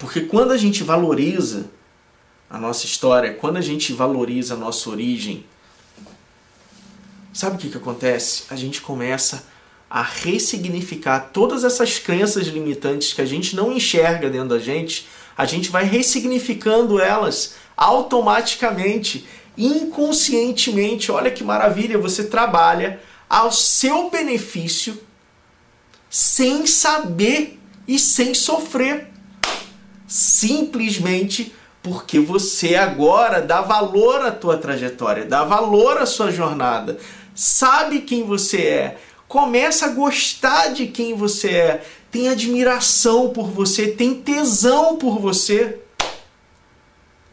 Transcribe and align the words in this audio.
Porque 0.00 0.22
quando 0.22 0.52
a 0.52 0.56
gente 0.56 0.82
valoriza 0.82 1.70
a 2.48 2.58
nossa 2.58 2.86
história, 2.86 3.34
quando 3.34 3.58
a 3.58 3.60
gente 3.60 3.92
valoriza 3.92 4.54
a 4.54 4.56
nossa 4.56 4.88
origem, 4.88 5.44
sabe 7.34 7.56
o 7.56 7.58
que, 7.58 7.68
que 7.68 7.76
acontece? 7.76 8.44
A 8.48 8.56
gente 8.56 8.80
começa 8.80 9.46
a 9.90 10.02
ressignificar 10.02 11.28
todas 11.34 11.64
essas 11.64 11.98
crenças 11.98 12.46
limitantes 12.46 13.12
que 13.12 13.20
a 13.20 13.26
gente 13.26 13.54
não 13.54 13.70
enxerga 13.70 14.30
dentro 14.30 14.48
da 14.48 14.58
gente, 14.58 15.06
a 15.36 15.44
gente 15.44 15.68
vai 15.68 15.84
ressignificando 15.84 16.98
elas 16.98 17.56
automaticamente, 17.76 19.26
inconscientemente. 19.56 21.12
Olha 21.12 21.30
que 21.30 21.44
maravilha, 21.44 21.98
você 21.98 22.24
trabalha 22.24 23.02
ao 23.28 23.52
seu 23.52 24.08
benefício 24.08 24.98
sem 26.08 26.66
saber 26.66 27.60
e 27.86 27.98
sem 27.98 28.32
sofrer. 28.32 29.09
Simplesmente 30.10 31.54
porque 31.80 32.18
você 32.18 32.74
agora 32.74 33.40
dá 33.40 33.60
valor 33.60 34.20
à 34.22 34.32
tua 34.32 34.58
trajetória, 34.58 35.24
dá 35.24 35.44
valor 35.44 35.98
à 35.98 36.04
sua 36.04 36.32
jornada, 36.32 36.98
sabe 37.32 38.00
quem 38.00 38.24
você 38.24 38.56
é, 38.58 38.96
começa 39.28 39.86
a 39.86 39.90
gostar 39.90 40.72
de 40.72 40.88
quem 40.88 41.14
você 41.14 41.50
é, 41.50 41.84
tem 42.10 42.28
admiração 42.28 43.30
por 43.30 43.46
você, 43.46 43.92
tem 43.92 44.14
tesão 44.14 44.96
por 44.96 45.20
você. 45.20 45.78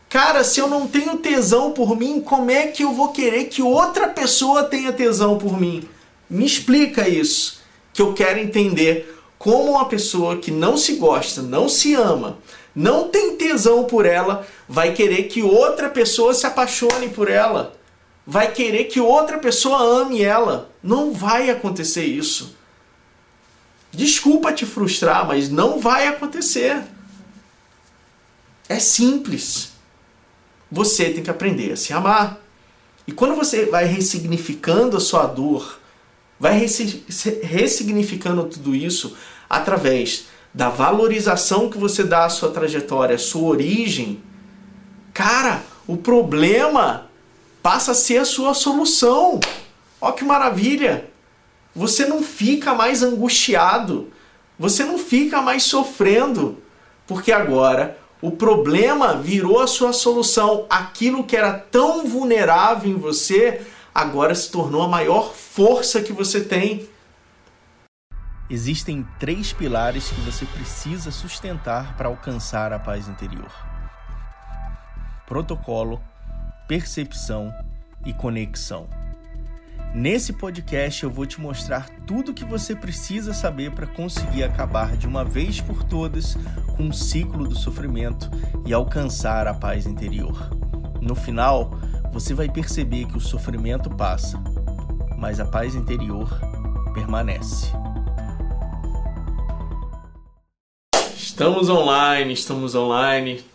Cara, 0.08 0.44
se 0.44 0.60
eu 0.60 0.68
não 0.68 0.86
tenho 0.86 1.18
tesão 1.18 1.72
por 1.72 1.98
mim, 1.98 2.22
como 2.22 2.52
é 2.52 2.68
que 2.68 2.84
eu 2.84 2.94
vou 2.94 3.08
querer 3.08 3.46
que 3.46 3.64
outra 3.64 4.08
pessoa 4.08 4.64
tenha 4.64 4.94
tesão 4.94 5.40
por 5.40 5.60
mim? 5.60 5.90
Me 6.30 6.46
explica 6.46 7.10
isso, 7.10 7.60
que 7.92 8.04
eu 8.04 8.14
quero 8.14 8.38
entender 8.38 9.18
como 9.40 9.72
uma 9.72 9.86
pessoa 9.86 10.38
que 10.38 10.52
não 10.52 10.78
se 10.78 10.94
gosta, 10.94 11.42
não 11.42 11.68
se 11.70 11.94
ama, 11.94 12.38
não 12.78 13.10
tem 13.10 13.36
tesão 13.36 13.84
por 13.86 14.06
ela, 14.06 14.48
vai 14.70 14.94
querer 14.94 15.24
que 15.24 15.42
outra 15.42 15.90
pessoa 15.90 16.34
se 16.34 16.46
apaixone 16.46 17.10
por 17.10 17.30
ela 17.30 17.78
vai 18.30 18.52
querer 18.52 18.84
que 18.86 19.00
outra 19.00 19.38
pessoa 19.38 19.82
ame 19.82 20.22
ela. 20.22 20.70
Não 20.84 21.14
vai 21.14 21.50
acontecer 21.50 22.04
isso. 22.04 22.58
Desculpa 23.90 24.52
te 24.52 24.66
frustrar, 24.66 25.26
mas 25.26 25.50
não 25.50 25.80
vai 25.80 26.08
acontecer. 26.08 26.84
É 28.68 28.80
simples. 28.80 29.72
Você 30.70 31.10
tem 31.10 31.24
que 31.24 31.30
aprender 31.30 31.72
a 31.72 31.78
se 31.78 31.94
amar. 31.94 32.38
E 33.08 33.14
quando 33.14 33.34
você 33.34 33.66
vai 33.66 33.86
ressignificando 33.86 34.98
a 34.98 35.00
sua 35.00 35.26
dor, 35.26 35.80
vai 36.38 36.68
ressignificando 37.42 38.44
tudo 38.44 38.76
isso 38.76 39.16
através 39.50 40.26
da 40.58 40.70
valorização 40.70 41.70
que 41.70 41.78
você 41.78 42.04
dá 42.04 42.26
à 42.26 42.30
sua 42.30 42.50
trajetória, 42.50 43.16
à 43.16 43.20
sua 43.20 43.48
origem, 43.48 44.24
cara, 45.14 45.62
o 45.86 45.96
problema 45.96 47.12
passa 47.62 47.92
a 47.92 47.94
ser 47.94 48.18
a 48.18 48.26
sua 48.26 48.56
solução. 48.56 49.40
Ó 50.02 50.12
que 50.14 50.26
maravilha! 50.26 51.12
Você 51.76 52.08
não 52.08 52.24
fica 52.24 52.74
mais 52.74 53.04
angustiado, 53.04 54.12
você 54.58 54.84
não 54.84 54.98
fica 54.98 55.44
mais 55.44 55.62
sofrendo, 55.62 56.58
porque 57.06 57.32
agora 57.32 57.96
o 58.20 58.32
problema 58.32 59.14
virou 59.14 59.62
a 59.62 59.68
sua 59.68 59.94
solução. 59.94 60.66
Aquilo 60.72 61.24
que 61.24 61.38
era 61.38 61.54
tão 61.54 62.08
vulnerável 62.08 62.90
em 62.90 62.96
você 62.96 63.62
agora 63.94 64.34
se 64.34 64.50
tornou 64.50 64.82
a 64.82 64.88
maior 64.88 65.36
força 65.36 66.02
que 66.02 66.12
você 66.12 66.42
tem. 66.42 66.90
Existem 68.50 69.06
três 69.20 69.52
pilares 69.52 70.10
que 70.10 70.22
você 70.22 70.46
precisa 70.46 71.12
sustentar 71.12 71.98
para 71.98 72.08
alcançar 72.08 72.72
a 72.72 72.80
paz 72.80 73.10
interior: 73.10 73.52
protocolo, 75.26 76.02
percepção 76.66 77.54
e 78.06 78.14
conexão. 78.14 78.88
Nesse 79.94 80.32
podcast 80.32 81.04
eu 81.04 81.10
vou 81.10 81.26
te 81.26 81.42
mostrar 81.42 81.90
tudo 82.06 82.32
o 82.32 82.34
que 82.34 82.46
você 82.46 82.74
precisa 82.74 83.34
saber 83.34 83.72
para 83.72 83.88
conseguir 83.88 84.44
acabar 84.44 84.96
de 84.96 85.08
uma 85.08 85.26
vez 85.26 85.60
por 85.60 85.84
todas 85.84 86.38
com 86.78 86.88
o 86.88 86.94
ciclo 86.94 87.48
do 87.48 87.56
sofrimento 87.56 88.30
e 88.66 88.74
alcançar 88.74 89.46
a 89.48 89.54
paz 89.54 89.86
interior. 89.86 90.50
No 91.02 91.16
final, 91.16 91.72
você 92.14 92.34
vai 92.34 92.48
perceber 92.48 93.06
que 93.08 93.18
o 93.18 93.22
sofrimento 93.22 93.90
passa, 93.90 94.40
mas 95.18 95.40
a 95.40 95.46
paz 95.46 95.76
interior 95.76 96.30
permanece. 96.94 97.72
Estamos 101.38 101.70
online, 101.70 102.34
estamos 102.34 102.74
online. 102.74 103.46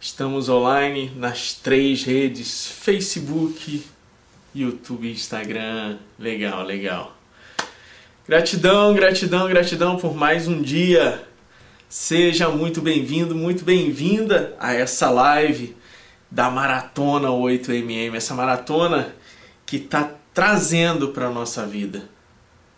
Estamos 0.00 0.48
online 0.48 1.12
nas 1.14 1.52
três 1.52 2.02
redes: 2.02 2.66
Facebook, 2.66 3.86
YouTube, 4.52 5.12
Instagram. 5.12 5.98
Legal, 6.18 6.64
legal. 6.64 7.16
Gratidão, 8.26 8.94
gratidão, 8.94 9.46
gratidão 9.46 9.96
por 9.96 10.12
mais 10.12 10.48
um 10.48 10.60
dia. 10.60 11.24
Seja 11.88 12.48
muito 12.48 12.80
bem-vindo, 12.82 13.36
muito 13.36 13.64
bem-vinda 13.64 14.56
a 14.58 14.74
essa 14.74 15.08
live 15.10 15.76
da 16.28 16.50
Maratona 16.50 17.28
8mm, 17.28 18.16
essa 18.16 18.34
maratona 18.34 19.14
que 19.64 19.76
está 19.76 20.14
trazendo 20.34 21.10
para 21.10 21.28
a 21.28 21.30
nossa 21.30 21.64
vida 21.64 22.08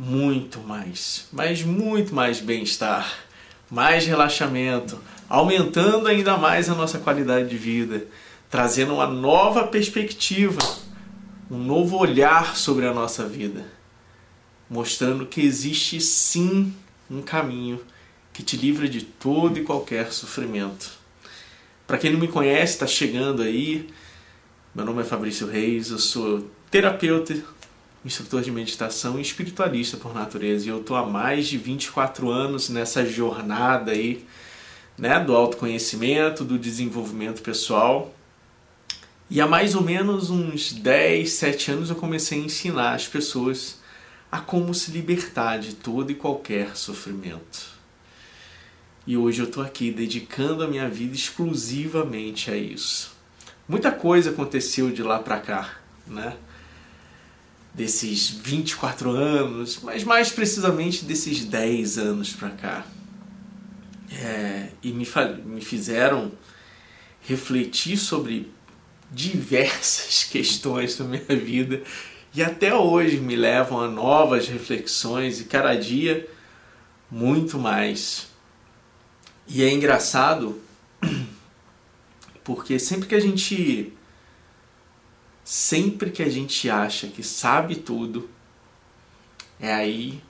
muito 0.00 0.60
mais, 0.60 1.28
mas 1.30 1.62
muito 1.62 2.14
mais 2.14 2.40
bem-estar, 2.40 3.29
mais 3.70 4.04
relaxamento, 4.06 4.98
aumentando 5.28 6.08
ainda 6.08 6.36
mais 6.36 6.68
a 6.68 6.74
nossa 6.74 6.98
qualidade 6.98 7.48
de 7.48 7.56
vida, 7.56 8.06
trazendo 8.50 8.94
uma 8.94 9.06
nova 9.06 9.66
perspectiva, 9.66 10.60
um 11.50 11.58
novo 11.58 11.96
olhar 11.96 12.56
sobre 12.56 12.86
a 12.86 12.92
nossa 12.92 13.26
vida, 13.26 13.64
mostrando 14.68 15.26
que 15.26 15.40
existe 15.40 16.00
sim 16.00 16.74
um 17.10 17.22
caminho 17.22 17.80
que 18.32 18.42
te 18.42 18.56
livra 18.56 18.88
de 18.88 19.02
todo 19.02 19.58
e 19.58 19.64
qualquer 19.64 20.12
sofrimento. 20.12 20.98
Para 21.86 21.98
quem 21.98 22.12
não 22.12 22.20
me 22.20 22.28
conhece, 22.28 22.74
está 22.74 22.86
chegando 22.86 23.42
aí. 23.42 23.88
Meu 24.74 24.84
nome 24.84 25.02
é 25.02 25.04
Fabrício 25.04 25.48
Reis, 25.48 25.90
eu 25.90 25.98
sou 25.98 26.48
terapeuta, 26.70 27.36
instrutor 28.04 28.42
de 28.42 28.50
meditação 28.50 29.18
e 29.18 29.22
espiritualista 29.22 29.96
por 29.96 30.14
natureza. 30.14 30.66
E 30.66 30.68
eu 30.68 30.80
estou 30.80 30.96
há 30.96 31.06
mais 31.06 31.46
de 31.46 31.58
24 31.58 32.30
anos 32.30 32.68
nessa 32.68 33.04
jornada 33.04 33.92
aí 33.92 34.24
né, 34.96 35.18
do 35.18 35.34
autoconhecimento, 35.34 36.44
do 36.44 36.58
desenvolvimento 36.58 37.42
pessoal. 37.42 38.14
E 39.28 39.40
há 39.40 39.46
mais 39.46 39.74
ou 39.74 39.82
menos 39.82 40.28
uns 40.28 40.72
10, 40.72 41.30
7 41.30 41.70
anos 41.72 41.90
eu 41.90 41.96
comecei 41.96 42.40
a 42.40 42.44
ensinar 42.44 42.94
as 42.94 43.06
pessoas 43.06 43.80
a 44.30 44.40
como 44.40 44.74
se 44.74 44.90
libertar 44.90 45.58
de 45.58 45.74
todo 45.74 46.10
e 46.10 46.14
qualquer 46.14 46.76
sofrimento. 46.76 47.80
E 49.06 49.16
hoje 49.16 49.40
eu 49.40 49.46
estou 49.46 49.62
aqui 49.62 49.90
dedicando 49.90 50.62
a 50.62 50.68
minha 50.68 50.88
vida 50.88 51.14
exclusivamente 51.14 52.50
a 52.50 52.56
isso. 52.56 53.12
Muita 53.68 53.90
coisa 53.90 54.30
aconteceu 54.30 54.90
de 54.90 55.02
lá 55.02 55.18
para 55.18 55.38
cá, 55.38 55.78
né? 56.06 56.36
Desses 57.72 58.28
24 58.30 59.10
anos, 59.10 59.80
mas 59.82 60.04
mais 60.04 60.30
precisamente 60.30 61.04
desses 61.04 61.44
10 61.44 61.98
anos 61.98 62.32
para 62.32 62.50
cá 62.50 62.86
é, 64.12 64.70
e 64.82 64.92
me, 64.92 65.06
me 65.44 65.60
fizeram 65.60 66.32
refletir 67.22 67.96
sobre 67.96 68.52
diversas 69.10 70.24
questões 70.30 70.96
da 70.96 71.04
minha 71.04 71.36
vida 71.36 71.82
e 72.34 72.42
até 72.42 72.74
hoje 72.74 73.18
me 73.18 73.36
levam 73.36 73.80
a 73.80 73.88
novas 73.88 74.48
reflexões 74.48 75.40
e 75.40 75.44
cada 75.44 75.74
dia 75.74 76.28
muito 77.10 77.58
mais. 77.58 78.28
E 79.48 79.64
é 79.64 79.72
engraçado 79.72 80.60
porque 82.44 82.78
sempre 82.78 83.08
que 83.08 83.14
a 83.16 83.20
gente 83.20 83.92
sempre 85.50 86.12
que 86.12 86.22
a 86.22 86.28
gente 86.28 86.70
acha 86.70 87.08
que 87.08 87.24
sabe 87.24 87.74
tudo, 87.74 88.30
é 89.58 89.74
aí 89.74 90.22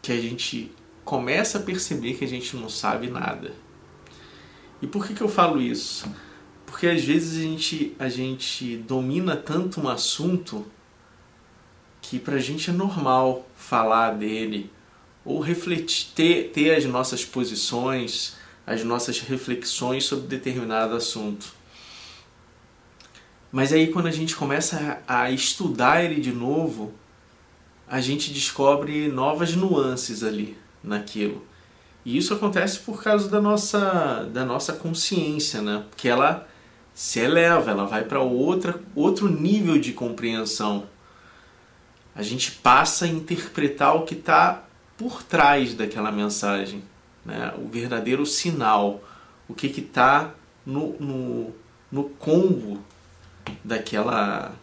que 0.00 0.10
a 0.10 0.18
gente 0.18 0.72
começa 1.04 1.58
a 1.58 1.62
perceber 1.62 2.14
que 2.14 2.24
a 2.24 2.28
gente 2.28 2.56
não 2.56 2.70
sabe 2.70 3.10
nada. 3.10 3.52
E 4.80 4.86
por 4.86 5.06
que, 5.06 5.12
que 5.12 5.20
eu 5.20 5.28
falo 5.28 5.60
isso? 5.60 6.10
Porque 6.64 6.86
às 6.86 7.04
vezes 7.04 7.38
a 7.38 7.42
gente, 7.42 7.94
a 7.98 8.08
gente 8.08 8.78
domina 8.78 9.36
tanto 9.36 9.78
um 9.78 9.90
assunto 9.90 10.64
que 12.00 12.18
pra 12.18 12.38
gente 12.38 12.70
é 12.70 12.72
normal 12.72 13.46
falar 13.54 14.12
dele 14.12 14.70
ou 15.22 15.38
refletir, 15.40 16.12
ter, 16.14 16.48
ter 16.48 16.74
as 16.74 16.86
nossas 16.86 17.26
posições, 17.26 18.36
as 18.66 18.82
nossas 18.82 19.20
reflexões 19.20 20.04
sobre 20.04 20.28
determinado 20.28 20.96
assunto. 20.96 21.60
Mas 23.52 23.70
aí 23.70 23.88
quando 23.88 24.06
a 24.06 24.10
gente 24.10 24.34
começa 24.34 25.02
a 25.06 25.30
estudar 25.30 26.02
ele 26.02 26.18
de 26.18 26.32
novo, 26.32 26.94
a 27.86 28.00
gente 28.00 28.32
descobre 28.32 29.08
novas 29.08 29.54
nuances 29.54 30.24
ali 30.24 30.56
naquilo. 30.82 31.44
E 32.02 32.16
isso 32.16 32.32
acontece 32.32 32.78
por 32.78 33.02
causa 33.02 33.28
da 33.28 33.42
nossa, 33.42 34.28
da 34.32 34.46
nossa 34.46 34.72
consciência, 34.72 35.60
né? 35.60 35.84
Porque 35.90 36.08
ela 36.08 36.48
se 36.94 37.20
eleva, 37.20 37.70
ela 37.70 37.84
vai 37.84 38.04
para 38.04 38.20
outro 38.20 39.28
nível 39.28 39.78
de 39.78 39.92
compreensão. 39.92 40.86
A 42.14 42.22
gente 42.22 42.52
passa 42.52 43.04
a 43.04 43.08
interpretar 43.08 43.94
o 43.94 44.04
que 44.04 44.14
está 44.14 44.64
por 44.96 45.22
trás 45.22 45.74
daquela 45.74 46.10
mensagem, 46.10 46.82
né? 47.24 47.54
o 47.58 47.68
verdadeiro 47.68 48.24
sinal, 48.26 49.02
o 49.48 49.54
que 49.54 49.66
está 49.66 50.34
no, 50.66 50.94
no, 50.98 51.52
no 51.90 52.04
combo 52.04 52.78
daquela, 53.64 54.54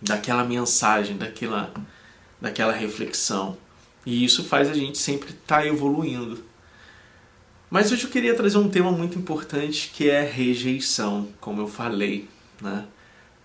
daquela 0.00 0.44
mensagem, 0.44 1.16
daquela, 1.16 1.72
daquela 2.40 2.72
reflexão. 2.72 3.56
E 4.04 4.24
isso 4.24 4.44
faz 4.44 4.68
a 4.68 4.74
gente 4.74 4.98
sempre 4.98 5.30
estar 5.30 5.58
tá 5.58 5.66
evoluindo. 5.66 6.44
Mas 7.70 7.90
hoje 7.90 8.04
eu 8.04 8.10
queria 8.10 8.34
trazer 8.34 8.58
um 8.58 8.68
tema 8.68 8.92
muito 8.92 9.18
importante 9.18 9.90
que 9.94 10.10
é 10.10 10.22
rejeição, 10.22 11.28
como 11.40 11.62
eu 11.62 11.68
falei, 11.68 12.28
né? 12.60 12.84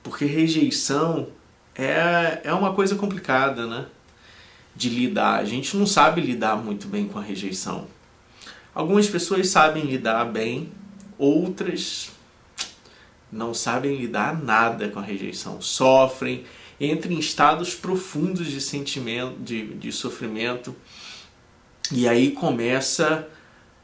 Porque 0.04 0.26
rejeição 0.26 1.30
é, 1.74 2.42
é 2.44 2.54
uma 2.54 2.74
coisa 2.74 2.96
complicada, 2.96 3.66
né? 3.66 3.86
De 4.76 4.90
lidar. 4.90 5.40
A 5.40 5.46
gente 5.46 5.78
não 5.78 5.86
sabe 5.86 6.20
lidar 6.20 6.58
muito 6.58 6.88
bem 6.88 7.08
com 7.08 7.20
a 7.20 7.22
rejeição. 7.22 7.88
Algumas 8.76 9.08
pessoas 9.08 9.48
sabem 9.48 9.84
lidar 9.86 10.26
bem, 10.26 10.72
outras 11.18 12.12
não 13.32 13.54
sabem 13.54 13.96
lidar 13.96 14.42
nada 14.42 14.90
com 14.90 15.00
a 15.00 15.04
rejeição, 15.04 15.62
sofrem, 15.62 16.46
entra 16.80 17.12
em 17.12 17.20
estados 17.20 17.76
profundos 17.76 18.48
de 18.48 18.62
sentimento, 18.62 19.40
de, 19.40 19.74
de 19.76 19.92
sofrimento, 19.92 20.76
e 21.92 22.08
aí 22.08 22.32
começa 22.32 23.28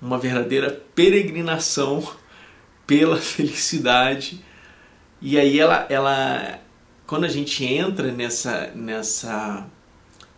uma 0.02 0.18
verdadeira 0.18 0.84
peregrinação 0.94 2.06
pela 2.86 3.18
felicidade. 3.18 4.44
E 5.22 5.40
aí 5.40 5.58
ela, 5.60 5.86
ela 5.90 6.60
quando 7.08 7.24
a 7.24 7.30
gente 7.30 7.64
entra 7.64 8.12
nessa, 8.12 8.72
nessa 8.76 9.66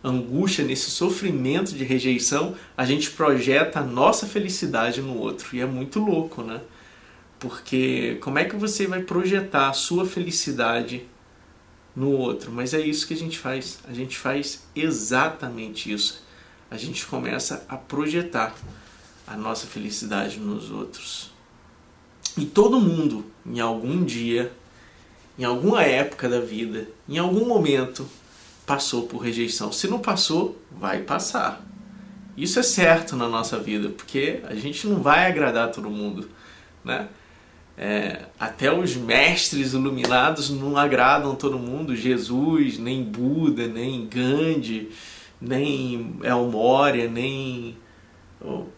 angústia, 0.03 0.63
nesse 0.63 0.91
sofrimento 0.91 1.73
de 1.73 1.83
rejeição, 1.83 2.55
a 2.77 2.85
gente 2.85 3.09
projeta 3.11 3.79
a 3.79 3.83
nossa 3.83 4.27
felicidade 4.27 5.01
no 5.01 5.17
outro. 5.17 5.55
E 5.55 5.61
é 5.61 5.65
muito 5.65 5.99
louco, 5.99 6.43
né? 6.43 6.61
Porque 7.39 8.17
como 8.21 8.39
é 8.39 8.45
que 8.45 8.55
você 8.55 8.87
vai 8.87 9.01
projetar 9.01 9.69
a 9.69 9.73
sua 9.73 10.05
felicidade 10.05 11.05
no 11.95 12.11
outro. 12.11 12.51
Mas 12.51 12.73
é 12.73 12.81
isso 12.81 13.07
que 13.07 13.13
a 13.13 13.17
gente 13.17 13.39
faz. 13.39 13.79
A 13.87 13.93
gente 13.93 14.17
faz 14.17 14.63
exatamente 14.75 15.91
isso. 15.91 16.23
A 16.69 16.77
gente 16.77 17.05
começa 17.05 17.65
a 17.69 17.77
projetar 17.77 18.53
a 19.25 19.37
nossa 19.37 19.65
felicidade 19.65 20.39
nos 20.39 20.69
outros. 20.69 21.31
E 22.37 22.45
todo 22.45 22.81
mundo, 22.81 23.25
em 23.45 23.59
algum 23.59 24.03
dia, 24.03 24.51
em 25.39 25.43
alguma 25.45 25.83
época 25.83 26.27
da 26.27 26.41
vida, 26.41 26.87
em 27.07 27.17
algum 27.17 27.45
momento, 27.45 28.05
passou 28.65 29.07
por 29.07 29.19
rejeição. 29.19 29.71
Se 29.71 29.87
não 29.87 29.99
passou, 29.99 30.61
vai 30.69 31.01
passar. 31.01 31.65
Isso 32.35 32.59
é 32.59 32.63
certo 32.63 33.15
na 33.15 33.29
nossa 33.29 33.57
vida, 33.57 33.89
porque 33.89 34.41
a 34.43 34.55
gente 34.55 34.85
não 34.87 35.01
vai 35.01 35.25
agradar 35.27 35.71
todo 35.71 35.89
mundo, 35.89 36.29
né? 36.83 37.07
É, 37.77 38.27
até 38.39 38.71
os 38.73 38.95
mestres 38.95 39.73
iluminados 39.73 40.49
não 40.49 40.77
agradam 40.77 41.35
todo 41.35 41.59
mundo, 41.59 41.95
Jesus, 41.95 42.77
nem 42.77 43.03
Buda, 43.03 43.67
nem 43.67 44.07
Gandhi, 44.07 44.91
nem 45.41 46.17
El 46.23 46.47
Moria, 46.47 47.09
nem 47.09 47.77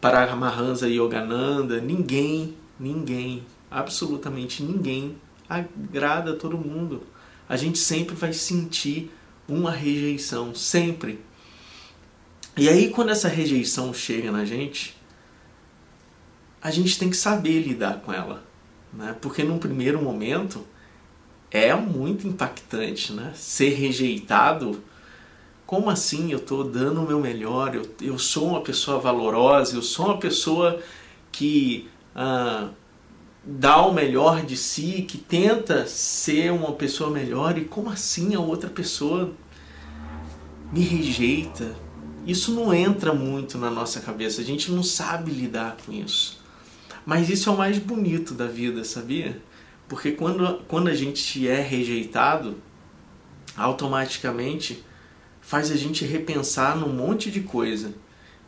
Paramahansa 0.02 0.88
Yogananda, 0.88 1.80
ninguém, 1.80 2.56
ninguém, 2.80 3.44
absolutamente 3.70 4.64
ninguém 4.64 5.16
agrada 5.48 6.34
todo 6.34 6.58
mundo. 6.58 7.04
A 7.48 7.56
gente 7.56 7.78
sempre 7.78 8.16
vai 8.16 8.34
sentir 8.34 9.12
uma 9.48 9.72
rejeição, 9.72 10.56
sempre. 10.56 11.20
E 12.58 12.68
aí 12.68 12.90
quando 12.90 13.12
essa 13.12 13.28
rejeição 13.28 13.94
chega 13.94 14.32
na 14.32 14.44
gente, 14.44 14.98
a 16.60 16.72
gente 16.72 16.98
tem 16.98 17.12
que 17.12 17.16
saber 17.16 17.62
lidar 17.62 18.02
com 18.02 18.12
ela 18.12 18.47
né? 18.94 19.16
porque 19.22 19.44
num 19.44 19.58
primeiro 19.58 20.02
momento 20.02 20.66
é 21.52 21.74
muito 21.74 22.28
impactante, 22.28 23.14
né? 23.14 23.32
Ser 23.34 23.70
rejeitado, 23.70 24.84
como 25.66 25.90
assim? 25.90 26.32
Eu 26.32 26.40
estou 26.40 26.64
dando 26.64 27.02
o 27.02 27.08
meu 27.08 27.20
melhor, 27.20 27.76
eu, 27.76 27.84
eu 28.02 28.20
sou 28.20 28.50
uma 28.50 28.62
pessoa 28.62 29.00
valorosa, 29.00 29.76
eu 29.76 29.82
sou 29.82 30.08
uma 30.08 30.18
pessoa 30.18 30.82
que 31.32 31.90
ah, 32.16 32.70
dá 33.44 33.82
o 33.82 33.94
melhor 33.94 34.46
de 34.46 34.58
si, 34.58 35.06
que 35.08 35.18
tenta 35.18 35.88
ser 35.88 36.52
uma 36.52 36.74
pessoa 36.74 37.10
melhor, 37.10 37.58
e 37.58 37.66
como 37.66 37.90
assim 37.90 38.36
a 38.36 38.40
outra 38.40 38.70
pessoa 38.70 39.34
me 40.72 40.82
rejeita? 40.82 41.76
Isso 42.26 42.52
não 42.52 42.74
entra 42.74 43.14
muito 43.14 43.58
na 43.58 43.70
nossa 43.70 44.02
cabeça, 44.02 44.42
a 44.42 44.44
gente 44.44 44.70
não 44.70 44.84
sabe 44.84 45.32
lidar 45.32 45.78
com 45.86 45.94
isso. 45.94 46.37
Mas 47.08 47.30
isso 47.30 47.50
é 47.50 47.54
o 47.54 47.58
mais 47.58 47.80
bonito 47.80 48.34
da 48.34 48.48
vida, 48.48 48.84
sabia? 48.84 49.42
Porque 49.88 50.12
quando, 50.12 50.62
quando 50.68 50.90
a 50.90 50.94
gente 50.94 51.48
é 51.48 51.62
rejeitado, 51.62 52.58
automaticamente 53.56 54.84
faz 55.40 55.72
a 55.72 55.78
gente 55.78 56.04
repensar 56.04 56.76
num 56.76 56.92
monte 56.92 57.32
de 57.32 57.40
coisa. 57.40 57.94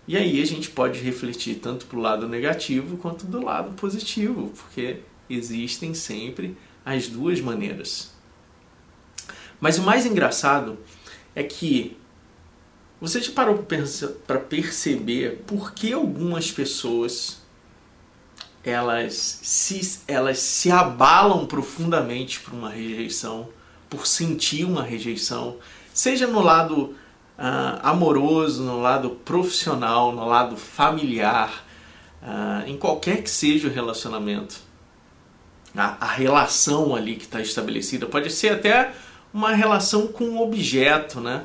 E 0.06 0.18
aí 0.18 0.42
a 0.42 0.46
gente 0.46 0.70
pode 0.72 1.00
refletir 1.00 1.56
tanto 1.56 1.86
para 1.86 1.98
o 1.98 2.02
lado 2.02 2.28
negativo 2.28 2.98
quanto 2.98 3.26
do 3.26 3.42
lado 3.42 3.74
positivo, 3.78 4.52
porque 4.54 4.98
existem 5.30 5.94
sempre 5.94 6.58
as 6.84 7.08
duas 7.08 7.40
maneiras. 7.40 8.14
Mas 9.62 9.78
o 9.78 9.84
mais 9.84 10.06
engraçado 10.06 10.78
é 11.34 11.44
que 11.44 11.96
você 13.00 13.22
já 13.22 13.32
parou 13.32 13.66
para 14.28 14.38
perceber 14.38 15.44
por 15.48 15.74
que 15.74 15.94
algumas 15.94 16.52
pessoas 16.52 17.39
elas 18.64 19.14
se, 19.42 20.02
elas 20.08 20.40
se 20.40 20.72
abalam 20.72 21.46
profundamente 21.46 22.40
por 22.40 22.54
uma 22.54 22.70
rejeição, 22.70 23.50
por 23.90 24.06
sentir 24.06 24.66
uma 24.66 24.84
rejeição, 24.84 25.58
seja 25.94 26.28
no 26.28 26.42
lado 26.42 26.96
uh, 27.38 27.80
amoroso, 27.82 28.64
no 28.64 28.82
lado 28.82 29.12
profissional, 29.12 30.12
no 30.12 30.26
lado 30.28 30.58
familiar, 30.58 31.66
uh, 32.22 32.68
em 32.68 32.78
qualquer 32.78 33.24
que 33.24 33.30
seja 33.30 33.68
o 33.68 33.72
relacionamento. 33.72 34.68
A, 35.76 36.06
a 36.06 36.12
relação 36.12 36.96
ali 36.96 37.16
que 37.16 37.26
está 37.26 37.42
estabelecida 37.42 38.06
pode 38.06 38.30
ser 38.32 38.50
até 38.50 38.94
uma 39.34 39.54
relação 39.54 40.08
com 40.08 40.26
um 40.26 40.42
objeto, 40.42 41.22
né? 41.22 41.44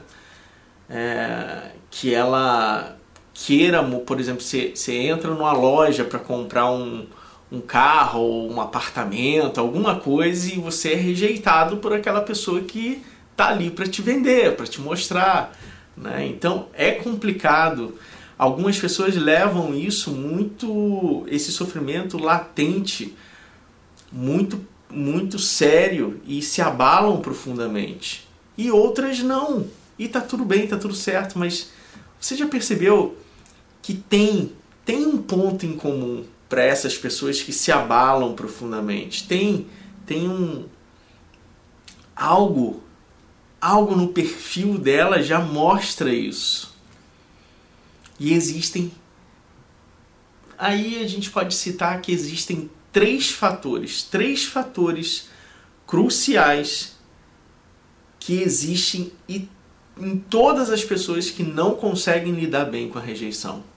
É, 0.88 1.70
que 1.90 2.12
ela 2.12 2.96
queira, 3.34 3.82
por 3.82 4.20
exemplo, 4.20 4.40
você, 4.40 4.72
você 4.74 4.94
entra 4.94 5.30
numa 5.30 5.52
loja 5.52 6.04
para 6.04 6.20
comprar 6.20 6.70
um, 6.70 7.04
um 7.50 7.60
carro 7.60 8.20
ou 8.20 8.52
um 8.52 8.60
apartamento, 8.60 9.58
alguma 9.58 9.96
coisa, 9.96 10.54
e 10.54 10.58
você 10.58 10.92
é 10.92 10.96
rejeitado 10.96 11.78
por 11.78 11.92
aquela 11.92 12.20
pessoa 12.20 12.60
que 12.60 13.02
está 13.32 13.48
ali 13.48 13.70
para 13.70 13.86
te 13.86 14.00
vender, 14.00 14.56
para 14.56 14.66
te 14.66 14.80
mostrar. 14.80 15.52
Né? 15.96 16.26
Então 16.28 16.68
é 16.72 16.92
complicado. 16.92 17.98
Algumas 18.38 18.78
pessoas 18.78 19.14
levam 19.16 19.74
isso 19.74 20.10
muito, 20.10 21.24
esse 21.28 21.52
sofrimento 21.52 22.18
latente, 22.18 23.14
muito, 24.10 24.64
muito 24.90 25.38
sério 25.38 26.20
e 26.26 26.40
se 26.40 26.62
abalam 26.62 27.20
profundamente. 27.20 28.28
E 28.56 28.70
outras 28.70 29.20
não. 29.20 29.66
E 29.98 30.08
tá 30.08 30.20
tudo 30.20 30.44
bem, 30.44 30.66
tá 30.66 30.76
tudo 30.76 30.94
certo, 30.94 31.38
mas 31.38 31.70
você 32.20 32.36
já 32.36 32.46
percebeu 32.46 33.16
que 33.84 33.92
tem, 33.92 34.50
tem 34.82 35.04
um 35.04 35.18
ponto 35.18 35.66
em 35.66 35.76
comum 35.76 36.24
para 36.48 36.62
essas 36.64 36.96
pessoas 36.96 37.42
que 37.42 37.52
se 37.52 37.70
abalam 37.70 38.34
profundamente. 38.34 39.28
Tem, 39.28 39.66
tem 40.06 40.26
um 40.26 40.64
algo, 42.16 42.82
algo 43.60 43.94
no 43.94 44.08
perfil 44.08 44.78
dela 44.78 45.22
já 45.22 45.38
mostra 45.38 46.14
isso. 46.14 46.74
E 48.18 48.32
existem 48.32 48.90
aí 50.56 51.02
a 51.04 51.06
gente 51.06 51.30
pode 51.30 51.54
citar 51.54 52.00
que 52.00 52.10
existem 52.10 52.70
três 52.90 53.32
fatores, 53.32 54.02
três 54.02 54.46
fatores 54.46 55.28
cruciais 55.86 56.96
que 58.18 58.40
existem 58.40 59.12
em 59.28 60.16
todas 60.30 60.70
as 60.70 60.82
pessoas 60.82 61.28
que 61.30 61.42
não 61.42 61.74
conseguem 61.74 62.32
lidar 62.32 62.64
bem 62.64 62.88
com 62.88 62.98
a 62.98 63.02
rejeição. 63.02 63.73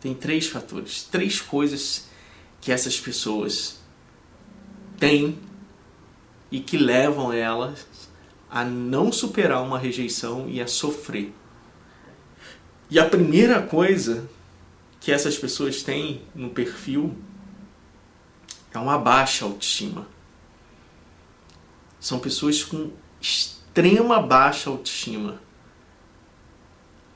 Tem 0.00 0.14
três 0.14 0.46
fatores, 0.46 1.02
três 1.02 1.40
coisas 1.40 2.08
que 2.60 2.70
essas 2.70 2.98
pessoas 3.00 3.80
têm 4.98 5.38
e 6.50 6.60
que 6.60 6.76
levam 6.76 7.32
elas 7.32 7.86
a 8.50 8.64
não 8.64 9.12
superar 9.12 9.62
uma 9.62 9.78
rejeição 9.78 10.48
e 10.48 10.60
a 10.60 10.66
sofrer. 10.66 11.32
E 12.90 12.98
a 12.98 13.04
primeira 13.04 13.60
coisa 13.60 14.28
que 15.00 15.12
essas 15.12 15.36
pessoas 15.36 15.82
têm 15.82 16.22
no 16.34 16.50
perfil 16.50 17.16
é 18.72 18.78
uma 18.78 18.98
baixa 18.98 19.44
autoestima. 19.44 20.06
São 22.00 22.18
pessoas 22.18 22.62
com 22.62 22.90
extrema 23.20 24.22
baixa 24.22 24.70
autoestima. 24.70 25.40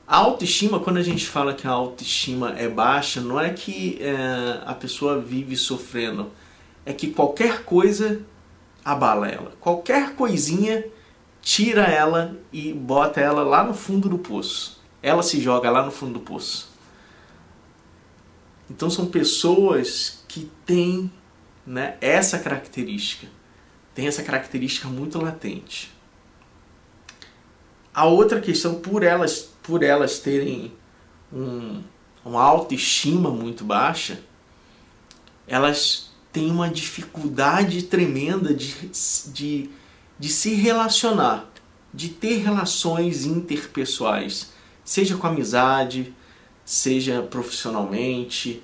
A 0.05 0.17
autoestima, 0.17 0.79
quando 0.79 0.97
a 0.97 1.03
gente 1.03 1.25
fala 1.25 1.53
que 1.53 1.65
a 1.65 1.71
autoestima 1.71 2.51
é 2.57 2.67
baixa, 2.67 3.21
não 3.21 3.39
é 3.39 3.51
que 3.51 3.97
é, 4.01 4.61
a 4.65 4.73
pessoa 4.73 5.19
vive 5.19 5.55
sofrendo, 5.55 6.31
é 6.85 6.91
que 6.91 7.11
qualquer 7.11 7.63
coisa 7.63 8.21
abala 8.83 9.27
ela. 9.27 9.53
Qualquer 9.61 10.15
coisinha 10.15 10.85
tira 11.41 11.83
ela 11.83 12.37
e 12.51 12.73
bota 12.73 13.21
ela 13.21 13.43
lá 13.43 13.63
no 13.63 13.73
fundo 13.73 14.09
do 14.09 14.17
poço. 14.17 14.81
Ela 15.01 15.23
se 15.23 15.39
joga 15.41 15.69
lá 15.69 15.85
no 15.85 15.91
fundo 15.91 16.13
do 16.13 16.19
poço. 16.19 16.69
Então 18.69 18.89
são 18.89 19.05
pessoas 19.05 20.23
que 20.27 20.49
têm 20.65 21.11
né, 21.65 21.97
essa 22.01 22.39
característica. 22.39 23.27
Tem 23.95 24.07
essa 24.07 24.23
característica 24.23 24.87
muito 24.87 25.21
latente. 25.21 25.91
A 27.93 28.05
outra 28.05 28.41
questão, 28.41 28.75
por 28.75 29.03
elas, 29.03 29.52
por 29.63 29.81
elas 29.81 30.19
terem 30.19 30.73
um, 31.31 31.81
uma 32.23 32.43
autoestima 32.43 33.31
muito 33.31 33.63
baixa, 33.63 34.19
elas 35.47 36.11
têm 36.31 36.51
uma 36.51 36.69
dificuldade 36.69 37.83
tremenda 37.83 38.53
de, 38.53 38.75
de, 39.27 39.69
de 40.19 40.29
se 40.29 40.53
relacionar, 40.53 41.49
de 41.93 42.09
ter 42.09 42.37
relações 42.37 43.25
interpessoais, 43.25 44.51
seja 44.83 45.15
com 45.15 45.27
amizade, 45.27 46.13
seja 46.65 47.21
profissionalmente. 47.21 48.63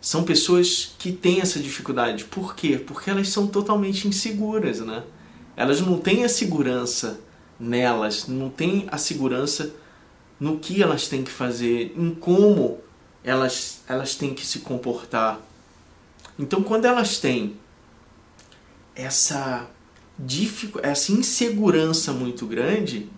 São 0.00 0.24
pessoas 0.24 0.94
que 0.98 1.12
têm 1.12 1.40
essa 1.40 1.60
dificuldade. 1.60 2.24
Por 2.24 2.54
quê? 2.54 2.76
Porque 2.78 3.10
elas 3.10 3.28
são 3.28 3.46
totalmente 3.46 4.08
inseguras, 4.08 4.80
né? 4.80 5.04
Elas 5.56 5.80
não 5.80 5.98
têm 5.98 6.24
a 6.24 6.28
segurança 6.28 7.20
nelas, 7.58 8.26
não 8.26 8.48
têm 8.48 8.86
a 8.90 8.98
segurança 8.98 9.72
no 10.42 10.58
que 10.58 10.82
elas 10.82 11.06
têm 11.06 11.22
que 11.22 11.30
fazer, 11.30 11.94
em 11.96 12.12
como 12.12 12.80
elas, 13.22 13.80
elas 13.86 14.16
têm 14.16 14.34
que 14.34 14.44
se 14.44 14.58
comportar. 14.58 15.40
Então, 16.36 16.64
quando 16.64 16.84
elas 16.84 17.18
têm 17.18 17.56
essa, 18.92 19.70
essa 20.82 21.12
insegurança 21.12 22.12
muito 22.12 22.44
grande, 22.44 23.08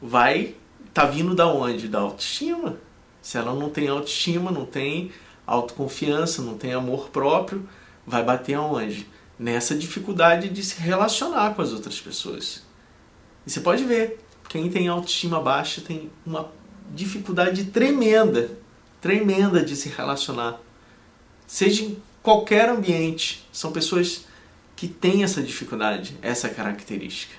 vai 0.00 0.54
tá 0.92 1.04
vindo 1.04 1.34
da 1.34 1.48
onde? 1.48 1.88
Da 1.88 1.98
autoestima. 1.98 2.78
Se 3.20 3.36
ela 3.36 3.52
não 3.52 3.68
tem 3.68 3.88
autoestima, 3.88 4.52
não 4.52 4.64
tem 4.64 5.10
autoconfiança, 5.44 6.40
não 6.40 6.56
tem 6.56 6.72
amor 6.72 7.08
próprio, 7.08 7.68
vai 8.06 8.22
bater 8.22 8.54
aonde? 8.54 9.08
Nessa 9.36 9.74
dificuldade 9.74 10.48
de 10.50 10.62
se 10.62 10.80
relacionar 10.80 11.52
com 11.54 11.62
as 11.62 11.72
outras 11.72 12.00
pessoas. 12.00 12.62
E 13.44 13.50
você 13.50 13.58
pode 13.58 13.82
ver, 13.82 14.23
quem 14.54 14.70
tem 14.70 14.86
autoestima 14.86 15.40
baixa 15.40 15.80
tem 15.80 16.12
uma 16.24 16.48
dificuldade 16.94 17.64
tremenda, 17.64 18.56
tremenda 19.00 19.60
de 19.64 19.74
se 19.74 19.88
relacionar. 19.88 20.60
Seja 21.44 21.82
em 21.82 22.00
qualquer 22.22 22.68
ambiente, 22.68 23.44
são 23.52 23.72
pessoas 23.72 24.26
que 24.76 24.86
têm 24.86 25.24
essa 25.24 25.42
dificuldade, 25.42 26.16
essa 26.22 26.48
característica. 26.48 27.34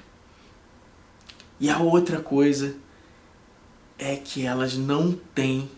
E 1.58 1.70
a 1.70 1.80
outra 1.80 2.20
coisa 2.20 2.76
é 3.98 4.18
que 4.18 4.46
elas 4.46 4.76
não 4.76 5.14
têm 5.14 5.72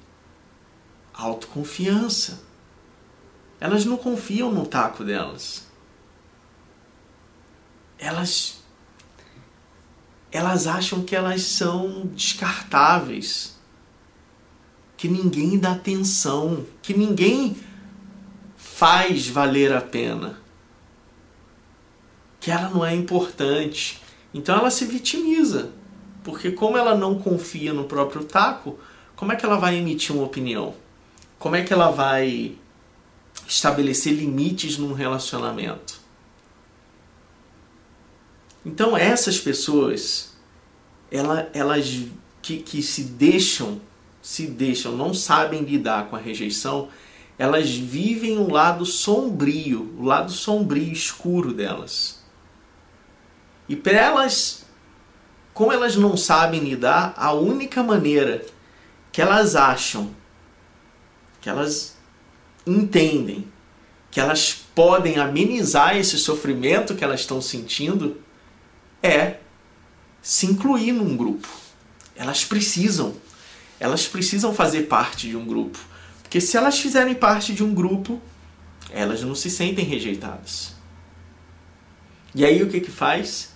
autoconfiança. 1.14 2.42
Elas 3.60 3.86
não 3.86 3.96
confiam 3.96 4.52
no 4.52 4.66
taco 4.66 5.04
delas. 5.04 5.68
Elas 8.00 8.57
elas 10.32 10.68
acham 10.68 11.04
que 11.04 11.16
elas 11.16 11.42
são 11.44 12.08
descartáveis. 12.14 13.58
Que 14.96 15.08
ninguém 15.08 15.58
dá 15.58 15.74
atenção, 15.74 16.66
que 16.82 16.94
ninguém 16.94 17.56
faz 18.56 19.28
valer 19.28 19.74
a 19.74 19.82
pena. 19.82 20.40
Que 22.40 22.52
ela 22.52 22.70
não 22.70 22.86
é 22.86 22.94
importante. 22.94 24.02
Então 24.34 24.58
ela 24.58 24.72
se 24.72 24.86
vitimiza. 24.86 25.72
Porque 26.24 26.52
como 26.52 26.78
ela 26.78 26.96
não 26.96 27.20
confia 27.20 27.74
no 27.74 27.86
próprio 27.86 28.24
taco, 28.24 28.78
como 29.16 29.32
é 29.32 29.36
que 29.36 29.46
ela 29.46 29.58
vai 29.58 29.78
emitir 29.78 30.16
uma 30.16 30.26
opinião? 30.26 30.76
Como 31.40 31.56
é 31.56 31.64
que 31.64 31.72
ela 31.72 31.90
vai 31.90 32.56
estabelecer 33.48 34.14
limites 34.14 34.78
num 34.78 34.94
relacionamento? 34.94 35.97
Então 38.68 38.98
essas 38.98 39.40
pessoas, 39.40 40.34
ela, 41.10 41.50
elas 41.54 42.04
que, 42.42 42.58
que 42.58 42.84
se 42.84 43.04
deixam, 43.04 43.80
se 44.22 44.46
deixam, 44.46 44.92
não 44.92 45.14
sabem 45.14 45.62
lidar 45.62 46.10
com 46.10 46.18
a 46.18 46.20
rejeição, 46.20 46.90
elas 47.40 47.70
vivem 47.74 48.38
o 48.38 48.52
lado 48.52 48.86
sombrio, 48.86 49.96
o 49.98 50.04
lado 50.04 50.34
sombrio, 50.34 50.92
escuro 50.92 51.54
delas. 51.54 52.22
E 53.70 53.76
para 53.76 53.94
elas, 53.94 54.66
como 55.54 55.72
elas 55.72 55.96
não 55.96 56.18
sabem 56.18 56.60
lidar, 56.60 57.14
a 57.16 57.32
única 57.32 57.82
maneira 57.82 58.46
que 59.14 59.22
elas 59.22 59.56
acham 59.56 60.14
que 61.40 61.50
elas 61.50 61.96
entendem 62.66 63.48
que 64.12 64.20
elas 64.20 64.54
podem 64.76 65.20
amenizar 65.20 65.96
esse 65.96 66.18
sofrimento 66.18 66.96
que 66.96 67.04
elas 67.04 67.22
estão 67.22 67.42
sentindo 67.42 68.27
é 69.02 69.38
se 70.22 70.46
incluir 70.46 70.92
num 70.92 71.16
grupo. 71.16 71.48
Elas 72.16 72.44
precisam. 72.44 73.16
Elas 73.80 74.08
precisam 74.08 74.54
fazer 74.54 74.84
parte 74.84 75.28
de 75.28 75.38
um 75.38 75.46
grupo. 75.46 75.80
Porque 76.22 76.42
se 76.42 76.58
elas 76.58 76.80
fizerem 76.80 77.16
parte 77.16 77.54
de 77.54 77.64
um 77.64 77.74
grupo, 77.74 78.22
elas 78.92 79.22
não 79.22 79.36
se 79.36 79.50
sentem 79.50 79.86
rejeitadas. 79.86 80.76
E 82.34 82.44
aí 82.44 82.62
o 82.62 82.70
que 82.70 82.82
que 82.82 82.92
faz? 82.92 83.54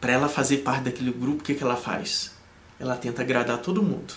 Para 0.00 0.12
ela 0.12 0.28
fazer 0.28 0.58
parte 0.58 0.84
daquele 0.84 1.12
grupo, 1.12 1.40
o 1.40 1.44
que 1.44 1.54
que 1.54 1.62
ela 1.62 1.76
faz? 1.76 2.32
Ela 2.78 2.96
tenta 2.96 3.22
agradar 3.22 3.58
todo 3.58 3.82
mundo. 3.82 4.14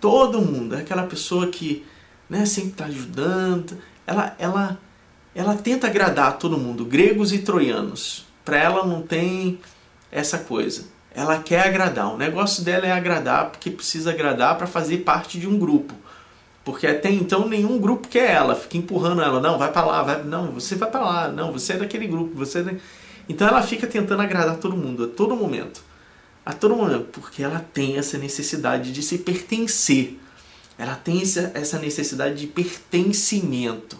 Todo 0.00 0.40
mundo, 0.40 0.74
é 0.74 0.80
aquela 0.80 1.04
pessoa 1.04 1.48
que 1.48 1.84
né, 2.28 2.44
sempre 2.46 2.70
está 2.70 2.86
ajudando. 2.86 3.78
Ela, 4.06 4.36
ela, 4.38 4.80
ela 5.34 5.56
tenta 5.56 5.86
agradar 5.86 6.38
todo 6.38 6.58
mundo, 6.58 6.84
gregos 6.84 7.32
e 7.32 7.38
troianos. 7.38 8.25
Para 8.46 8.58
ela 8.58 8.86
não 8.86 9.02
tem 9.02 9.60
essa 10.10 10.38
coisa. 10.38 10.84
Ela 11.14 11.38
quer 11.42 11.66
agradar. 11.66 12.14
O 12.14 12.16
negócio 12.16 12.64
dela 12.64 12.86
é 12.86 12.92
agradar 12.92 13.50
porque 13.50 13.70
precisa 13.70 14.10
agradar 14.10 14.56
para 14.56 14.66
fazer 14.66 14.98
parte 14.98 15.38
de 15.38 15.46
um 15.46 15.58
grupo. 15.58 15.94
Porque 16.64 16.86
até 16.86 17.10
então 17.10 17.46
nenhum 17.46 17.78
grupo 17.78 18.08
quer 18.08 18.30
ela, 18.30 18.56
fica 18.56 18.78
empurrando 18.78 19.20
ela, 19.20 19.38
não, 19.40 19.58
vai 19.58 19.70
para 19.70 19.86
lá, 19.86 20.02
vai, 20.02 20.22
não, 20.24 20.50
você 20.52 20.74
vai 20.74 20.90
para 20.90 21.00
lá, 21.00 21.28
não, 21.28 21.52
você 21.52 21.74
é 21.74 21.76
daquele 21.76 22.08
grupo, 22.08 22.34
você 22.34 22.58
é 22.58 22.76
Então 23.28 23.46
ela 23.46 23.62
fica 23.62 23.86
tentando 23.86 24.22
agradar 24.22 24.56
todo 24.56 24.76
mundo 24.76 25.04
a 25.04 25.06
todo 25.06 25.36
momento 25.36 25.80
a 26.46 26.52
todo 26.52 26.76
momento, 26.76 27.20
porque 27.20 27.42
ela 27.42 27.58
tem 27.58 27.98
essa 27.98 28.16
necessidade 28.16 28.92
de 28.92 29.02
se 29.02 29.18
pertencer. 29.18 30.16
Ela 30.78 30.94
tem 30.94 31.20
essa 31.20 31.76
necessidade 31.80 32.36
de 32.36 32.46
pertencimento. 32.46 33.98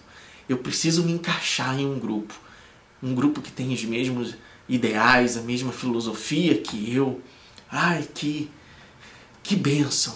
Eu 0.49 0.59
preciso 0.59 1.03
me 1.03 1.11
encaixar 1.11 1.77
em 1.77 1.85
um 1.85 1.99
grupo. 1.99 2.33
Um 3.03 3.15
grupo 3.15 3.41
que 3.41 3.53
tem 3.53 3.73
os 3.73 3.85
mesmos 3.85 4.35
ideais, 4.69 5.37
a 5.37 5.43
mesma 5.43 5.73
filosofia 5.73 6.59
que 6.59 6.95
eu. 6.95 7.21
Ai, 7.71 8.09
que, 8.15 8.51
que 9.43 9.57
bênção! 9.57 10.15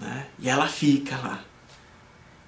Né? 0.00 0.26
E 0.38 0.48
ela 0.48 0.68
fica 0.68 1.16
lá. 1.16 1.44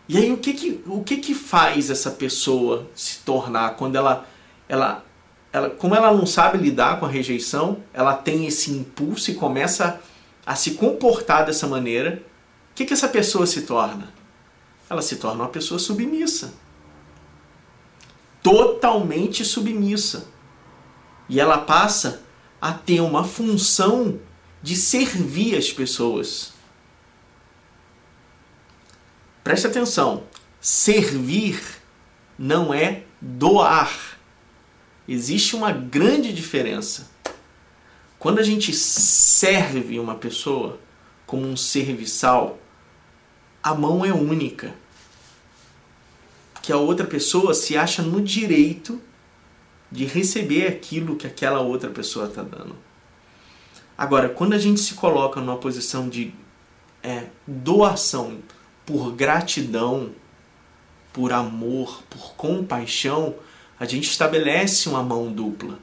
E 0.08 0.18
aí 0.18 0.32
o 0.32 0.36
que 0.36 0.52
que, 0.52 0.82
o 0.86 1.02
que 1.02 1.16
que 1.16 1.34
faz 1.34 1.90
essa 1.90 2.10
pessoa 2.10 2.90
se 2.94 3.18
tornar 3.20 3.76
quando 3.76 3.96
ela, 3.96 4.26
ela 4.68 5.04
ela, 5.54 5.70
como 5.70 5.94
ela 5.94 6.12
não 6.12 6.26
sabe 6.26 6.58
lidar 6.58 6.98
com 6.98 7.06
a 7.06 7.08
rejeição, 7.08 7.80
ela 7.92 8.12
tem 8.12 8.44
esse 8.44 8.72
impulso 8.72 9.30
e 9.30 9.34
começa 9.36 10.00
a 10.44 10.56
se 10.56 10.72
comportar 10.72 11.46
dessa 11.46 11.64
maneira. 11.68 12.20
O 12.72 12.74
que, 12.74 12.84
que 12.84 12.92
essa 12.92 13.06
pessoa 13.06 13.46
se 13.46 13.62
torna? 13.62 14.12
Ela 14.90 15.00
se 15.00 15.14
torna 15.14 15.44
uma 15.44 15.48
pessoa 15.48 15.78
submissa. 15.78 16.52
Totalmente 18.44 19.44
submissa. 19.44 20.28
E 21.28 21.40
ela 21.40 21.58
passa 21.58 22.22
a 22.60 22.72
ter 22.72 23.00
uma 23.00 23.24
função 23.24 24.20
de 24.62 24.76
servir 24.76 25.56
as 25.56 25.72
pessoas. 25.72 26.52
Preste 29.42 29.66
atenção: 29.66 30.22
servir 30.60 31.60
não 32.38 32.72
é 32.72 33.02
doar 33.20 34.14
existe 35.06 35.54
uma 35.54 35.70
grande 35.70 36.32
diferença. 36.32 37.10
Quando 38.18 38.38
a 38.38 38.42
gente 38.42 38.72
serve 38.72 39.98
uma 39.98 40.14
pessoa 40.14 40.80
como 41.26 41.46
um 41.46 41.56
serviçal, 41.56 42.58
a 43.62 43.74
mão 43.74 44.04
é 44.04 44.12
única. 44.12 44.74
Que 46.64 46.72
a 46.72 46.78
outra 46.78 47.06
pessoa 47.06 47.52
se 47.52 47.76
acha 47.76 48.00
no 48.00 48.22
direito 48.22 48.98
de 49.92 50.06
receber 50.06 50.66
aquilo 50.66 51.14
que 51.14 51.26
aquela 51.26 51.60
outra 51.60 51.90
pessoa 51.90 52.24
está 52.24 52.42
dando. 52.42 52.74
Agora, 53.98 54.30
quando 54.30 54.54
a 54.54 54.58
gente 54.58 54.80
se 54.80 54.94
coloca 54.94 55.42
numa 55.42 55.58
posição 55.58 56.08
de 56.08 56.32
é, 57.02 57.26
doação 57.46 58.38
por 58.86 59.12
gratidão, 59.12 60.12
por 61.12 61.34
amor, 61.34 62.02
por 62.08 62.34
compaixão, 62.34 63.34
a 63.78 63.84
gente 63.84 64.08
estabelece 64.08 64.88
uma 64.88 65.02
mão 65.02 65.30
dupla. 65.30 65.78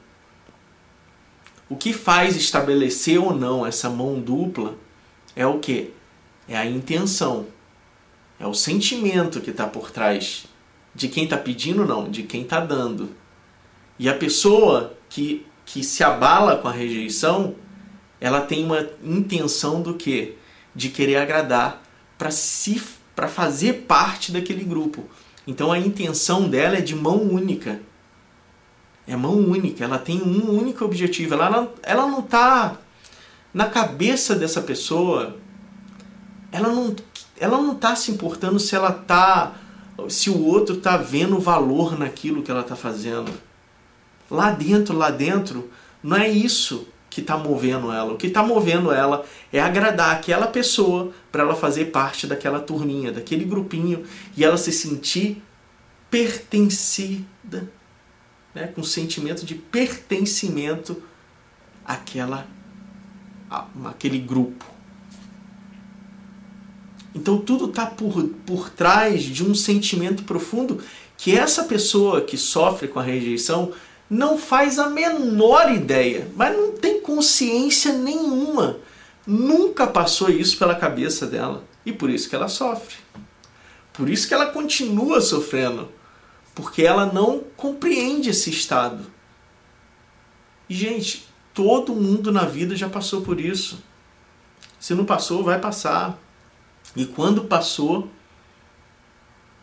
O 1.68 1.76
que 1.76 1.92
faz 1.92 2.34
estabelecer 2.34 3.20
ou 3.20 3.32
não 3.32 3.64
essa 3.64 3.88
mão 3.88 4.20
dupla 4.20 4.74
é 5.36 5.46
o 5.46 5.60
que? 5.60 5.94
É 6.48 6.56
a 6.56 6.66
intenção. 6.66 7.46
É 8.40 8.48
o 8.48 8.52
sentimento 8.52 9.40
que 9.40 9.50
está 9.50 9.68
por 9.68 9.92
trás 9.92 10.50
de 10.94 11.08
quem 11.08 11.24
está 11.24 11.36
pedindo, 11.36 11.84
não, 11.84 12.10
de 12.10 12.22
quem 12.22 12.42
está 12.42 12.60
dando. 12.60 13.10
E 13.98 14.08
a 14.08 14.14
pessoa 14.14 14.94
que, 15.08 15.46
que 15.64 15.82
se 15.82 16.02
abala 16.02 16.56
com 16.56 16.68
a 16.68 16.72
rejeição, 16.72 17.54
ela 18.20 18.40
tem 18.40 18.64
uma 18.64 18.86
intenção 19.02 19.80
do 19.80 19.94
que? 19.94 20.36
De 20.74 20.88
querer 20.88 21.16
agradar 21.16 21.82
para 22.16 22.30
se 22.30 22.80
para 23.14 23.28
fazer 23.28 23.84
parte 23.86 24.32
daquele 24.32 24.64
grupo. 24.64 25.04
Então 25.46 25.70
a 25.70 25.78
intenção 25.78 26.48
dela 26.48 26.78
é 26.78 26.80
de 26.80 26.94
mão 26.94 27.18
única. 27.18 27.80
É 29.06 29.16
mão 29.16 29.34
única, 29.34 29.84
ela 29.84 29.98
tem 29.98 30.22
um 30.22 30.50
único 30.50 30.84
objetivo. 30.84 31.34
Ela, 31.34 31.72
ela 31.82 32.06
não 32.06 32.20
está 32.20 32.78
na 33.52 33.66
cabeça 33.66 34.34
dessa 34.34 34.62
pessoa, 34.62 35.36
ela 36.50 36.68
não 36.68 36.94
ela 37.38 37.60
não 37.60 37.72
está 37.72 37.96
se 37.96 38.12
importando 38.12 38.60
se 38.60 38.76
ela 38.76 38.92
tá 38.92 39.54
se 40.08 40.30
o 40.30 40.44
outro 40.44 40.76
está 40.76 40.96
vendo 40.96 41.38
valor 41.38 41.98
naquilo 41.98 42.42
que 42.42 42.50
ela 42.50 42.62
está 42.62 42.76
fazendo. 42.76 43.32
Lá 44.30 44.50
dentro, 44.50 44.96
lá 44.96 45.10
dentro, 45.10 45.70
não 46.02 46.16
é 46.16 46.28
isso 46.28 46.88
que 47.12 47.20
está 47.20 47.36
movendo 47.36 47.92
ela. 47.92 48.14
O 48.14 48.16
que 48.16 48.26
está 48.26 48.42
movendo 48.42 48.90
ela 48.90 49.24
é 49.52 49.60
agradar 49.60 50.16
aquela 50.16 50.46
pessoa 50.46 51.12
para 51.30 51.42
ela 51.42 51.54
fazer 51.54 51.86
parte 51.86 52.26
daquela 52.26 52.58
turminha, 52.58 53.12
daquele 53.12 53.44
grupinho 53.44 54.04
e 54.34 54.42
ela 54.42 54.56
se 54.56 54.72
sentir 54.72 55.42
pertencida, 56.10 57.70
né? 58.54 58.68
com 58.68 58.82
sentimento 58.82 59.44
de 59.44 59.54
pertencimento 59.54 61.02
àquela, 61.84 62.46
àquele 63.84 64.18
grupo. 64.18 64.71
Então 67.14 67.38
tudo 67.38 67.66
está 67.66 67.86
por, 67.86 68.24
por 68.46 68.70
trás 68.70 69.22
de 69.22 69.44
um 69.44 69.54
sentimento 69.54 70.24
profundo 70.24 70.82
que 71.16 71.36
essa 71.36 71.64
pessoa 71.64 72.22
que 72.22 72.36
sofre 72.36 72.88
com 72.88 72.98
a 72.98 73.02
rejeição 73.02 73.72
não 74.08 74.36
faz 74.36 74.78
a 74.78 74.90
menor 74.90 75.72
ideia, 75.72 76.28
mas 76.36 76.56
não 76.56 76.72
tem 76.72 77.00
consciência 77.00 77.92
nenhuma. 77.92 78.78
Nunca 79.26 79.86
passou 79.86 80.28
isso 80.28 80.58
pela 80.58 80.74
cabeça 80.74 81.26
dela. 81.26 81.64
E 81.84 81.92
por 81.92 82.10
isso 82.10 82.28
que 82.28 82.34
ela 82.34 82.48
sofre. 82.48 82.96
Por 83.92 84.08
isso 84.08 84.26
que 84.26 84.34
ela 84.34 84.46
continua 84.46 85.20
sofrendo. 85.20 85.88
Porque 86.54 86.82
ela 86.82 87.06
não 87.06 87.42
compreende 87.56 88.30
esse 88.30 88.50
estado. 88.50 89.06
E, 90.68 90.74
gente, 90.74 91.26
todo 91.54 91.94
mundo 91.94 92.30
na 92.30 92.44
vida 92.44 92.76
já 92.76 92.88
passou 92.88 93.22
por 93.22 93.40
isso. 93.40 93.82
Se 94.78 94.94
não 94.94 95.04
passou, 95.04 95.42
vai 95.42 95.58
passar. 95.60 96.18
E 96.94 97.06
quando 97.06 97.44
passou, 97.44 98.08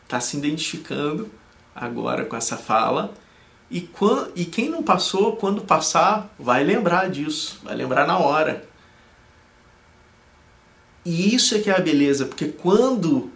está 0.03 0.19
se 0.19 0.37
identificando 0.37 1.29
agora 1.75 2.25
com 2.25 2.35
essa 2.35 2.57
fala. 2.57 3.13
E, 3.69 3.81
quando, 3.81 4.31
e 4.35 4.45
quem 4.45 4.69
não 4.69 4.81
passou, 4.81 5.35
quando 5.35 5.61
passar, 5.61 6.33
vai 6.39 6.63
lembrar 6.63 7.09
disso, 7.09 7.59
vai 7.63 7.75
lembrar 7.75 8.07
na 8.07 8.17
hora. 8.17 8.67
E 11.05 11.33
isso 11.33 11.55
é 11.55 11.59
que 11.59 11.69
é 11.69 11.75
a 11.75 11.79
beleza, 11.79 12.25
porque 12.25 12.47
quando 12.47 13.31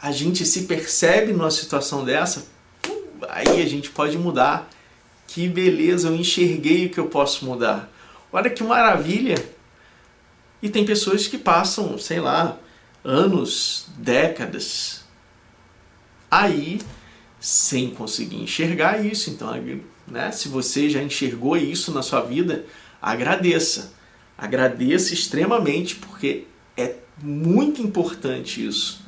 a 0.00 0.10
gente 0.10 0.44
se 0.44 0.64
percebe 0.64 1.32
numa 1.32 1.50
situação 1.50 2.04
dessa, 2.04 2.46
aí 3.28 3.62
a 3.62 3.66
gente 3.66 3.90
pode 3.90 4.18
mudar. 4.18 4.68
Que 5.26 5.48
beleza, 5.48 6.08
eu 6.08 6.14
enxerguei 6.14 6.86
o 6.86 6.90
que 6.90 6.98
eu 6.98 7.06
posso 7.06 7.44
mudar. 7.44 7.90
Olha 8.32 8.50
que 8.50 8.62
maravilha! 8.62 9.36
E 10.62 10.68
tem 10.68 10.84
pessoas 10.84 11.26
que 11.26 11.36
passam, 11.36 11.98
sei 11.98 12.20
lá, 12.20 12.58
anos, 13.06 13.86
décadas, 13.96 15.04
aí 16.28 16.80
sem 17.38 17.90
conseguir 17.90 18.36
enxergar 18.36 19.04
isso. 19.06 19.30
Então, 19.30 19.52
né, 20.06 20.32
se 20.32 20.48
você 20.48 20.90
já 20.90 21.00
enxergou 21.00 21.56
isso 21.56 21.92
na 21.92 22.02
sua 22.02 22.20
vida, 22.20 22.66
agradeça. 23.00 23.94
Agradeça 24.36 25.14
extremamente, 25.14 25.94
porque 25.94 26.44
é 26.76 26.96
muito 27.22 27.80
importante 27.80 28.66
isso. 28.66 29.00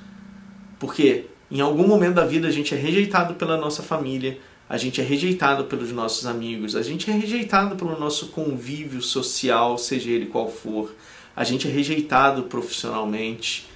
Porque 0.79 1.27
em 1.51 1.61
algum 1.61 1.87
momento 1.87 2.15
da 2.15 2.25
vida 2.25 2.47
a 2.47 2.53
gente 2.53 2.75
é 2.75 2.79
rejeitado 2.79 3.35
pela 3.35 3.57
nossa 3.57 3.83
família, 3.83 4.39
a 4.69 4.77
gente 4.77 5.01
é 5.01 5.05
rejeitado 5.05 5.65
pelos 5.65 5.91
nossos 5.91 6.25
amigos, 6.27 6.77
a 6.77 6.83
gente 6.83 7.11
é 7.11 7.13
rejeitado 7.13 7.75
pelo 7.75 7.99
nosso 7.99 8.29
convívio 8.29 9.03
social, 9.03 9.77
seja 9.77 10.11
ele 10.11 10.27
qual 10.27 10.51
for, 10.51 10.95
a 11.35 11.43
gente 11.43 11.67
é 11.67 11.71
rejeitado 11.71 12.45
profissionalmente, 12.45 13.68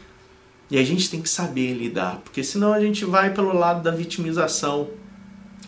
e 0.72 0.78
a 0.78 0.82
gente 0.82 1.10
tem 1.10 1.20
que 1.20 1.28
saber 1.28 1.74
lidar, 1.74 2.22
porque 2.24 2.42
senão 2.42 2.72
a 2.72 2.80
gente 2.80 3.04
vai 3.04 3.34
pelo 3.34 3.52
lado 3.52 3.82
da 3.82 3.90
vitimização, 3.90 4.88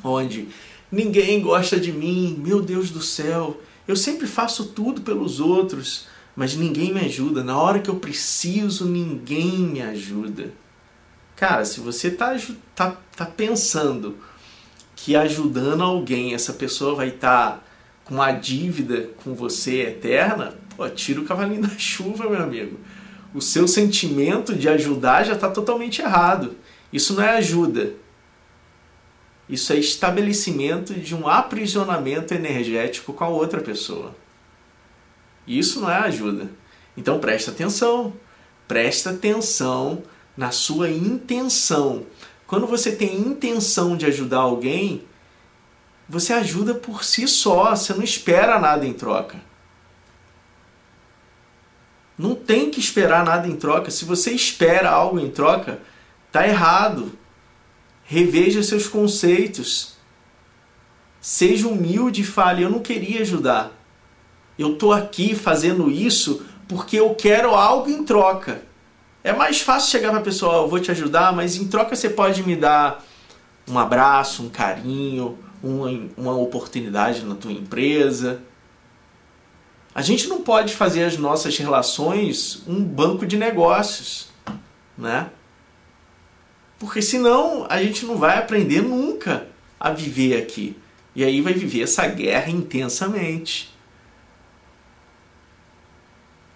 onde 0.02 0.48
ninguém 0.90 1.42
gosta 1.42 1.78
de 1.78 1.92
mim, 1.92 2.40
meu 2.42 2.62
Deus 2.62 2.90
do 2.90 3.02
céu, 3.02 3.60
eu 3.86 3.96
sempre 3.96 4.26
faço 4.26 4.68
tudo 4.68 5.02
pelos 5.02 5.40
outros, 5.40 6.06
mas 6.34 6.56
ninguém 6.56 6.90
me 6.90 7.00
ajuda. 7.00 7.44
Na 7.44 7.58
hora 7.58 7.80
que 7.80 7.90
eu 7.90 7.96
preciso, 7.96 8.86
ninguém 8.86 9.58
me 9.58 9.82
ajuda. 9.82 10.50
Cara, 11.36 11.66
se 11.66 11.80
você 11.80 12.10
tá, 12.10 12.34
tá, 12.74 12.96
tá 13.14 13.26
pensando 13.26 14.16
que 14.96 15.14
ajudando 15.14 15.82
alguém, 15.82 16.32
essa 16.32 16.54
pessoa 16.54 16.94
vai 16.94 17.08
estar 17.08 17.50
tá 17.50 17.64
com 18.06 18.14
uma 18.14 18.32
dívida 18.32 19.10
com 19.22 19.34
você 19.34 19.82
eterna, 19.82 20.54
pô, 20.74 20.88
tira 20.88 21.20
o 21.20 21.26
cavalinho 21.26 21.60
da 21.60 21.68
chuva, 21.76 22.26
meu 22.30 22.42
amigo 22.42 22.78
o 23.35 23.40
seu 23.40 23.66
sentimento 23.66 24.55
de 24.55 24.68
ajudar 24.68 25.25
já 25.25 25.33
está 25.33 25.51
totalmente 25.51 26.01
errado. 26.01 26.55
Isso 26.92 27.14
não 27.14 27.23
é 27.25 27.37
ajuda. 27.37 27.94
Isso 29.49 29.73
é 29.73 29.77
estabelecimento 29.77 30.94
de 30.94 31.14
um 31.16 31.29
aprisionamento 31.29 32.33
energético 32.33 33.12
com 33.12 33.25
a 33.25 33.29
outra 33.29 33.61
pessoa. 33.61 34.14
Isso 35.47 35.81
não 35.81 35.90
é 35.90 35.97
ajuda. 35.99 36.49
Então 36.97 37.18
presta 37.18 37.51
atenção. 37.51 38.14
Presta 38.68 39.11
atenção 39.11 40.05
na 40.37 40.53
sua 40.53 40.88
intenção. 40.88 42.07
Quando 42.47 42.68
você 42.68 42.92
tem 42.92 43.18
intenção 43.18 43.97
de 43.97 44.07
ajudar 44.07 44.38
alguém, 44.38 45.03
você 46.09 46.33
ajuda 46.33 46.75
por 46.75 47.03
si 47.03 47.27
só, 47.27 47.75
você 47.75 47.92
não 47.92 48.03
espera 48.03 48.61
nada 48.61 48.87
em 48.87 48.92
troca. 48.92 49.40
Não 52.16 52.35
tem 52.35 52.70
que 52.70 52.79
esperar 52.79 53.24
nada 53.24 53.48
em 53.48 53.57
troca. 53.57 53.90
Se 53.90 54.05
você 54.05 54.31
espera 54.31 54.90
algo 54.90 55.18
em 55.18 55.31
troca, 55.31 55.81
tá 56.31 56.46
errado. 56.46 57.12
Reveja 58.05 58.62
seus 58.62 58.87
conceitos. 58.87 59.94
Seja 61.20 61.66
humilde 61.66 62.20
e 62.20 62.24
fale: 62.24 62.62
Eu 62.62 62.70
não 62.70 62.81
queria 62.81 63.22
ajudar. 63.22 63.72
Eu 64.59 64.74
estou 64.74 64.92
aqui 64.92 65.35
fazendo 65.35 65.90
isso 65.90 66.46
porque 66.68 66.98
eu 66.98 67.14
quero 67.14 67.50
algo 67.55 67.90
em 67.90 68.05
troca. 68.05 68.62
É 69.24 69.33
mais 69.33 69.61
fácil 69.61 69.90
chegar 69.90 70.11
para 70.11 70.20
a 70.20 70.24
pessoa: 70.24 70.62
Eu 70.62 70.68
vou 70.68 70.79
te 70.79 70.92
ajudar, 70.92 71.33
mas 71.33 71.57
em 71.57 71.66
troca 71.66 71.96
você 71.96 72.09
pode 72.09 72.44
me 72.44 72.55
dar 72.55 73.05
um 73.66 73.79
abraço, 73.79 74.44
um 74.44 74.48
carinho, 74.48 75.37
uma, 75.62 75.88
uma 76.16 76.37
oportunidade 76.37 77.24
na 77.24 77.35
tua 77.35 77.50
empresa 77.50 78.40
a 79.94 80.02
gente 80.02 80.26
não 80.26 80.42
pode 80.42 80.74
fazer 80.74 81.04
as 81.04 81.16
nossas 81.16 81.57
relações 81.57 82.62
um 82.66 82.83
banco 82.83 83.24
de 83.24 83.37
negócios, 83.37 84.28
né? 84.98 85.30
Porque 86.78 87.00
senão 87.00 87.64
a 87.70 87.80
gente 87.80 88.04
não 88.04 88.16
vai 88.16 88.37
aprender 88.37 88.83
nunca 88.83 89.46
a 89.78 89.90
viver 89.90 90.37
aqui. 90.37 90.76
E 91.14 91.22
aí 91.22 91.40
vai 91.40 91.52
viver 91.52 91.83
essa 91.83 92.07
guerra 92.09 92.50
intensamente. 92.50 93.72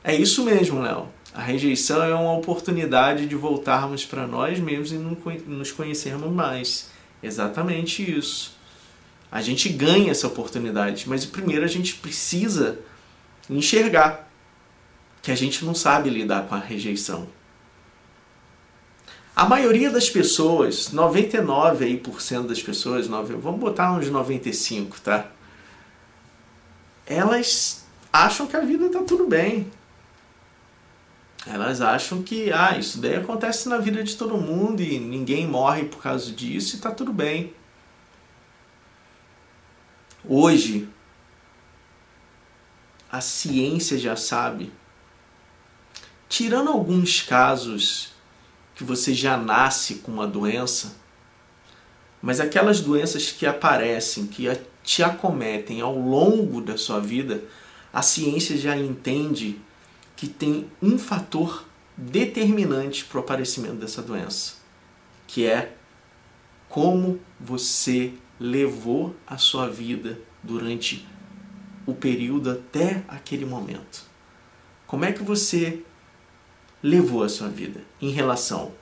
É 0.03 0.14
isso 0.14 0.44
mesmo, 0.44 0.81
Léo. 0.81 1.09
A 1.33 1.42
rejeição 1.42 2.03
é 2.03 2.14
uma 2.14 2.33
oportunidade 2.33 3.27
de 3.27 3.37
voltarmos 3.37 4.05
para 4.05 4.27
nós 4.27 4.59
mesmos 4.59 4.90
e 4.90 4.96
nos 4.96 5.70
conhecermos 5.70 6.33
mais. 6.33 6.90
Exatamente 7.22 8.03
isso. 8.18 8.59
A 9.31 9.40
gente 9.40 9.68
ganha 9.68 10.11
essa 10.11 10.27
oportunidade, 10.27 11.09
mas 11.09 11.24
primeiro 11.24 11.64
a 11.64 11.68
gente 11.68 11.94
precisa 11.94 12.81
enxergar 13.48 14.28
que 15.22 15.30
a 15.30 15.34
gente 15.34 15.64
não 15.64 15.74
sabe 15.74 16.11
lidar 16.11 16.46
com 16.46 16.54
a 16.54 16.58
rejeição. 16.58 17.28
A 19.34 19.48
maioria 19.48 19.90
das 19.90 20.11
pessoas, 20.11 20.90
99% 20.92 21.82
aí 21.82 21.96
por 21.96 22.20
cento 22.20 22.48
das 22.48 22.61
pessoas, 22.61 23.06
vamos 23.06 23.61
botar 23.61 23.92
uns 23.92 24.08
95, 24.08 25.00
tá? 25.00 25.26
Elas 27.06 27.87
acham 28.12 28.46
que 28.46 28.56
a 28.56 28.61
vida 28.61 28.88
tá 28.88 29.02
tudo 29.02 29.26
bem. 29.28 29.70
Elas 31.46 31.80
acham 31.80 32.22
que 32.22 32.52
ah, 32.52 32.76
isso 32.76 33.00
daí 33.00 33.14
acontece 33.14 33.68
na 33.68 33.78
vida 33.78 34.02
de 34.02 34.16
todo 34.16 34.37
mundo 34.37 34.82
e 34.82 34.98
ninguém 34.98 35.46
morre 35.46 35.84
por 35.84 36.02
causa 36.02 36.32
disso 36.32 36.76
e 36.76 36.80
tá 36.80 36.90
tudo 36.90 37.12
bem. 37.12 37.54
Hoje, 40.24 40.88
a 43.11 43.21
ciência 43.21 43.99
já 43.99 44.16
sabe, 44.16 44.73
tirando 46.29 46.68
alguns 46.68 47.23
casos 47.23 48.12
que 48.75 48.85
você 48.85 49.14
já 49.14 49.37
nasce 49.37 49.97
com 49.97 50.12
uma 50.12 50.27
doença, 50.27 50.97
mas 52.21 52.40
aquelas 52.40 52.81
doenças 52.81 53.31
que 53.33 53.47
aparecem, 53.47 54.27
que 54.27 54.49
te 54.83 55.03
acometem 55.03 55.81
ao 55.81 55.99
longo 55.99 56.61
da 56.61 56.77
sua 56.77 57.01
vida, 57.01 57.42
a 57.92 58.03
ciência 58.03 58.57
já 58.57 58.77
entende 58.77 59.61
que 60.16 60.27
tem 60.27 60.71
um 60.83 60.99
fator 60.99 61.64
determinante 61.97 63.05
para 63.05 63.18
o 63.18 63.21
aparecimento 63.21 63.77
dessa 63.77 64.03
doença, 64.03 64.55
que 65.27 65.47
é 65.47 65.75
como 66.68 67.21
você 67.40 68.12
levou 68.38 69.16
a 69.27 69.38
sua 69.38 69.68
vida 69.68 70.18
durante 70.42 71.07
o 71.88 71.94
período 71.94 72.51
até 72.51 73.03
aquele 73.09 73.46
momento. 73.46 74.03
Como 74.87 75.07
é 75.07 75.12
que 75.12 75.22
você 75.22 75.83
levou 76.83 77.22
a 77.22 77.31
sua 77.31 77.48
vida 77.48 77.81
em 77.98 78.11
relação 78.11 78.74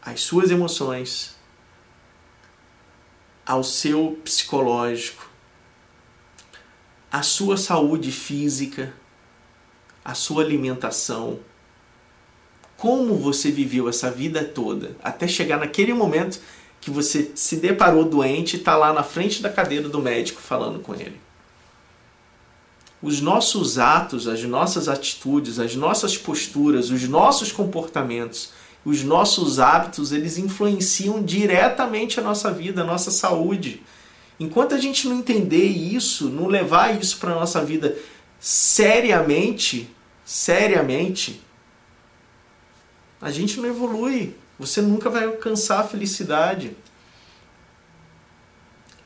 às 0.00 0.22
suas 0.22 0.50
emoções, 0.50 1.36
ao 3.44 3.62
seu 3.62 4.18
psicológico, 4.24 5.28
à 7.12 7.22
sua 7.22 7.58
saúde 7.58 8.12
física, 8.12 8.94
à 10.02 10.14
sua 10.14 10.42
alimentação. 10.42 11.38
Como 12.78 13.14
você 13.16 13.50
viveu 13.50 13.90
essa 13.90 14.10
vida 14.10 14.42
toda 14.42 14.96
até 15.02 15.28
chegar 15.28 15.58
naquele 15.58 15.92
momento 15.92 16.40
que 16.80 16.90
você 16.90 17.32
se 17.34 17.56
deparou 17.56 18.06
doente 18.06 18.56
e 18.56 18.58
está 18.58 18.74
lá 18.74 18.90
na 18.90 19.02
frente 19.02 19.42
da 19.42 19.52
cadeira 19.52 19.90
do 19.90 20.00
médico 20.00 20.40
falando 20.40 20.80
com 20.80 20.94
ele 20.94 21.27
os 23.00 23.20
nossos 23.20 23.78
atos, 23.78 24.26
as 24.26 24.42
nossas 24.42 24.88
atitudes, 24.88 25.58
as 25.58 25.74
nossas 25.76 26.16
posturas, 26.16 26.90
os 26.90 27.08
nossos 27.08 27.52
comportamentos, 27.52 28.50
os 28.84 29.04
nossos 29.04 29.60
hábitos, 29.60 30.12
eles 30.12 30.38
influenciam 30.38 31.22
diretamente 31.22 32.18
a 32.18 32.22
nossa 32.22 32.50
vida, 32.50 32.82
a 32.82 32.86
nossa 32.86 33.10
saúde. 33.10 33.82
Enquanto 34.40 34.74
a 34.74 34.78
gente 34.78 35.08
não 35.08 35.18
entender 35.18 35.66
isso, 35.66 36.28
não 36.28 36.46
levar 36.46 37.00
isso 37.00 37.18
para 37.18 37.32
a 37.32 37.34
nossa 37.34 37.64
vida 37.64 37.96
seriamente, 38.38 39.90
seriamente, 40.24 41.40
a 43.20 43.30
gente 43.30 43.58
não 43.60 43.68
evolui. 43.68 44.34
Você 44.58 44.80
nunca 44.80 45.10
vai 45.10 45.24
alcançar 45.24 45.80
a 45.80 45.84
felicidade. 45.84 46.76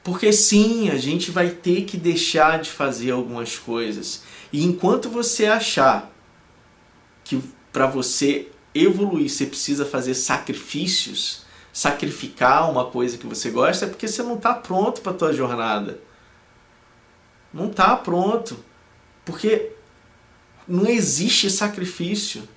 Porque 0.03 0.33
sim, 0.33 0.91
a 0.91 0.97
gente 0.97 1.31
vai 1.31 1.51
ter 1.51 1.83
que 1.83 1.97
deixar 1.97 2.61
de 2.61 2.71
fazer 2.71 3.13
algumas 3.13 3.57
coisas. 3.57 4.23
E 4.53 4.65
enquanto 4.65 5.09
você 5.09 5.47
achar 5.47 6.11
que 7.23 7.41
para 7.73 7.87
você 7.87 8.51
evoluir 8.75 9.31
você 9.31 9.47
precisa 9.47 9.85
fazer 9.85 10.15
sacrifícios, 10.15 11.45
sacrificar 11.73 12.71
uma 12.71 12.87
coisa 12.87 13.17
que 13.17 13.27
você 13.27 13.51
gosta, 13.51 13.87
é 13.87 13.89
porque 13.89 14.09
você 14.09 14.23
não 14.23 14.35
está 14.35 14.55
pronto 14.55 15.01
para 15.01 15.13
a 15.13 15.17
tua 15.17 15.33
jornada. 15.33 16.01
Não 17.53 17.71
está 17.71 17.97
pronto. 17.97 18.59
Porque 19.25 19.73
não 20.67 20.87
existe 20.87 21.49
sacrifício. 21.49 22.49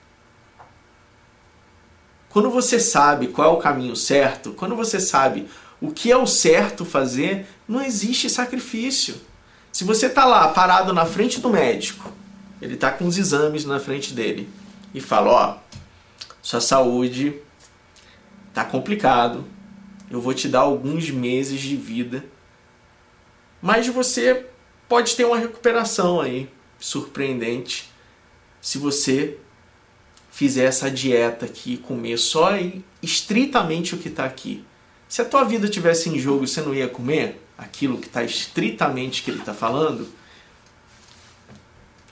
Quando 2.30 2.50
você 2.50 2.80
sabe 2.80 3.28
qual 3.28 3.54
é 3.54 3.54
o 3.54 3.62
caminho 3.62 3.96
certo, 3.96 4.52
quando 4.54 4.76
você 4.76 5.00
sabe 5.00 5.48
o 5.82 5.92
que 5.92 6.12
é 6.12 6.18
o 6.18 6.26
certo 6.26 6.86
fazer, 6.86 7.48
não 7.68 7.82
existe 7.82 8.30
sacrifício. 8.30 9.16
Se 9.72 9.84
você 9.84 10.08
está 10.08 10.26
lá 10.26 10.48
parado 10.50 10.94
na 10.94 11.06
frente 11.06 11.40
do 11.40 11.50
médico, 11.50 12.12
ele 12.62 12.76
está 12.76 12.92
com 12.92 13.06
os 13.06 13.18
exames 13.18 13.66
na 13.66 13.80
frente 13.80 14.14
dele 14.14 14.50
e 14.94 15.02
fala: 15.02 15.32
Ó, 15.32 15.58
sua 16.42 16.62
saúde 16.62 17.36
está 18.50 18.64
complicado, 18.64 19.46
eu 20.10 20.22
vou 20.22 20.34
te 20.34 20.48
dar 20.48 20.62
alguns 20.62 21.10
meses 21.10 21.60
de 21.60 21.76
vida, 21.76 22.24
mas 23.62 23.88
você 23.88 24.46
pode 24.88 25.16
ter 25.16 25.26
uma 25.26 25.38
recuperação 25.38 26.22
aí 26.22 26.50
surpreendente 26.80 27.90
se 28.62 28.78
você 28.78 29.38
fizer 30.32 30.66
essa 30.66 30.90
dieta 30.90 31.46
aqui, 31.46 31.78
comer 31.78 32.18
só 32.18 32.50
estritamente 33.02 33.96
o 33.96 33.98
que 33.98 34.10
está 34.10 34.26
aqui. 34.26 34.66
Se 35.08 35.22
a 35.22 35.26
tua 35.26 35.44
vida 35.44 35.68
tivesse 35.68 36.10
em 36.10 36.20
jogo, 36.20 36.48
você 36.48 36.62
não 36.62 36.74
ia 36.74 36.88
comer 36.88 37.42
aquilo 37.58 37.98
que 37.98 38.08
está 38.08 38.24
estritamente 38.24 39.24
que 39.24 39.32
ele 39.32 39.40
está 39.40 39.54
falando? 39.54 40.08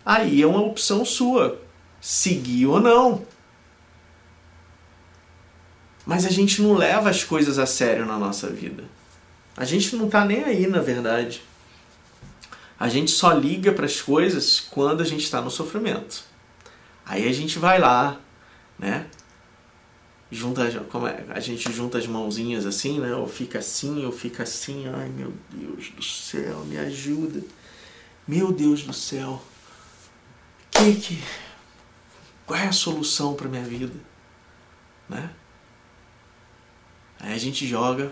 Aí 0.06 0.42
é 0.42 0.48
uma 0.48 0.62
opção 0.62 1.04
sua, 1.06 1.62
seguir 2.00 2.68
ou 2.68 2.80
não. 2.80 3.26
Mas 6.06 6.26
a 6.26 6.30
gente 6.30 6.62
não 6.62 6.76
leva 6.76 7.10
as 7.10 7.24
coisas 7.24 7.58
a 7.58 7.66
sério 7.66 8.06
na 8.06 8.18
nossa 8.18 8.50
vida. 8.50 8.84
A 9.56 9.64
gente 9.64 9.96
não 9.96 10.08
está 10.08 10.26
nem 10.26 10.44
aí, 10.44 10.68
na 10.68 10.82
verdade. 10.82 11.42
A 12.80 12.90
gente 12.90 13.12
só 13.12 13.32
liga 13.32 13.72
para 13.72 13.86
as 13.86 14.02
coisas 14.02 14.60
quando 14.60 15.02
a 15.02 15.06
gente 15.06 15.24
está 15.24 15.42
no 15.42 15.50
sofrimento. 15.50 16.24
Aí 17.06 17.28
a 17.28 17.32
gente 17.32 17.60
vai 17.60 17.80
lá, 17.80 18.20
né? 18.78 19.06
Junta, 20.34 20.68
como 20.90 21.08
é, 21.08 21.24
a 21.30 21.40
gente 21.40 21.72
junta 21.72 21.98
as 21.98 22.08
mãozinhas 22.08 22.66
assim, 22.66 23.00
né? 23.00 23.16
Ou 23.16 23.28
fica 23.28 23.60
assim, 23.60 24.04
ou 24.04 24.12
fica 24.12 24.44
assim. 24.44 24.88
Ai, 24.88 25.08
meu 25.10 25.32
Deus 25.52 25.90
do 25.90 26.04
céu, 26.04 26.66
me 26.66 26.78
ajuda. 26.78 27.42
Meu 28.28 28.52
Deus 28.52 28.84
do 28.84 28.94
céu. 28.94 29.42
Que 30.72 30.96
que 30.96 31.24
qual 32.46 32.60
é 32.60 32.68
a 32.68 32.72
solução 32.72 33.36
para 33.36 33.48
minha 33.48 33.64
vida, 33.64 33.94
né? 35.08 35.30
Aí 37.20 37.34
a 37.34 37.38
gente 37.38 37.66
joga 37.66 38.12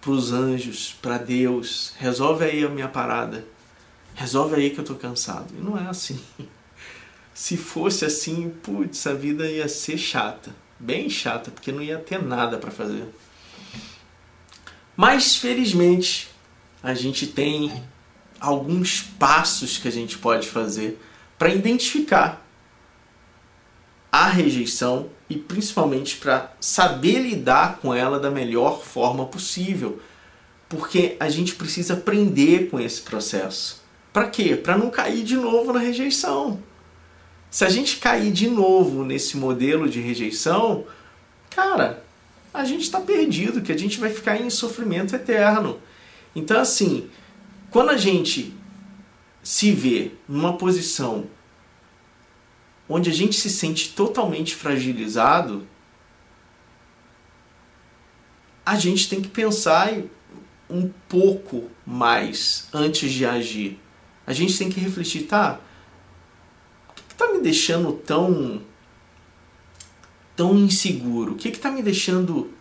para 0.00 0.10
os 0.12 0.32
anjos, 0.32 0.96
para 1.02 1.18
Deus, 1.18 1.92
resolve 1.98 2.44
aí 2.44 2.64
a 2.64 2.68
minha 2.68 2.88
parada. 2.88 3.44
Resolve 4.14 4.54
aí 4.54 4.70
que 4.70 4.78
eu 4.78 4.84
tô 4.84 4.94
cansado. 4.94 5.52
E 5.56 5.60
não 5.60 5.76
é 5.76 5.88
assim. 5.88 6.20
Se 7.34 7.56
fosse 7.56 8.04
assim, 8.04 8.50
putz, 8.62 9.06
a 9.06 9.14
vida 9.14 9.48
ia 9.48 9.68
ser 9.68 9.98
chata 9.98 10.54
bem 10.78 11.08
chata, 11.10 11.50
porque 11.50 11.72
não 11.72 11.82
ia 11.82 11.98
ter 11.98 12.22
nada 12.22 12.58
para 12.58 12.70
fazer. 12.70 13.06
Mas 14.96 15.36
felizmente 15.36 16.28
a 16.82 16.94
gente 16.94 17.26
tem 17.26 17.82
alguns 18.40 19.00
passos 19.00 19.78
que 19.78 19.88
a 19.88 19.92
gente 19.92 20.18
pode 20.18 20.48
fazer 20.48 21.00
para 21.38 21.54
identificar 21.54 22.44
a 24.10 24.28
rejeição 24.28 25.10
e 25.28 25.36
principalmente 25.36 26.16
para 26.16 26.52
saber 26.60 27.20
lidar 27.20 27.78
com 27.78 27.94
ela 27.94 28.18
da 28.18 28.30
melhor 28.30 28.82
forma 28.82 29.26
possível. 29.26 30.00
Porque 30.68 31.16
a 31.20 31.28
gente 31.28 31.54
precisa 31.54 31.94
aprender 31.94 32.70
com 32.70 32.80
esse 32.80 33.02
processo. 33.02 33.82
Para 34.12 34.28
quê? 34.28 34.56
Para 34.56 34.76
não 34.76 34.90
cair 34.90 35.22
de 35.22 35.36
novo 35.36 35.72
na 35.72 35.78
rejeição. 35.78 36.62
Se 37.50 37.64
a 37.64 37.68
gente 37.68 37.96
cair 37.96 38.30
de 38.32 38.48
novo 38.48 39.04
nesse 39.04 39.36
modelo 39.36 39.88
de 39.88 40.00
rejeição, 40.00 40.84
cara, 41.50 42.04
a 42.52 42.64
gente 42.64 42.82
está 42.82 43.00
perdido, 43.00 43.62
que 43.62 43.72
a 43.72 43.76
gente 43.76 43.98
vai 43.98 44.10
ficar 44.10 44.36
em 44.36 44.50
sofrimento 44.50 45.14
eterno. 45.14 45.80
Então, 46.34 46.60
assim, 46.60 47.08
quando 47.70 47.90
a 47.90 47.96
gente 47.96 48.54
se 49.42 49.72
vê 49.72 50.12
numa 50.28 50.56
posição 50.56 51.26
onde 52.88 53.10
a 53.10 53.12
gente 53.12 53.36
se 53.36 53.50
sente 53.50 53.90
totalmente 53.90 54.54
fragilizado, 54.54 55.66
a 58.64 58.76
gente 58.76 59.08
tem 59.08 59.22
que 59.22 59.28
pensar 59.28 59.90
um 60.68 60.90
pouco 61.08 61.70
mais 61.86 62.68
antes 62.72 63.10
de 63.10 63.24
agir. 63.24 63.78
A 64.26 64.32
gente 64.34 64.58
tem 64.58 64.68
que 64.68 64.78
refletir, 64.78 65.22
tá? 65.22 65.60
Está 67.18 67.32
me 67.32 67.40
deixando 67.40 67.92
tão 67.92 68.62
tão 70.36 70.56
inseguro? 70.56 71.32
O 71.32 71.36
que 71.36 71.48
está 71.48 71.68
me 71.68 71.82
deixando 71.82 72.52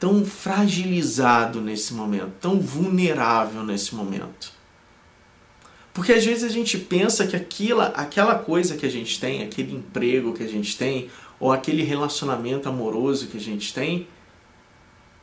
tão 0.00 0.24
fragilizado 0.24 1.60
nesse 1.60 1.94
momento, 1.94 2.32
tão 2.40 2.60
vulnerável 2.60 3.62
nesse 3.62 3.94
momento? 3.94 4.52
Porque 5.94 6.12
às 6.12 6.24
vezes 6.24 6.42
a 6.42 6.48
gente 6.48 6.76
pensa 6.78 7.26
que 7.28 7.36
aquela, 7.36 7.86
aquela 7.88 8.36
coisa 8.36 8.76
que 8.76 8.84
a 8.84 8.90
gente 8.90 9.20
tem, 9.20 9.42
aquele 9.42 9.74
emprego 9.74 10.32
que 10.32 10.42
a 10.42 10.48
gente 10.48 10.76
tem, 10.76 11.08
ou 11.38 11.52
aquele 11.52 11.84
relacionamento 11.84 12.68
amoroso 12.68 13.28
que 13.28 13.36
a 13.36 13.40
gente 13.40 13.72
tem 13.72 14.08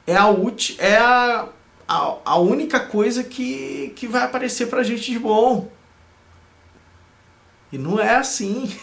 é 0.08 0.16
a, 0.16 0.28
é 0.78 0.98
a, 0.98 1.50
a, 1.88 2.18
a 2.24 2.40
única 2.40 2.80
coisa 2.80 3.24
que, 3.24 3.92
que 3.96 4.08
vai 4.08 4.24
aparecer 4.24 4.68
pra 4.68 4.84
gente 4.84 5.12
de 5.12 5.20
bom. 5.20 5.70
E 7.76 7.78
não 7.78 8.00
é 8.00 8.16
assim. 8.16 8.74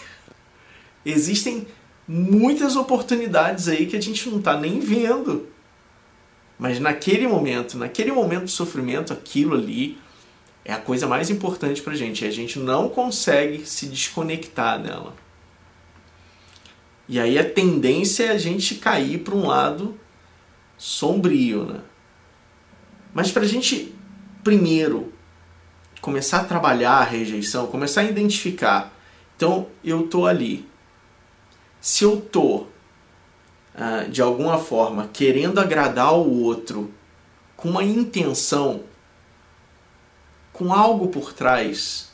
Existem 1.02 1.66
muitas 2.07 2.76
oportunidades 2.76 3.66
aí 3.66 3.87
que 3.87 3.96
a 3.96 4.02
gente 4.02 4.28
não 4.28 4.38
está 4.38 4.61
nem 4.61 4.81
vendo. 4.81 5.48
Mas 6.59 6.78
naquele 6.78 7.26
momento, 7.26 7.78
naquele 7.78 8.12
momento 8.12 8.44
de 8.44 8.50
sofrimento, 8.50 9.11
aquilo 9.11 9.55
ali 9.55 9.96
é 10.62 10.74
a 10.74 10.78
coisa 10.78 11.07
mais 11.07 11.31
importante 11.31 11.81
pra 11.81 11.94
gente. 11.94 12.22
E 12.22 12.28
a 12.28 12.31
gente 12.31 12.59
não 12.59 12.87
consegue 12.90 13.64
se 13.64 13.87
desconectar 13.87 14.83
dela. 14.83 15.16
E 17.09 17.18
aí 17.18 17.38
a 17.38 17.50
tendência 17.50 18.24
é 18.24 18.31
a 18.31 18.38
gente 18.38 18.74
cair 18.74 19.20
para 19.20 19.35
um 19.35 19.46
lado 19.46 19.98
sombrio, 20.76 21.64
né? 21.64 21.81
Mas 23.14 23.31
para 23.31 23.42
a 23.42 23.48
gente, 23.48 23.94
primeiro, 24.44 25.12
começar 26.02 26.40
a 26.40 26.44
trabalhar 26.44 26.98
a 26.98 27.04
rejeição, 27.04 27.68
começar 27.68 28.00
a 28.00 28.04
identificar. 28.04 28.92
Então, 29.36 29.68
eu 29.84 30.08
tô 30.08 30.26
ali. 30.26 30.68
Se 31.80 32.02
eu 32.04 32.20
tô 32.20 32.66
ah, 33.74 34.04
de 34.10 34.20
alguma 34.20 34.58
forma 34.58 35.08
querendo 35.12 35.60
agradar 35.60 36.12
o 36.14 36.42
outro 36.42 36.92
com 37.56 37.70
uma 37.70 37.84
intenção, 37.84 38.82
com 40.52 40.74
algo 40.74 41.06
por 41.06 41.32
trás, 41.32 42.10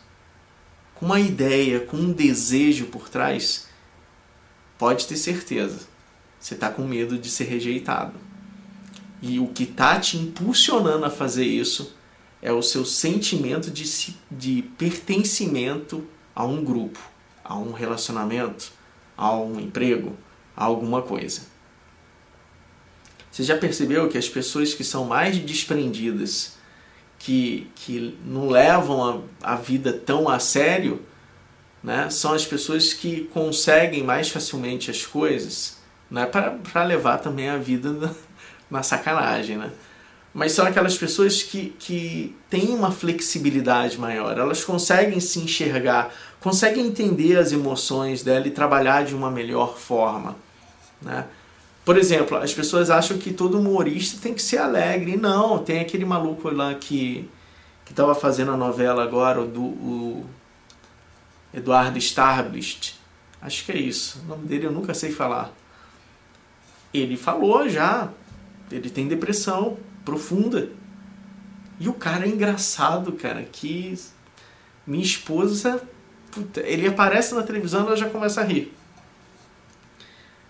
com 0.95 1.07
uma 1.07 1.19
ideia, 1.19 1.81
com 1.81 1.97
um 1.97 2.13
desejo 2.13 2.87
por 2.87 3.09
trás, 3.09 3.69
pode 4.77 5.07
ter 5.07 5.17
certeza, 5.17 5.89
você 6.39 6.53
está 6.53 6.69
com 6.69 6.83
medo 6.83 7.19
de 7.19 7.31
ser 7.31 7.45
rejeitado. 7.45 8.15
E 9.23 9.41
o 9.41 9.49
que 9.49 9.65
está 9.65 9.99
te 9.99 10.19
impulsionando 10.19 11.07
a 11.07 11.11
fazer 11.11 11.47
isso 11.47 11.98
é 12.41 12.53
o 12.53 12.63
seu 12.63 12.85
sentimento 12.85 13.71
de, 13.71 14.17
de 14.31 14.63
pertencimento 14.77 16.07
a 16.35 16.45
um 16.45 16.65
grupo, 16.65 16.99
a 17.45 17.57
um 17.57 17.73
relacionamento, 17.73 18.73
a 19.17 19.35
um 19.35 19.59
emprego, 19.59 20.17
a 20.57 20.65
alguma 20.65 21.03
coisa. 21.03 21.43
Você 23.31 23.43
já 23.43 23.57
percebeu 23.57 24.09
que 24.09 24.19
as 24.19 24.29
pessoas 24.29 24.75
que 24.75 24.85
são 24.85 25.05
mais 25.05 25.37
desprendidas, 25.39 26.57
que, 27.19 27.71
que 27.75 28.17
não 28.25 28.49
levam 28.49 29.29
a, 29.43 29.53
a 29.53 29.57
vida 29.57 29.93
tão 29.93 30.29
a 30.29 30.39
sério, 30.39 31.03
né, 31.83 32.11
são 32.11 32.33
as 32.33 32.45
pessoas 32.45 32.93
que 32.93 33.25
conseguem 33.33 34.03
mais 34.03 34.29
facilmente 34.29 34.91
as 34.91 35.07
coisas 35.07 35.79
né, 36.11 36.27
para 36.27 36.85
levar 36.85 37.19
também 37.19 37.49
a 37.49 37.57
vida 37.57 38.15
na 38.71 38.83
sacanagem, 38.83 39.57
né? 39.57 39.71
Mas 40.33 40.53
são 40.53 40.67
aquelas 40.67 40.97
pessoas 40.97 41.43
que, 41.43 41.71
que 41.79 42.37
têm 42.51 42.69
uma 42.69 42.93
flexibilidade 42.93 43.99
maior, 43.99 44.39
elas 44.39 44.65
conseguem 44.65 45.21
se 45.21 45.41
enxergar, 45.41 46.15
conseguem 46.41 46.87
entender 46.87 47.39
as 47.39 47.51
emoções 47.51 48.23
dela 48.23 48.47
e 48.47 48.51
trabalhar 48.51 49.05
de 49.05 49.15
uma 49.15 49.31
melhor 49.31 49.77
forma, 49.77 50.37
né? 51.01 51.27
Por 51.85 51.97
exemplo, 51.97 52.37
as 52.37 52.53
pessoas 52.53 52.91
acham 52.91 53.17
que 53.17 53.33
todo 53.33 53.59
humorista 53.59 54.21
tem 54.21 54.35
que 54.35 54.43
ser 54.43 54.59
alegre. 54.59 55.17
Não, 55.17 55.59
tem 55.59 55.81
aquele 55.81 56.05
maluco 56.05 56.51
lá 56.51 56.75
que 56.75 57.27
que 57.87 57.93
estava 57.93 58.15
fazendo 58.15 58.51
a 58.51 58.57
novela 58.59 59.03
agora, 59.03 59.47
do 59.47 59.63
o 59.63 60.27
Eduardo 61.55 61.97
Starblist. 61.97 62.93
Acho 63.41 63.65
que 63.65 63.73
é 63.73 63.79
isso. 63.79 64.21
O 64.23 64.29
nome 64.29 64.47
dele 64.47 64.67
eu 64.67 64.71
nunca 64.71 64.93
sei 64.93 65.11
falar. 65.11 65.51
Ele 66.93 67.17
falou 67.17 67.67
já 67.67 68.11
ele 68.71 68.91
tem 68.91 69.09
depressão 69.09 69.79
profunda. 70.09 70.71
E 71.79 71.87
o 71.87 71.93
cara 71.93 72.25
é 72.25 72.29
engraçado, 72.29 73.13
cara, 73.13 73.43
que 73.43 73.95
minha 74.87 75.05
esposa, 75.05 75.83
puta, 76.31 76.61
ele 76.61 76.89
aparece 76.89 77.35
na 77.35 77.43
televisão 77.43 77.83
e 77.83 77.87
ela 77.89 77.97
já 77.97 78.09
começa 78.09 78.41
a 78.41 78.45
rir. 78.45 78.73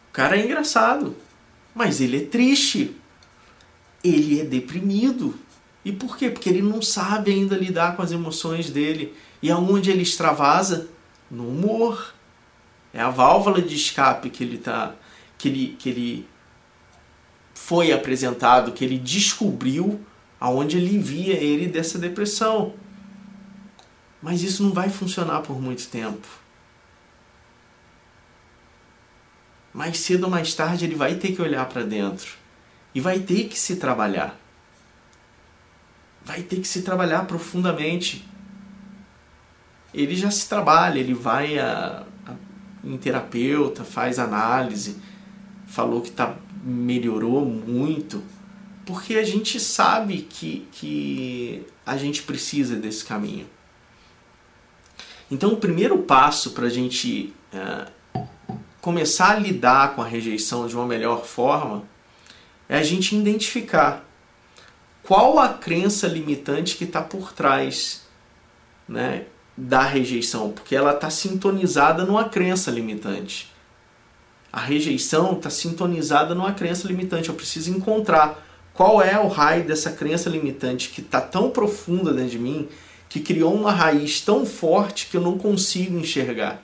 O 0.09 0.13
cara 0.13 0.39
é 0.39 0.45
engraçado, 0.45 1.17
mas 1.75 2.01
ele 2.01 2.19
é 2.19 2.25
triste. 2.25 2.95
Ele 4.03 4.41
é 4.41 4.45
deprimido. 4.45 5.35
E 5.85 5.91
por 5.91 6.17
quê? 6.17 6.31
Porque 6.31 6.49
ele 6.49 6.63
não 6.63 6.81
sabe 6.81 7.33
ainda 7.33 7.57
lidar 7.57 7.97
com 7.97 8.03
as 8.03 8.13
emoções 8.13 8.71
dele. 8.71 9.13
E 9.43 9.51
aonde 9.51 9.91
ele 9.91 10.03
extravasa? 10.03 10.89
No 11.29 11.49
humor. 11.49 12.15
É 12.95 13.01
a 13.01 13.11
válvula 13.11 13.61
de 13.61 13.75
escape 13.75 14.31
que 14.31 14.45
ele 14.45 14.59
tá 14.59 14.95
que 15.37 15.49
ele, 15.49 15.77
que 15.79 15.89
ele 15.89 16.29
foi 17.61 17.93
apresentado, 17.93 18.73
que 18.73 18.83
ele 18.83 18.97
descobriu 18.97 20.01
aonde 20.41 20.79
ele 20.79 20.97
via 20.97 21.35
ele 21.35 21.67
dessa 21.67 21.99
depressão. 21.99 22.73
Mas 24.23 24.43
isso 24.43 24.63
não 24.63 24.73
vai 24.73 24.89
funcionar 24.89 25.43
por 25.43 25.61
muito 25.61 25.87
tempo. 25.89 26.27
Mais 29.75 29.99
cedo 29.99 30.25
ou 30.25 30.31
mais 30.31 30.55
tarde 30.55 30.87
ele 30.87 30.95
vai 30.95 31.17
ter 31.17 31.33
que 31.33 31.43
olhar 31.43 31.69
para 31.69 31.83
dentro 31.83 32.37
e 32.95 33.01
vai 33.01 33.19
ter 33.19 33.49
que 33.49 33.59
se 33.59 33.77
trabalhar. 33.77 34.39
Vai 36.25 36.43
ter 36.43 36.61
que 36.61 36.69
se 36.69 36.83
trabalhar 36.83 37.27
profundamente. 37.27 38.27
Ele 39.93 40.17
já 40.17 40.31
se 40.31 40.49
trabalha, 40.49 40.99
ele 40.99 41.13
vai 41.13 41.59
a, 41.59 42.05
a, 42.27 42.35
em 42.83 42.97
terapeuta, 42.97 43.85
faz 43.85 44.19
análise, 44.19 44.97
falou 45.67 46.01
que 46.01 46.09
está 46.09 46.35
melhorou 46.69 47.45
muito, 47.45 48.23
porque 48.85 49.15
a 49.15 49.25
gente 49.25 49.59
sabe 49.59 50.27
que, 50.29 50.69
que 50.73 51.67
a 51.85 51.97
gente 51.97 52.23
precisa 52.23 52.77
desse 52.77 53.05
caminho. 53.05 53.47
Então, 55.31 55.53
o 55.53 55.57
primeiro 55.57 55.99
passo 55.99 56.51
para 56.51 56.67
a 56.67 56.71
gente 56.71 57.35
é, 57.53 57.89
começar 58.81 59.37
a 59.37 59.39
lidar 59.39 59.95
com 59.95 60.03
a 60.03 60.07
rejeição 60.07 60.67
de 60.67 60.75
uma 60.75 60.87
melhor 60.87 61.25
forma 61.25 61.85
é 62.69 62.79
a 62.79 62.83
gente 62.83 63.17
identificar 63.17 64.05
qual 65.03 65.39
a 65.39 65.49
crença 65.49 66.07
limitante 66.07 66.77
que 66.77 66.85
está 66.85 67.01
por 67.01 67.33
trás 67.33 68.07
né, 68.87 69.25
da 69.57 69.83
rejeição, 69.83 70.53
porque 70.53 70.77
ela 70.77 70.93
está 70.93 71.09
sintonizada 71.09 72.05
numa 72.05 72.29
crença 72.29 72.71
limitante. 72.71 73.51
A 74.53 74.61
rejeição 74.61 75.35
está 75.35 75.51
sintonizada 75.51 76.35
numa 76.35 76.53
crença 76.53 76.89
limitante. 76.89 77.29
Eu 77.29 77.35
preciso 77.35 77.71
encontrar 77.71 78.47
qual 78.73 79.03
é 79.03 79.19
o 79.19 79.29
raio 79.29 79.65
dessa 79.65 79.91
crença 79.91 80.31
limitante 80.31 80.89
que 80.91 81.01
está 81.01 81.21
tão 81.21 81.51
profunda 81.51 82.13
dentro 82.13 82.31
de 82.31 82.39
mim, 82.39 82.69
que 83.09 83.21
criou 83.21 83.55
uma 83.55 83.73
raiz 83.73 84.21
tão 84.21 84.47
forte 84.47 85.09
que 85.09 85.17
eu 85.17 85.21
não 85.21 85.37
consigo 85.37 85.99
enxergar. 85.99 86.63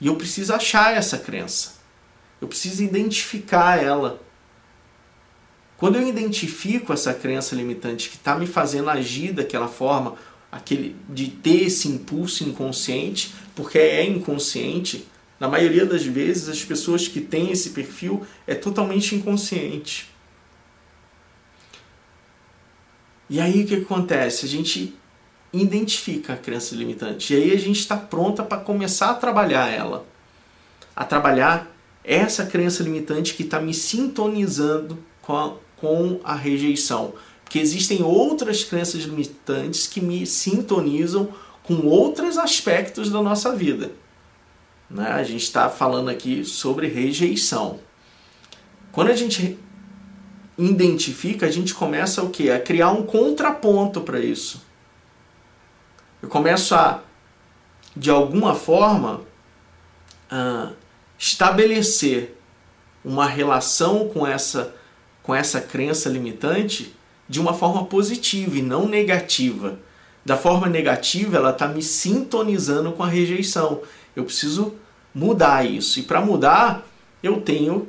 E 0.00 0.08
eu 0.08 0.16
preciso 0.16 0.52
achar 0.52 0.94
essa 0.94 1.18
crença. 1.18 1.76
Eu 2.40 2.48
preciso 2.48 2.82
identificar 2.82 3.82
ela. 3.82 4.20
Quando 5.76 5.96
eu 5.96 6.06
identifico 6.06 6.92
essa 6.92 7.14
crença 7.14 7.54
limitante 7.54 8.08
que 8.08 8.16
está 8.16 8.36
me 8.36 8.46
fazendo 8.46 8.90
agir 8.90 9.32
daquela 9.32 9.68
forma, 9.68 10.16
aquele 10.50 10.96
de 11.08 11.28
ter 11.28 11.64
esse 11.64 11.88
impulso 11.88 12.44
inconsciente, 12.44 13.34
porque 13.54 13.78
é 13.78 14.04
inconsciente, 14.04 15.06
na 15.38 15.48
maioria 15.48 15.84
das 15.84 16.04
vezes, 16.04 16.48
as 16.48 16.64
pessoas 16.64 17.06
que 17.06 17.20
têm 17.20 17.50
esse 17.50 17.70
perfil 17.70 18.26
é 18.46 18.54
totalmente 18.54 19.14
inconsciente. 19.14 20.10
E 23.28 23.40
aí 23.40 23.64
o 23.64 23.66
que 23.66 23.74
acontece? 23.76 24.46
A 24.46 24.48
gente 24.48 24.94
identifica 25.52 26.34
a 26.34 26.36
crença 26.36 26.74
limitante. 26.74 27.34
E 27.34 27.36
aí 27.36 27.52
a 27.52 27.58
gente 27.58 27.80
está 27.80 27.96
pronta 27.96 28.42
para 28.42 28.58
começar 28.58 29.10
a 29.10 29.14
trabalhar 29.14 29.68
ela. 29.68 30.06
A 30.94 31.04
trabalhar 31.04 31.70
essa 32.02 32.46
crença 32.46 32.82
limitante 32.82 33.34
que 33.34 33.42
está 33.42 33.60
me 33.60 33.74
sintonizando 33.74 34.98
com 35.20 35.36
a, 35.36 35.54
com 35.76 36.20
a 36.24 36.34
rejeição. 36.34 37.14
Porque 37.42 37.58
existem 37.58 38.02
outras 38.02 38.64
crenças 38.64 39.02
limitantes 39.02 39.86
que 39.86 40.00
me 40.00 40.26
sintonizam 40.26 41.28
com 41.62 41.86
outros 41.86 42.38
aspectos 42.38 43.10
da 43.10 43.20
nossa 43.20 43.54
vida. 43.54 43.90
Né? 44.90 45.08
A 45.08 45.22
gente 45.22 45.42
está 45.42 45.68
falando 45.68 46.08
aqui 46.08 46.44
sobre 46.44 46.86
rejeição. 46.86 47.80
Quando 48.92 49.10
a 49.10 49.16
gente 49.16 49.58
identifica, 50.58 51.46
a 51.46 51.50
gente 51.50 51.74
começa 51.74 52.22
o 52.22 52.30
quê? 52.30 52.50
A 52.50 52.60
criar 52.60 52.90
um 52.90 53.04
contraponto 53.04 54.00
para 54.00 54.20
isso. 54.20 54.64
Eu 56.22 56.28
começo 56.28 56.74
a, 56.74 57.02
de 57.94 58.10
alguma 58.10 58.54
forma, 58.54 59.20
estabelecer 61.18 62.36
uma 63.04 63.26
relação 63.26 64.08
com 64.08 64.26
essa, 64.26 64.74
com 65.22 65.34
essa 65.34 65.60
crença 65.60 66.08
limitante 66.08 66.94
de 67.28 67.40
uma 67.40 67.54
forma 67.54 67.84
positiva 67.84 68.56
e 68.56 68.62
não 68.62 68.88
negativa. 68.88 69.78
Da 70.24 70.36
forma 70.36 70.66
negativa, 70.66 71.36
ela 71.36 71.50
está 71.50 71.68
me 71.68 71.82
sintonizando 71.82 72.92
com 72.92 73.02
a 73.02 73.08
rejeição. 73.08 73.82
Eu 74.16 74.24
preciso 74.24 74.74
mudar 75.14 75.64
isso. 75.64 76.00
E 76.00 76.02
para 76.02 76.20
mudar, 76.20 76.86
eu 77.22 77.40
tenho 77.40 77.88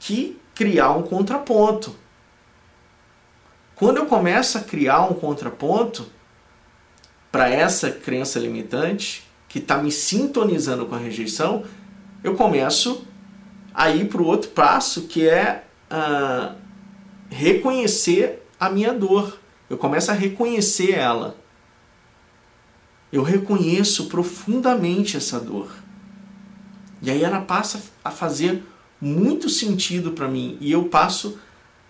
que 0.00 0.40
criar 0.54 0.90
um 0.92 1.02
contraponto. 1.02 1.94
Quando 3.74 3.98
eu 3.98 4.06
começo 4.06 4.58
a 4.58 4.60
criar 4.60 5.02
um 5.02 5.14
contraponto 5.14 6.06
para 7.30 7.48
essa 7.48 7.90
crença 7.90 8.38
limitante, 8.38 9.26
que 9.48 9.58
está 9.58 9.78
me 9.78 9.90
sintonizando 9.90 10.86
com 10.86 10.94
a 10.94 10.98
rejeição, 10.98 11.64
eu 12.22 12.34
começo 12.34 13.06
a 13.72 13.90
ir 13.90 14.08
para 14.08 14.20
o 14.20 14.26
outro 14.26 14.50
passo, 14.50 15.02
que 15.02 15.28
é 15.28 15.64
uh, 15.90 16.54
reconhecer 17.30 18.46
a 18.58 18.68
minha 18.68 18.92
dor. 18.92 19.38
Eu 19.68 19.78
começo 19.78 20.10
a 20.10 20.14
reconhecer 20.14 20.92
ela. 20.92 21.36
Eu 23.12 23.22
reconheço 23.22 24.06
profundamente 24.06 25.16
essa 25.16 25.40
dor. 25.40 25.74
E 27.02 27.10
aí 27.10 27.24
ela 27.24 27.40
passa 27.40 27.82
a 28.04 28.10
fazer 28.10 28.62
muito 29.00 29.48
sentido 29.48 30.12
para 30.12 30.28
mim 30.28 30.58
e 30.60 30.70
eu 30.70 30.84
passo 30.84 31.38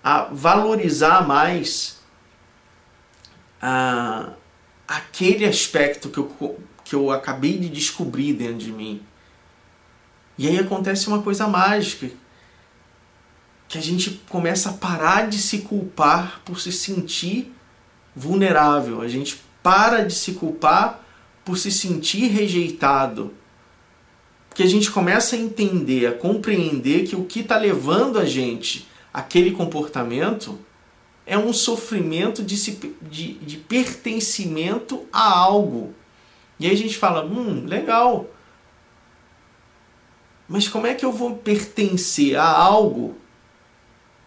a 0.03 0.25
valorizar 0.25 1.27
mais 1.27 2.01
a, 3.61 4.31
aquele 4.87 5.45
aspecto 5.45 6.09
que 6.09 6.19
eu, 6.19 6.61
que 6.85 6.95
eu 6.95 7.11
acabei 7.11 7.59
de 7.59 7.69
descobrir 7.69 8.33
dentro 8.33 8.59
de 8.59 8.73
mim. 8.73 9.03
E 10.39 10.49
aí 10.49 10.59
acontece 10.59 11.09
uma 11.09 11.21
coisa 11.23 11.47
mágica, 11.47 12.11
que 13.69 13.77
a 13.77 13.83
gente 13.83 14.23
começa 14.29 14.71
a 14.71 14.73
parar 14.73 15.29
de 15.29 15.39
se 15.39 15.59
culpar 15.59 16.41
por 16.45 16.61
se 16.61 16.73
sentir 16.73 17.55
vulnerável, 18.17 19.01
a 19.01 19.09
gente 19.09 19.41
para 19.63 20.05
de 20.05 20.15
se 20.15 20.33
culpar 20.33 21.00
por 21.45 21.59
se 21.59 21.71
sentir 21.71 22.29
rejeitado. 22.29 23.35
Porque 24.49 24.63
a 24.63 24.67
gente 24.67 24.91
começa 24.91 25.37
a 25.37 25.39
entender, 25.39 26.07
a 26.07 26.13
compreender 26.13 27.07
que 27.07 27.17
o 27.17 27.25
que 27.25 27.41
está 27.41 27.57
levando 27.57 28.19
a 28.19 28.25
gente 28.25 28.89
aquele 29.13 29.53
comportamento 29.53 30.59
é 31.27 31.39
um 31.39 31.53
sofrimento 31.53 32.43
de, 32.43 32.57
de, 33.03 33.35
de 33.35 33.57
pertencimento 33.57 35.07
a 35.13 35.31
algo. 35.31 35.95
E 36.59 36.67
aí 36.67 36.73
a 36.73 36.77
gente 36.77 36.97
fala, 36.97 37.25
hum, 37.25 37.67
legal. 37.67 38.29
Mas 40.49 40.67
como 40.67 40.87
é 40.89 40.95
que 40.95 41.05
eu 41.05 41.13
vou 41.13 41.37
pertencer 41.37 42.37
a 42.37 42.45
algo 42.45 43.17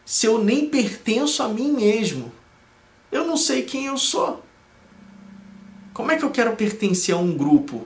se 0.06 0.26
eu 0.26 0.42
nem 0.42 0.70
pertenço 0.70 1.44
a 1.44 1.50
mim 1.50 1.74
mesmo? 1.74 2.32
Eu 3.12 3.28
não 3.28 3.36
sei 3.36 3.64
quem 3.64 3.88
eu 3.88 3.98
sou. 3.98 4.42
Como 5.94 6.12
é 6.12 6.18
que 6.18 6.26
eu 6.26 6.32
quero 6.32 6.56
pertencer 6.56 7.14
a 7.14 7.18
um 7.18 7.38
grupo? 7.38 7.86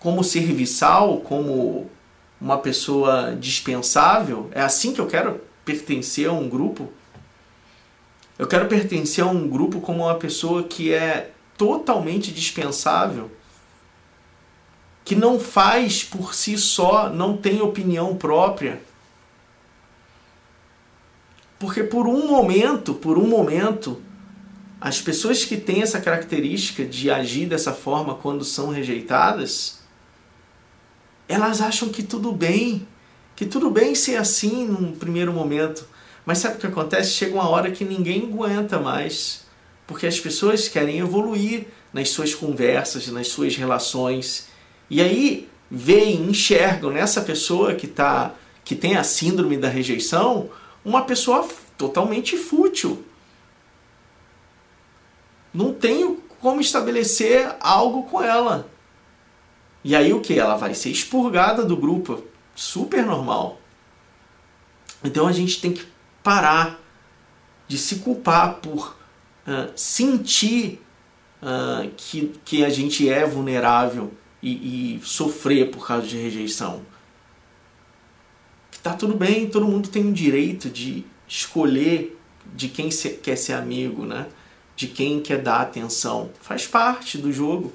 Como 0.00 0.24
serviçal, 0.24 1.20
como 1.20 1.88
uma 2.40 2.58
pessoa 2.58 3.36
dispensável? 3.38 4.50
É 4.52 4.60
assim 4.60 4.92
que 4.92 5.00
eu 5.00 5.06
quero 5.06 5.40
pertencer 5.64 6.28
a 6.28 6.32
um 6.32 6.48
grupo? 6.48 6.92
Eu 8.36 8.46
quero 8.46 8.66
pertencer 8.66 9.22
a 9.22 9.28
um 9.28 9.48
grupo 9.48 9.80
como 9.80 10.04
uma 10.04 10.14
pessoa 10.16 10.64
que 10.64 10.92
é 10.92 11.30
totalmente 11.56 12.32
dispensável, 12.32 13.30
que 15.04 15.14
não 15.14 15.38
faz 15.38 16.04
por 16.04 16.34
si 16.34 16.56
só, 16.58 17.08
não 17.08 17.36
tem 17.36 17.60
opinião 17.60 18.16
própria. 18.16 18.80
Porque 21.58 21.82
por 21.82 22.06
um 22.06 22.28
momento, 22.28 22.94
por 22.94 23.18
um 23.18 23.26
momento, 23.26 24.00
as 24.80 25.00
pessoas 25.00 25.44
que 25.44 25.56
têm 25.56 25.82
essa 25.82 26.00
característica 26.00 26.84
de 26.84 27.10
agir 27.10 27.46
dessa 27.46 27.72
forma 27.72 28.14
quando 28.14 28.44
são 28.44 28.68
rejeitadas, 28.68 29.80
elas 31.28 31.60
acham 31.60 31.88
que 31.88 32.02
tudo 32.02 32.32
bem, 32.32 32.86
que 33.34 33.44
tudo 33.44 33.70
bem 33.70 33.94
ser 33.94 34.16
assim 34.16 34.66
num 34.66 34.92
primeiro 34.92 35.32
momento. 35.32 35.86
Mas 36.24 36.38
sabe 36.38 36.56
o 36.56 36.58
que 36.58 36.66
acontece? 36.66 37.10
Chega 37.10 37.34
uma 37.34 37.48
hora 37.48 37.70
que 37.70 37.84
ninguém 37.84 38.24
aguenta 38.24 38.78
mais, 38.78 39.46
porque 39.86 40.06
as 40.06 40.20
pessoas 40.20 40.68
querem 40.68 40.98
evoluir 40.98 41.66
nas 41.92 42.10
suas 42.10 42.34
conversas, 42.34 43.08
nas 43.08 43.28
suas 43.28 43.56
relações. 43.56 44.48
E 44.88 45.00
aí 45.00 45.48
veem, 45.70 46.28
enxergam 46.28 46.90
nessa 46.90 47.20
pessoa 47.20 47.74
que 47.74 47.86
tá 47.86 48.34
que 48.64 48.76
tem 48.76 48.96
a 48.96 49.02
síndrome 49.02 49.56
da 49.56 49.66
rejeição, 49.66 50.50
uma 50.84 51.02
pessoa 51.02 51.48
totalmente 51.78 52.36
fútil. 52.36 53.02
Não 55.52 55.72
tenho 55.72 56.22
como 56.40 56.60
estabelecer 56.60 57.56
algo 57.60 58.04
com 58.04 58.22
ela. 58.22 58.68
E 59.82 59.94
aí 59.94 60.12
o 60.12 60.20
que? 60.20 60.38
Ela 60.38 60.56
vai 60.56 60.74
ser 60.74 60.90
expurgada 60.90 61.64
do 61.64 61.76
grupo. 61.76 62.22
Super 62.54 63.04
normal. 63.04 63.60
Então 65.02 65.26
a 65.26 65.32
gente 65.32 65.60
tem 65.60 65.72
que 65.72 65.86
parar 66.22 66.80
de 67.66 67.78
se 67.78 67.96
culpar 67.96 68.56
por 68.56 68.96
uh, 69.46 69.70
sentir 69.76 70.82
uh, 71.42 71.88
que, 71.96 72.32
que 72.44 72.64
a 72.64 72.70
gente 72.70 73.08
é 73.08 73.24
vulnerável 73.24 74.12
e, 74.42 74.96
e 74.96 75.00
sofrer 75.04 75.70
por 75.70 75.86
causa 75.86 76.06
de 76.06 76.16
rejeição. 76.16 76.82
Que 78.70 78.78
tá 78.78 78.94
tudo 78.94 79.14
bem, 79.14 79.48
todo 79.48 79.66
mundo 79.66 79.88
tem 79.88 80.08
o 80.08 80.12
direito 80.12 80.68
de 80.68 81.04
escolher 81.26 82.18
de 82.54 82.68
quem 82.68 82.90
se, 82.90 83.10
quer 83.10 83.36
ser 83.36 83.52
amigo, 83.52 84.04
né? 84.04 84.26
De 84.78 84.86
quem 84.86 85.18
quer 85.18 85.42
dar 85.42 85.60
atenção. 85.60 86.30
Faz 86.40 86.64
parte 86.64 87.18
do 87.18 87.32
jogo. 87.32 87.72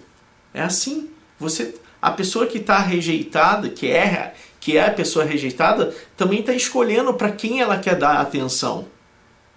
É 0.54 0.62
assim. 0.62 1.10
Você 1.38 1.76
a 2.02 2.12
pessoa 2.12 2.46
que 2.46 2.58
está 2.58 2.80
rejeitada, 2.80 3.70
que 3.70 3.90
é, 3.90 4.34
que 4.60 4.78
é 4.78 4.88
a 4.88 4.92
pessoa 4.92 5.24
rejeitada, 5.24 5.94
também 6.18 6.42
está 6.42 6.54
escolhendo 6.54 7.14
para 7.14 7.32
quem 7.32 7.60
ela 7.60 7.78
quer 7.78 7.96
dar 7.96 8.20
atenção. 8.20 8.86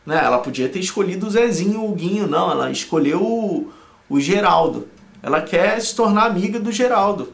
Né? 0.04 0.20
Ela 0.24 0.38
podia 0.38 0.68
ter 0.68 0.78
escolhido 0.78 1.26
o 1.26 1.30
Zezinho 1.30 1.82
ou 1.82 1.90
o 1.90 1.94
Guinho, 1.94 2.28
não, 2.28 2.48
ela 2.52 2.70
escolheu 2.70 3.20
o, 3.20 3.72
o 4.08 4.20
Geraldo. 4.20 4.88
Ela 5.20 5.42
quer 5.42 5.80
se 5.80 5.92
tornar 5.96 6.26
amiga 6.26 6.60
do 6.60 6.70
Geraldo. 6.70 7.32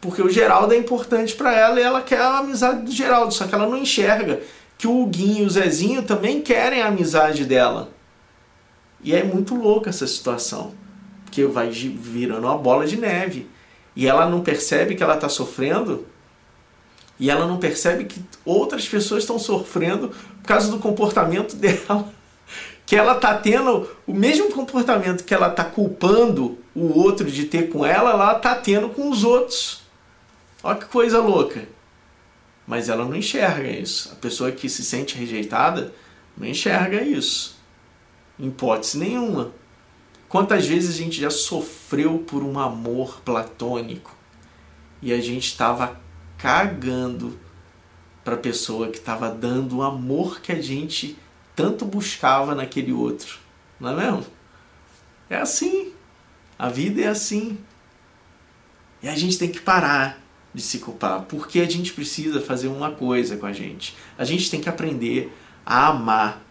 Porque 0.00 0.20
o 0.20 0.28
Geraldo 0.28 0.74
é 0.74 0.76
importante 0.76 1.32
para 1.36 1.52
ela 1.56 1.78
e 1.80 1.82
ela 1.84 2.02
quer 2.02 2.20
a 2.20 2.38
amizade 2.38 2.82
do 2.82 2.90
Geraldo, 2.90 3.32
só 3.32 3.46
que 3.46 3.54
ela 3.54 3.68
não 3.68 3.76
enxerga 3.76 4.40
que 4.76 4.88
o 4.88 5.06
Guinho 5.06 5.44
e 5.44 5.46
o 5.46 5.50
Zezinho 5.50 6.02
também 6.02 6.42
querem 6.42 6.82
a 6.82 6.88
amizade 6.88 7.44
dela. 7.44 7.93
E 9.04 9.14
é 9.14 9.22
muito 9.22 9.54
louca 9.54 9.90
essa 9.90 10.06
situação, 10.06 10.74
porque 11.24 11.44
vai 11.44 11.68
virando 11.70 12.46
uma 12.46 12.56
bola 12.56 12.86
de 12.86 12.96
neve 12.96 13.46
e 13.94 14.08
ela 14.08 14.26
não 14.26 14.40
percebe 14.40 14.94
que 14.94 15.02
ela 15.02 15.14
está 15.14 15.28
sofrendo 15.28 16.06
e 17.20 17.30
ela 17.30 17.46
não 17.46 17.58
percebe 17.58 18.04
que 18.04 18.20
outras 18.44 18.88
pessoas 18.88 19.22
estão 19.22 19.38
sofrendo 19.38 20.08
por 20.08 20.48
causa 20.48 20.70
do 20.70 20.78
comportamento 20.78 21.54
dela. 21.56 22.12
Que 22.86 22.96
ela 22.96 23.14
está 23.14 23.34
tendo 23.34 23.88
o 24.06 24.12
mesmo 24.12 24.50
comportamento 24.50 25.24
que 25.24 25.32
ela 25.32 25.48
está 25.48 25.64
culpando 25.64 26.58
o 26.74 26.98
outro 26.98 27.30
de 27.30 27.44
ter 27.44 27.70
com 27.70 27.84
ela, 27.84 28.10
ela 28.10 28.36
está 28.36 28.54
tendo 28.54 28.88
com 28.88 29.10
os 29.10 29.22
outros. 29.22 29.82
Olha 30.62 30.78
que 30.78 30.86
coisa 30.86 31.20
louca. 31.20 31.66
Mas 32.66 32.88
ela 32.88 33.04
não 33.04 33.14
enxerga 33.14 33.68
isso. 33.68 34.10
A 34.12 34.16
pessoa 34.16 34.50
que 34.50 34.68
se 34.68 34.84
sente 34.84 35.16
rejeitada 35.16 35.92
não 36.36 36.46
enxerga 36.46 37.02
isso. 37.02 37.56
Em 38.38 38.48
hipótese 38.48 38.98
nenhuma. 38.98 39.52
Quantas 40.28 40.66
vezes 40.66 40.94
a 40.94 40.98
gente 40.98 41.20
já 41.20 41.30
sofreu 41.30 42.18
por 42.18 42.42
um 42.42 42.58
amor 42.58 43.20
platônico 43.20 44.16
e 45.00 45.12
a 45.12 45.20
gente 45.20 45.46
estava 45.46 46.00
cagando 46.36 47.38
para 48.24 48.34
a 48.34 48.38
pessoa 48.38 48.88
que 48.88 48.98
estava 48.98 49.30
dando 49.30 49.76
o 49.76 49.82
amor 49.82 50.40
que 50.40 50.50
a 50.50 50.60
gente 50.60 51.16
tanto 51.54 51.84
buscava 51.84 52.54
naquele 52.54 52.92
outro, 52.92 53.38
não 53.78 53.90
é 53.90 54.04
mesmo? 54.04 54.26
É 55.30 55.36
assim. 55.36 55.92
A 56.58 56.68
vida 56.68 57.02
é 57.02 57.06
assim. 57.06 57.58
E 59.02 59.08
a 59.08 59.14
gente 59.14 59.38
tem 59.38 59.50
que 59.50 59.60
parar 59.60 60.20
de 60.52 60.62
se 60.62 60.78
culpar, 60.78 61.22
porque 61.22 61.60
a 61.60 61.68
gente 61.68 61.92
precisa 61.92 62.40
fazer 62.40 62.68
uma 62.68 62.92
coisa 62.92 63.36
com 63.36 63.46
a 63.46 63.52
gente. 63.52 63.96
A 64.16 64.24
gente 64.24 64.50
tem 64.50 64.60
que 64.60 64.68
aprender 64.68 65.36
a 65.66 65.88
amar 65.88 66.43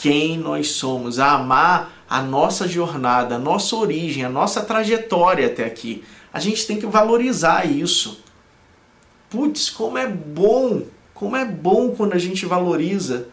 quem 0.00 0.38
nós 0.38 0.72
somos, 0.72 1.18
a 1.18 1.32
amar 1.32 1.92
a 2.08 2.22
nossa 2.22 2.66
jornada, 2.66 3.34
a 3.34 3.38
nossa 3.38 3.76
origem, 3.76 4.24
a 4.24 4.30
nossa 4.30 4.62
trajetória 4.62 5.46
até 5.46 5.66
aqui. 5.66 6.02
A 6.32 6.40
gente 6.40 6.66
tem 6.66 6.78
que 6.78 6.86
valorizar 6.86 7.70
isso. 7.70 8.24
Putz, 9.28 9.68
como 9.68 9.98
é 9.98 10.08
bom, 10.08 10.84
como 11.12 11.36
é 11.36 11.44
bom 11.44 11.90
quando 11.90 12.14
a 12.14 12.18
gente 12.18 12.46
valoriza 12.46 13.28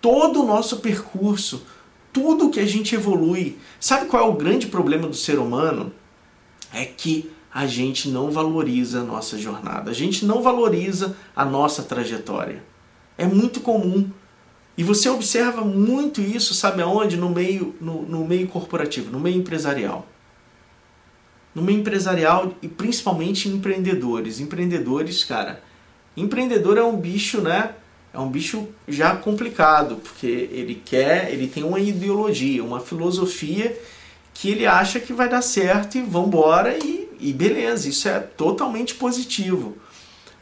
todo 0.00 0.42
o 0.42 0.46
nosso 0.46 0.78
percurso, 0.78 1.64
tudo 2.12 2.50
que 2.50 2.58
a 2.58 2.66
gente 2.66 2.96
evolui. 2.96 3.56
Sabe 3.78 4.06
qual 4.06 4.26
é 4.26 4.28
o 4.28 4.34
grande 4.34 4.66
problema 4.66 5.06
do 5.06 5.14
ser 5.14 5.38
humano? 5.38 5.92
É 6.72 6.84
que 6.84 7.30
a 7.52 7.68
gente 7.68 8.08
não 8.08 8.32
valoriza 8.32 9.00
a 9.00 9.04
nossa 9.04 9.38
jornada, 9.38 9.92
a 9.92 9.94
gente 9.94 10.26
não 10.26 10.42
valoriza 10.42 11.16
a 11.36 11.44
nossa 11.44 11.84
trajetória. 11.84 12.64
É 13.16 13.24
muito 13.24 13.60
comum 13.60 14.10
e 14.76 14.82
você 14.82 15.08
observa 15.08 15.62
muito 15.62 16.20
isso, 16.20 16.52
sabe 16.54 16.82
aonde? 16.82 17.16
No 17.16 17.30
meio, 17.30 17.74
no, 17.80 18.02
no 18.02 18.24
meio 18.26 18.48
corporativo, 18.48 19.10
no 19.10 19.20
meio 19.20 19.36
empresarial. 19.36 20.06
no 21.54 21.62
meio 21.62 21.78
empresarial 21.78 22.52
e 22.60 22.66
principalmente 22.68 23.48
empreendedores. 23.48 24.40
Empreendedores, 24.40 25.22
cara, 25.22 25.62
empreendedor 26.16 26.76
é 26.76 26.82
um 26.82 26.96
bicho, 26.96 27.40
né? 27.40 27.70
É 28.12 28.18
um 28.18 28.28
bicho 28.28 28.68
já 28.88 29.14
complicado, 29.16 29.96
porque 29.96 30.26
ele 30.26 30.80
quer, 30.84 31.32
ele 31.32 31.46
tem 31.46 31.62
uma 31.62 31.78
ideologia, 31.80 32.62
uma 32.64 32.80
filosofia 32.80 33.76
que 34.32 34.50
ele 34.50 34.66
acha 34.66 34.98
que 34.98 35.12
vai 35.12 35.28
dar 35.28 35.42
certo 35.42 35.96
e 35.96 36.02
vambora 36.02 36.76
e, 36.76 37.08
e 37.20 37.32
beleza, 37.32 37.88
isso 37.88 38.08
é 38.08 38.18
totalmente 38.18 38.96
positivo. 38.96 39.76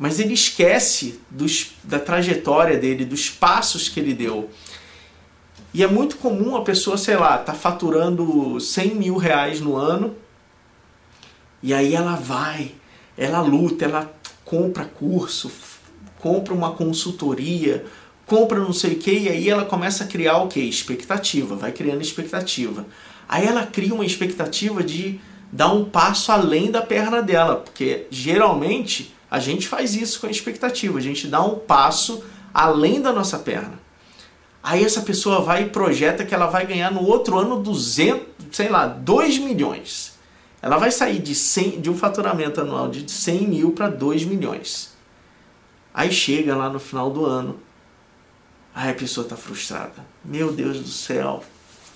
Mas 0.02 0.18
ele 0.18 0.34
esquece 0.34 1.20
dos, 1.30 1.74
da 1.84 1.96
trajetória 1.96 2.76
dele, 2.76 3.04
dos 3.04 3.30
passos 3.30 3.88
que 3.88 4.00
ele 4.00 4.12
deu. 4.12 4.50
E 5.72 5.80
é 5.80 5.86
muito 5.86 6.16
comum 6.16 6.56
a 6.56 6.62
pessoa, 6.62 6.98
sei 6.98 7.14
lá, 7.14 7.38
tá 7.38 7.54
faturando 7.54 8.58
100 8.58 8.96
mil 8.96 9.16
reais 9.16 9.60
no 9.60 9.76
ano 9.76 10.16
e 11.62 11.72
aí 11.72 11.94
ela 11.94 12.16
vai, 12.16 12.72
ela 13.16 13.40
luta, 13.42 13.84
ela 13.84 14.12
compra 14.44 14.86
curso, 14.86 15.52
compra 16.18 16.52
uma 16.52 16.72
consultoria, 16.72 17.86
compra 18.26 18.58
não 18.58 18.72
sei 18.72 18.94
o 18.94 18.98
que, 18.98 19.16
e 19.16 19.28
aí 19.28 19.48
ela 19.48 19.64
começa 19.64 20.02
a 20.02 20.08
criar 20.08 20.38
o 20.38 20.48
que? 20.48 20.58
Expectativa, 20.58 21.54
vai 21.54 21.70
criando 21.70 22.02
expectativa. 22.02 22.84
Aí 23.28 23.46
ela 23.46 23.64
cria 23.66 23.94
uma 23.94 24.04
expectativa 24.04 24.82
de 24.82 25.20
dar 25.52 25.72
um 25.72 25.84
passo 25.84 26.32
além 26.32 26.72
da 26.72 26.82
perna 26.82 27.22
dela, 27.22 27.54
porque 27.54 28.08
geralmente 28.10 29.14
a 29.32 29.38
gente 29.38 29.66
faz 29.66 29.94
isso 29.94 30.20
com 30.20 30.26
a 30.26 30.30
expectativa, 30.30 30.98
a 30.98 31.00
gente 31.00 31.26
dá 31.26 31.42
um 31.42 31.58
passo 31.58 32.22
além 32.52 33.00
da 33.00 33.14
nossa 33.14 33.38
perna. 33.38 33.80
Aí 34.62 34.84
essa 34.84 35.00
pessoa 35.00 35.40
vai 35.40 35.62
e 35.62 35.70
projeta 35.70 36.22
que 36.22 36.34
ela 36.34 36.48
vai 36.48 36.66
ganhar 36.66 36.92
no 36.92 37.02
outro 37.02 37.38
ano 37.38 37.58
200, 37.62 38.26
sei 38.52 38.68
lá, 38.68 38.86
2 38.86 39.38
milhões. 39.38 40.18
Ela 40.60 40.76
vai 40.76 40.90
sair 40.90 41.18
de, 41.18 41.34
100, 41.34 41.80
de 41.80 41.88
um 41.88 41.96
faturamento 41.96 42.60
anual 42.60 42.90
de 42.90 43.10
100 43.10 43.48
mil 43.48 43.72
para 43.72 43.88
2 43.88 44.24
milhões. 44.24 44.92
Aí 45.94 46.12
chega 46.12 46.54
lá 46.54 46.68
no 46.68 46.78
final 46.78 47.08
do 47.08 47.24
ano, 47.24 47.58
aí 48.74 48.90
a 48.90 48.94
pessoa 48.94 49.24
está 49.24 49.34
frustrada. 49.34 50.04
Meu 50.22 50.52
Deus 50.52 50.78
do 50.78 50.88
céu, 50.88 51.42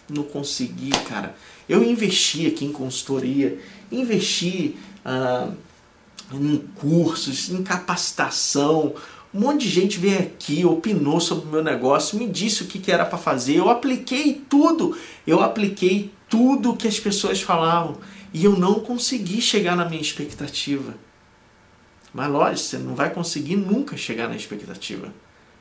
não 0.09 0.23
consegui, 0.23 0.89
cara. 1.07 1.37
Eu 1.69 1.85
investi 1.85 2.47
aqui 2.47 2.65
em 2.65 2.73
consultoria, 2.73 3.61
investi 3.93 4.79
ah, 5.05 5.51
em 6.33 6.59
cursos, 6.77 7.51
em 7.51 7.63
capacitação. 7.63 8.95
Um 9.33 9.41
monte 9.41 9.63
de 9.63 9.71
gente 9.71 9.99
veio 9.99 10.19
aqui, 10.19 10.65
opinou 10.65 11.21
sobre 11.21 11.49
o 11.49 11.51
meu 11.51 11.63
negócio, 11.63 12.19
me 12.19 12.27
disse 12.27 12.63
o 12.63 12.67
que, 12.67 12.79
que 12.79 12.91
era 12.91 13.05
para 13.05 13.19
fazer. 13.19 13.57
Eu 13.57 13.69
apliquei 13.69 14.43
tudo, 14.49 14.97
eu 15.27 15.43
apliquei 15.43 16.11
tudo 16.29 16.77
que 16.77 16.89
as 16.89 16.99
pessoas 16.99 17.41
falavam 17.41 17.97
e 18.33 18.45
eu 18.45 18.57
não 18.57 18.81
consegui 18.81 19.41
chegar 19.41 19.77
na 19.77 19.89
minha 19.89 20.01
expectativa. 20.01 20.95
Mas 22.13 22.31
lógico, 22.31 22.59
você 22.59 22.79
não 22.79 22.95
vai 22.95 23.13
conseguir 23.13 23.57
nunca 23.57 23.97
chegar 23.97 24.29
na 24.29 24.37
expectativa. 24.37 25.13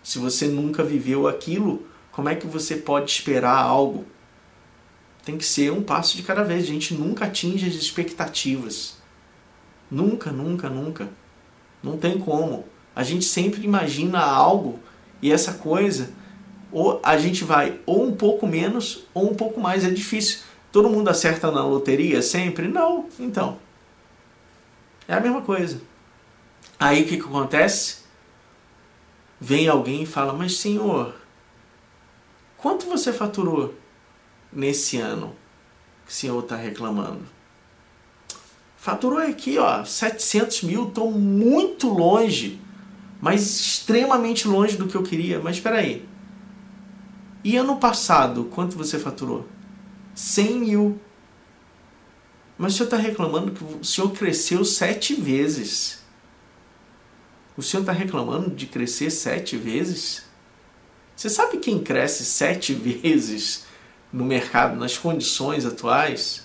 Se 0.01 0.19
você 0.19 0.47
nunca 0.47 0.83
viveu 0.83 1.27
aquilo, 1.27 1.85
como 2.11 2.29
é 2.29 2.35
que 2.35 2.47
você 2.47 2.77
pode 2.77 3.11
esperar 3.11 3.57
algo? 3.57 4.05
Tem 5.25 5.37
que 5.37 5.43
ser 5.43 5.71
um 5.71 5.83
passo 5.83 6.15
de 6.15 6.23
cada 6.23 6.43
vez. 6.43 6.63
A 6.63 6.67
gente 6.67 6.93
nunca 6.93 7.25
atinge 7.25 7.67
as 7.67 7.73
expectativas. 7.73 8.94
Nunca, 9.89 10.31
nunca, 10.31 10.69
nunca. 10.69 11.09
Não 11.81 11.97
tem 11.97 12.19
como. 12.19 12.65
A 12.95 13.03
gente 13.03 13.25
sempre 13.25 13.63
imagina 13.63 14.19
algo 14.19 14.79
e 15.21 15.31
essa 15.31 15.53
coisa, 15.53 16.11
ou 16.71 16.99
a 17.03 17.17
gente 17.17 17.43
vai 17.43 17.79
ou 17.85 18.05
um 18.05 18.15
pouco 18.15 18.47
menos 18.47 19.05
ou 19.13 19.31
um 19.31 19.35
pouco 19.35 19.59
mais. 19.59 19.83
É 19.83 19.89
difícil. 19.89 20.39
Todo 20.71 20.89
mundo 20.89 21.09
acerta 21.09 21.51
na 21.51 21.65
loteria 21.65 22.21
sempre? 22.21 22.67
Não. 22.67 23.07
Então. 23.19 23.59
É 25.07 25.13
a 25.13 25.19
mesma 25.19 25.41
coisa. 25.41 25.81
Aí 26.79 27.03
o 27.03 27.07
que, 27.07 27.17
que 27.17 27.23
acontece? 27.23 28.03
Vem 29.39 29.67
alguém 29.67 30.03
e 30.03 30.05
fala: 30.05 30.33
Mas 30.33 30.57
senhor, 30.57 31.15
quanto 32.57 32.87
você 32.87 33.13
faturou 33.13 33.75
nesse 34.51 34.97
ano 34.97 35.35
que 36.05 36.11
o 36.11 36.15
senhor 36.15 36.39
está 36.43 36.55
reclamando? 36.55 37.34
Faturou 38.85 39.17
aqui, 39.17 39.57
ó, 39.57 39.83
700 39.83 40.61
mil, 40.61 40.87
estou 40.87 41.11
muito 41.11 41.89
longe, 41.89 42.61
mas 43.19 43.41
extremamente 43.41 44.47
longe 44.47 44.77
do 44.77 44.85
que 44.85 44.93
eu 44.93 45.01
queria. 45.01 45.39
Mas 45.39 45.55
espera 45.55 45.79
aí. 45.79 46.07
E 47.43 47.57
ano 47.57 47.77
passado, 47.77 48.43
quanto 48.53 48.77
você 48.77 48.99
faturou? 48.99 49.47
100 50.13 50.59
mil. 50.59 51.01
Mas 52.59 52.73
o 52.73 52.77
senhor 52.77 52.85
está 52.85 52.97
reclamando 52.97 53.53
que 53.53 53.63
o 53.63 53.83
senhor 53.83 54.11
cresceu 54.11 54.63
sete 54.63 55.15
vezes. 55.15 56.03
O 57.57 57.63
senhor 57.63 57.81
está 57.81 57.91
reclamando 57.91 58.51
de 58.51 58.67
crescer 58.67 59.09
sete 59.09 59.57
vezes? 59.57 60.27
Você 61.15 61.27
sabe 61.27 61.57
quem 61.57 61.79
cresce 61.79 62.23
sete 62.23 62.71
vezes 62.75 63.65
no 64.13 64.23
mercado, 64.23 64.75
nas 64.75 64.95
condições 64.95 65.65
atuais? 65.65 66.44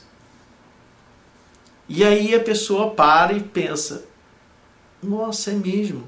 E 1.92 2.04
aí 2.04 2.32
a 2.36 2.40
pessoa 2.40 2.92
para 2.92 3.32
e 3.32 3.40
pensa: 3.40 4.04
nossa, 5.02 5.50
é 5.50 5.54
mesmo. 5.54 6.04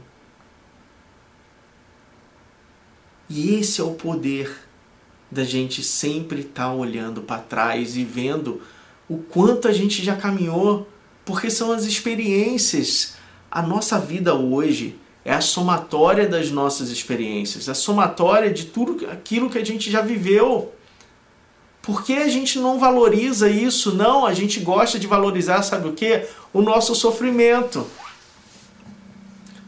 E 3.29 3.57
esse 3.57 3.81
é 3.81 3.85
o 3.85 3.95
poder 3.95 4.55
da 5.29 5.43
gente 5.43 5.83
sempre 5.83 6.43
estar 6.43 6.67
tá 6.67 6.73
olhando 6.73 7.23
para 7.23 7.43
trás 7.43 7.97
e 7.97 8.05
vendo 8.05 8.63
o 9.09 9.19
quanto 9.19 9.67
a 9.67 9.73
gente 9.73 10.05
já 10.05 10.15
caminhou, 10.15 10.89
porque 11.25 11.51
são 11.51 11.73
as 11.73 11.85
experiências. 11.85 13.17
A 13.51 13.61
nossa 13.61 13.99
vida 13.99 14.35
hoje 14.35 14.97
é 15.25 15.33
a 15.33 15.41
somatória 15.41 16.29
das 16.29 16.51
nossas 16.53 16.91
experiências, 16.91 17.69
a 17.69 17.75
somatória 17.75 18.53
de 18.53 18.67
tudo 18.67 19.11
aquilo 19.11 19.51
que 19.51 19.59
a 19.59 19.65
gente 19.65 19.91
já 19.91 20.01
viveu. 20.01 20.73
Por 21.83 22.05
que 22.05 22.15
a 22.15 22.29
gente 22.29 22.59
não 22.59 22.79
valoriza 22.79 23.51
isso? 23.51 23.93
Não, 23.95 24.25
a 24.25 24.33
gente 24.33 24.61
gosta 24.61 24.99
de 24.99 25.07
valorizar, 25.07 25.63
sabe 25.63 25.89
o 25.89 25.93
que? 25.93 26.27
O 26.53 26.63
nosso 26.63 26.95
sofrimento. 26.95 27.87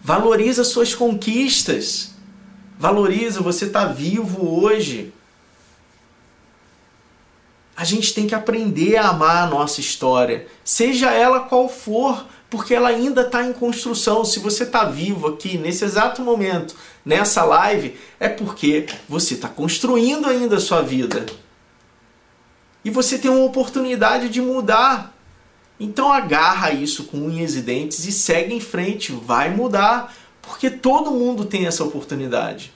Valoriza 0.01 0.63
suas 0.63 0.95
conquistas. 0.95 2.13
Valoriza, 2.79 3.41
você 3.41 3.65
está 3.67 3.87
vivo 3.87 4.63
hoje 4.63 5.13
a 7.77 7.85
gente 7.85 8.15
tem 8.15 8.27
que 8.27 8.35
aprender 8.35 8.97
a 8.97 9.09
amar 9.09 9.45
a 9.45 9.47
nossa 9.47 9.81
história, 9.81 10.47
seja 10.65 11.11
ela 11.11 11.41
qual 11.41 11.69
for, 11.69 12.25
porque 12.49 12.73
ela 12.73 12.89
ainda 12.89 13.23
está 13.23 13.45
em 13.45 13.53
construção. 13.53 14.25
Se 14.25 14.39
você 14.39 14.63
está 14.63 14.85
vivo 14.85 15.27
aqui 15.27 15.59
nesse 15.59 15.85
exato 15.85 16.23
momento, 16.23 16.77
nessa 17.05 17.43
live, 17.45 17.99
é 18.21 18.29
porque 18.29 18.87
você 19.09 19.35
está 19.35 19.49
construindo 19.49 20.27
ainda 20.27 20.57
a 20.57 20.61
sua 20.61 20.83
vida. 20.83 21.27
E 22.85 22.91
você 22.91 23.19
tem 23.19 23.31
uma 23.31 23.45
oportunidade 23.45 24.29
de 24.29 24.41
mudar. 24.41 25.15
Então 25.81 26.13
agarra 26.13 26.71
isso 26.71 27.05
com 27.05 27.19
unhas 27.19 27.57
e 27.57 27.63
dentes 27.63 28.05
e 28.05 28.13
segue 28.13 28.55
em 28.55 28.61
frente, 28.61 29.13
vai 29.13 29.51
mudar, 29.51 30.15
porque 30.41 30.71
todo 30.71 31.11
mundo 31.11 31.45
tem 31.45 31.67
essa 31.67 31.83
oportunidade. 31.83 32.73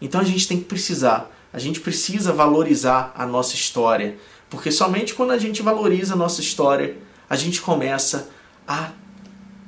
Então 0.00 0.20
a 0.20 0.24
gente 0.24 0.46
tem 0.46 0.58
que 0.58 0.64
precisar 0.64 1.30
a 1.52 1.58
gente 1.58 1.80
precisa 1.80 2.32
valorizar 2.32 3.12
a 3.14 3.26
nossa 3.26 3.54
história, 3.54 4.18
porque 4.50 4.70
somente 4.70 5.14
quando 5.14 5.30
a 5.30 5.38
gente 5.38 5.62
valoriza 5.62 6.14
a 6.14 6.16
nossa 6.16 6.40
história, 6.40 6.96
a 7.28 7.36
gente 7.36 7.60
começa 7.60 8.28
a 8.66 8.90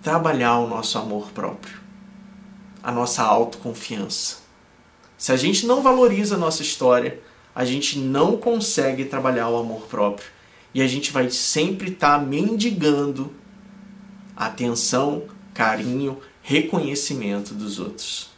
trabalhar 0.02 0.58
o 0.58 0.68
nosso 0.68 0.98
amor 0.98 1.30
próprio, 1.32 1.80
a 2.82 2.92
nossa 2.92 3.22
autoconfiança. 3.22 4.38
Se 5.16 5.32
a 5.32 5.36
gente 5.36 5.66
não 5.66 5.82
valoriza 5.82 6.34
a 6.34 6.38
nossa 6.38 6.62
história, 6.62 7.20
a 7.54 7.64
gente 7.64 7.98
não 7.98 8.36
consegue 8.36 9.04
trabalhar 9.04 9.48
o 9.48 9.58
amor 9.58 9.82
próprio 9.82 10.28
e 10.72 10.80
a 10.80 10.86
gente 10.86 11.10
vai 11.10 11.30
sempre 11.30 11.90
estar 11.90 12.18
tá 12.18 12.24
mendigando 12.24 13.32
atenção, 14.36 15.24
carinho, 15.52 16.18
reconhecimento 16.42 17.54
dos 17.54 17.78
outros. 17.78 18.30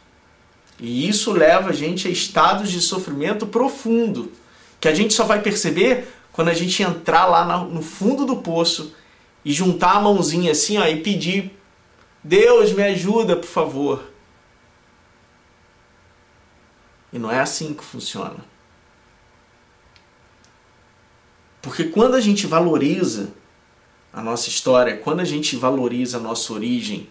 E 0.79 1.07
isso 1.07 1.31
leva 1.31 1.69
a 1.69 1.73
gente 1.73 2.07
a 2.07 2.11
estados 2.11 2.71
de 2.71 2.81
sofrimento 2.81 3.45
profundo, 3.45 4.31
que 4.81 4.87
a 4.87 4.93
gente 4.93 5.13
só 5.13 5.23
vai 5.23 5.41
perceber 5.41 6.07
quando 6.31 6.49
a 6.49 6.53
gente 6.53 6.81
entrar 6.81 7.25
lá 7.25 7.63
no 7.63 7.81
fundo 7.81 8.25
do 8.25 8.37
poço 8.37 8.93
e 9.45 9.53
juntar 9.53 9.97
a 9.97 10.01
mãozinha 10.01 10.51
assim 10.51 10.77
ó, 10.77 10.85
e 10.85 11.01
pedir: 11.01 11.57
Deus 12.23 12.73
me 12.73 12.83
ajuda, 12.83 13.35
por 13.35 13.47
favor. 13.47 14.03
E 17.13 17.19
não 17.19 17.31
é 17.31 17.39
assim 17.39 17.73
que 17.73 17.83
funciona. 17.83 18.52
Porque 21.63 21.85
quando 21.85 22.15
a 22.15 22.19
gente 22.19 22.45
valoriza 22.45 23.29
a 24.11 24.21
nossa 24.21 24.49
história, 24.49 24.97
quando 24.97 25.21
a 25.21 25.25
gente 25.25 25.55
valoriza 25.55 26.17
a 26.17 26.19
nossa 26.19 26.51
origem, 26.51 27.07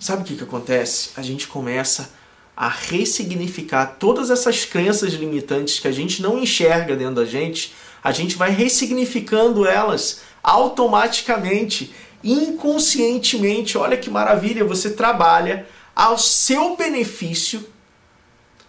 sabe 0.00 0.22
o 0.22 0.24
que, 0.24 0.34
que 0.34 0.42
acontece? 0.42 1.10
A 1.16 1.22
gente 1.22 1.46
começa 1.46 2.12
a 2.56 2.68
ressignificar 2.68 3.96
todas 4.00 4.30
essas 4.30 4.64
crenças 4.64 5.12
limitantes 5.12 5.78
que 5.78 5.86
a 5.86 5.92
gente 5.92 6.20
não 6.20 6.40
enxerga 6.40 6.96
dentro 6.96 7.14
da 7.14 7.24
gente, 7.24 7.72
a 8.02 8.10
gente 8.10 8.34
vai 8.34 8.50
ressignificando 8.50 9.64
elas 9.64 10.22
automaticamente, 10.42 11.94
inconscientemente. 12.24 13.78
Olha 13.78 13.96
que 13.96 14.10
maravilha, 14.10 14.64
você 14.64 14.90
trabalha 14.90 15.68
ao 15.94 16.18
seu 16.18 16.76
benefício 16.76 17.64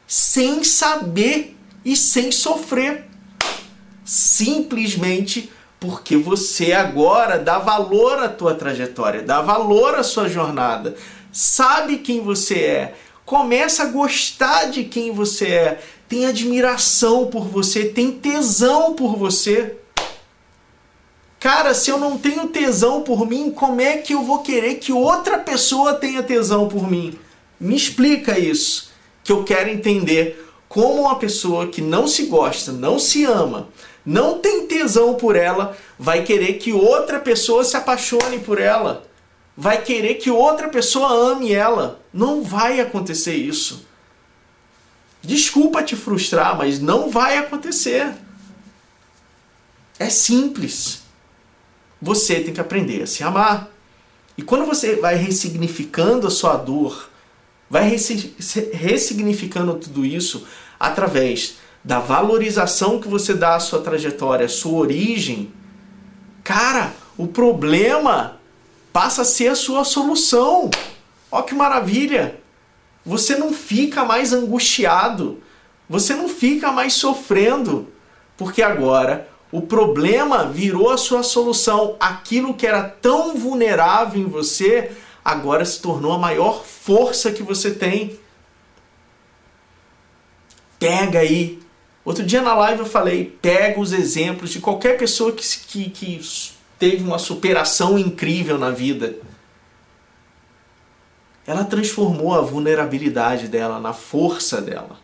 sem 0.06 0.64
saber 0.64 1.58
e 1.84 1.96
sem 1.96 2.32
sofrer. 2.32 3.07
Simplesmente 4.08 5.52
porque 5.82 6.16
você 6.16 6.72
agora 6.72 7.38
dá 7.38 7.60
valor 7.60 8.20
à 8.20 8.30
tua 8.30 8.56
trajetória, 8.56 9.22
dá 9.22 9.42
valor 9.42 9.96
à 9.96 10.02
sua 10.02 10.30
jornada, 10.30 10.96
sabe 11.30 11.98
quem 11.98 12.22
você 12.22 12.56
é, 12.56 12.96
começa 13.26 13.84
a 13.84 13.88
gostar 13.88 14.72
de 14.72 14.86
quem 14.86 15.12
você 15.12 15.48
é, 15.48 15.82
tem 16.08 16.26
admiração 16.26 17.28
por 17.28 17.50
você, 17.50 17.90
tem 17.90 18.14
tesão 18.14 18.94
por 18.94 19.18
você. 19.18 19.76
Cara, 21.38 21.74
se 21.74 21.92
eu 21.92 21.98
não 21.98 22.18
tenho 22.18 22.48
tesão 22.48 23.02
por 23.02 23.28
mim, 23.28 23.52
como 23.52 23.82
é 23.82 23.98
que 23.98 24.14
eu 24.14 24.24
vou 24.24 24.40
querer 24.40 24.76
que 24.76 24.94
outra 24.94 25.38
pessoa 25.38 25.94
tenha 25.94 26.24
tesão 26.24 26.70
por 26.70 26.90
mim? 26.90 27.20
Me 27.60 27.76
explica 27.76 28.40
isso, 28.40 28.90
que 29.22 29.34
eu 29.34 29.44
quero 29.44 29.70
entender 29.70 30.48
como 30.70 31.02
uma 31.02 31.16
pessoa 31.20 31.68
que 31.68 31.82
não 31.82 32.08
se 32.08 32.24
gosta, 32.24 32.72
não 32.72 32.98
se 33.00 33.26
ama, 33.26 33.68
não 34.08 34.40
tem 34.40 34.66
tesão 34.68 35.16
por 35.16 35.36
ela, 35.36 35.78
vai 36.00 36.24
querer 36.24 36.54
que 36.54 36.72
outra 36.72 37.20
pessoa 37.20 37.66
se 37.66 37.76
apaixone 37.76 38.40
por 38.40 38.58
ela, 38.58 39.06
vai 39.56 39.82
querer 39.82 40.14
que 40.14 40.32
outra 40.32 40.70
pessoa 40.70 41.12
ame 41.12 41.52
ela. 41.52 42.02
Não 42.14 42.42
vai 42.42 42.80
acontecer 42.80 43.36
isso. 43.36 43.86
Desculpa 45.22 45.84
te 45.84 45.98
frustrar, 45.98 46.58
mas 46.58 46.80
não 46.80 47.10
vai 47.10 47.38
acontecer. 47.38 48.14
É 50.00 50.10
simples. 50.10 51.02
Você 52.02 52.40
tem 52.40 52.54
que 52.54 52.62
aprender 52.62 53.04
a 53.04 53.08
se 53.08 53.24
amar. 53.26 53.70
E 54.38 54.42
quando 54.42 54.66
você 54.66 54.96
vai 54.96 55.16
ressignificando 55.16 56.28
a 56.28 56.32
sua 56.32 56.56
dor, 56.56 57.10
vai 57.70 57.94
ressignificando 58.72 59.76
tudo 59.76 60.06
isso 60.06 60.48
através 60.80 61.58
da 61.88 62.00
valorização 62.00 63.00
que 63.00 63.08
você 63.08 63.34
dá 63.34 63.56
à 63.56 63.62
sua 63.62 63.80
trajetória, 63.80 64.46
à 64.46 64.50
sua 64.50 64.78
origem, 64.78 65.54
cara, 66.44 66.92
o 67.18 67.28
problema 67.28 68.42
passa 68.92 69.22
a 69.22 69.26
ser 69.26 69.48
a 69.48 69.56
sua 69.56 69.86
solução. 69.86 70.70
Ó 71.32 71.42
que 71.44 71.56
maravilha! 71.56 72.42
Você 73.06 73.38
não 73.38 73.54
fica 73.54 74.04
mais 74.04 74.34
angustiado, 74.34 75.42
você 75.88 76.14
não 76.14 76.28
fica 76.28 76.74
mais 76.74 76.94
sofrendo, 76.94 77.88
porque 78.36 78.62
agora 78.62 79.30
o 79.50 79.62
problema 79.62 80.46
virou 80.46 80.90
a 80.90 80.98
sua 80.98 81.24
solução. 81.24 81.96
Aquilo 82.02 82.54
que 82.54 82.68
era 82.68 82.84
tão 82.84 83.38
vulnerável 83.38 84.22
em 84.22 84.26
você 84.26 84.92
agora 85.24 85.64
se 85.64 85.82
tornou 85.82 86.12
a 86.12 86.18
maior 86.18 86.66
força 86.66 87.32
que 87.32 87.42
você 87.42 87.72
tem. 87.72 88.20
Pega 90.78 91.20
aí 91.20 91.66
Outro 92.08 92.26
dia 92.26 92.42
na 92.42 92.56
live 92.56 92.80
eu 92.80 92.86
falei, 92.86 93.38
pega 93.42 93.82
os 93.82 93.92
exemplos 93.92 94.52
de 94.52 94.62
qualquer 94.62 94.98
pessoa 94.98 95.34
que, 95.34 95.44
que, 95.44 95.90
que 95.90 96.22
teve 96.80 97.04
uma 97.04 97.20
superação 97.20 98.00
incrível 98.00 98.58
na 98.58 98.72
vida. 98.72 99.18
Ela 101.46 101.66
transformou 101.66 102.34
a 102.34 102.40
vulnerabilidade 102.40 103.50
dela 103.50 103.78
na 103.82 103.92
força 103.92 104.62
dela. 104.62 104.98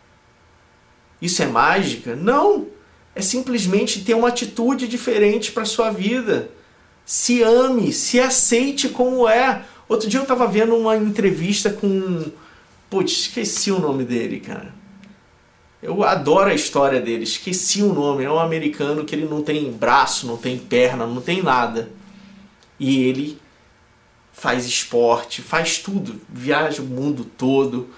Isso 1.22 1.44
é 1.44 1.46
mágica? 1.46 2.16
Não! 2.16 2.68
É 3.14 3.22
simplesmente 3.22 4.02
ter 4.06 4.14
uma 4.14 4.30
atitude 4.30 4.88
diferente 4.88 5.52
para 5.52 5.66
sua 5.66 5.92
vida. 5.92 6.52
Se 7.06 7.44
ame, 7.44 7.92
se 7.92 8.18
aceite 8.18 8.88
como 8.88 9.28
é. 9.28 9.66
Outro 9.90 10.08
dia 10.08 10.22
eu 10.22 10.24
estava 10.24 10.48
vendo 10.48 10.74
uma 10.74 10.96
entrevista 10.96 11.70
com. 11.70 12.32
Putz, 12.90 13.12
esqueci 13.12 13.74
o 13.74 13.80
nome 13.80 14.06
dele, 14.06 14.40
cara 14.40 14.83
eu 15.84 16.02
adoro 16.02 16.50
a 16.50 16.54
história 16.54 17.02
dele, 17.02 17.24
esqueci 17.24 17.84
o 17.84 17.94
nome. 17.94 18.24
É 18.24 18.32
um 18.32 18.40
americano 18.40 19.04
que 19.04 19.14
ele 19.14 19.26
não 19.26 19.44
tem 19.44 19.70
braço, 19.70 20.26
não 20.26 20.38
tem 20.38 20.58
perna, 20.58 21.06
não 21.06 21.22
tem 21.22 21.44
nada. 21.44 21.92
E 22.80 23.04
ele 23.04 23.38
faz 24.32 24.66
esporte, 24.66 25.42
faz 25.42 25.80
tudo, 25.80 26.22
viaja 26.30 26.82
o 26.82 26.86
mundo 26.86 27.26
todo. 27.26 27.90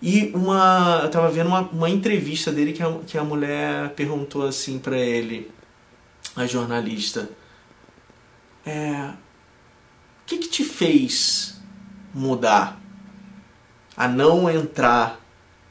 E 0.00 0.32
uma, 0.34 1.00
eu 1.02 1.10
tava 1.10 1.30
vendo 1.30 1.48
uma, 1.48 1.60
uma 1.60 1.90
entrevista 1.90 2.50
dele 2.50 2.72
que 2.72 2.82
a, 2.82 2.98
que 3.06 3.18
a 3.18 3.24
mulher 3.24 3.90
perguntou 3.90 4.46
assim 4.46 4.78
para 4.78 4.96
ele, 4.96 5.50
a 6.34 6.46
jornalista, 6.46 7.28
é, 8.64 9.10
o 9.10 10.26
que, 10.26 10.38
que 10.38 10.48
te 10.48 10.64
fez 10.64 11.60
mudar 12.14 12.80
a 13.96 14.08
não 14.08 14.48
entrar 14.48 15.27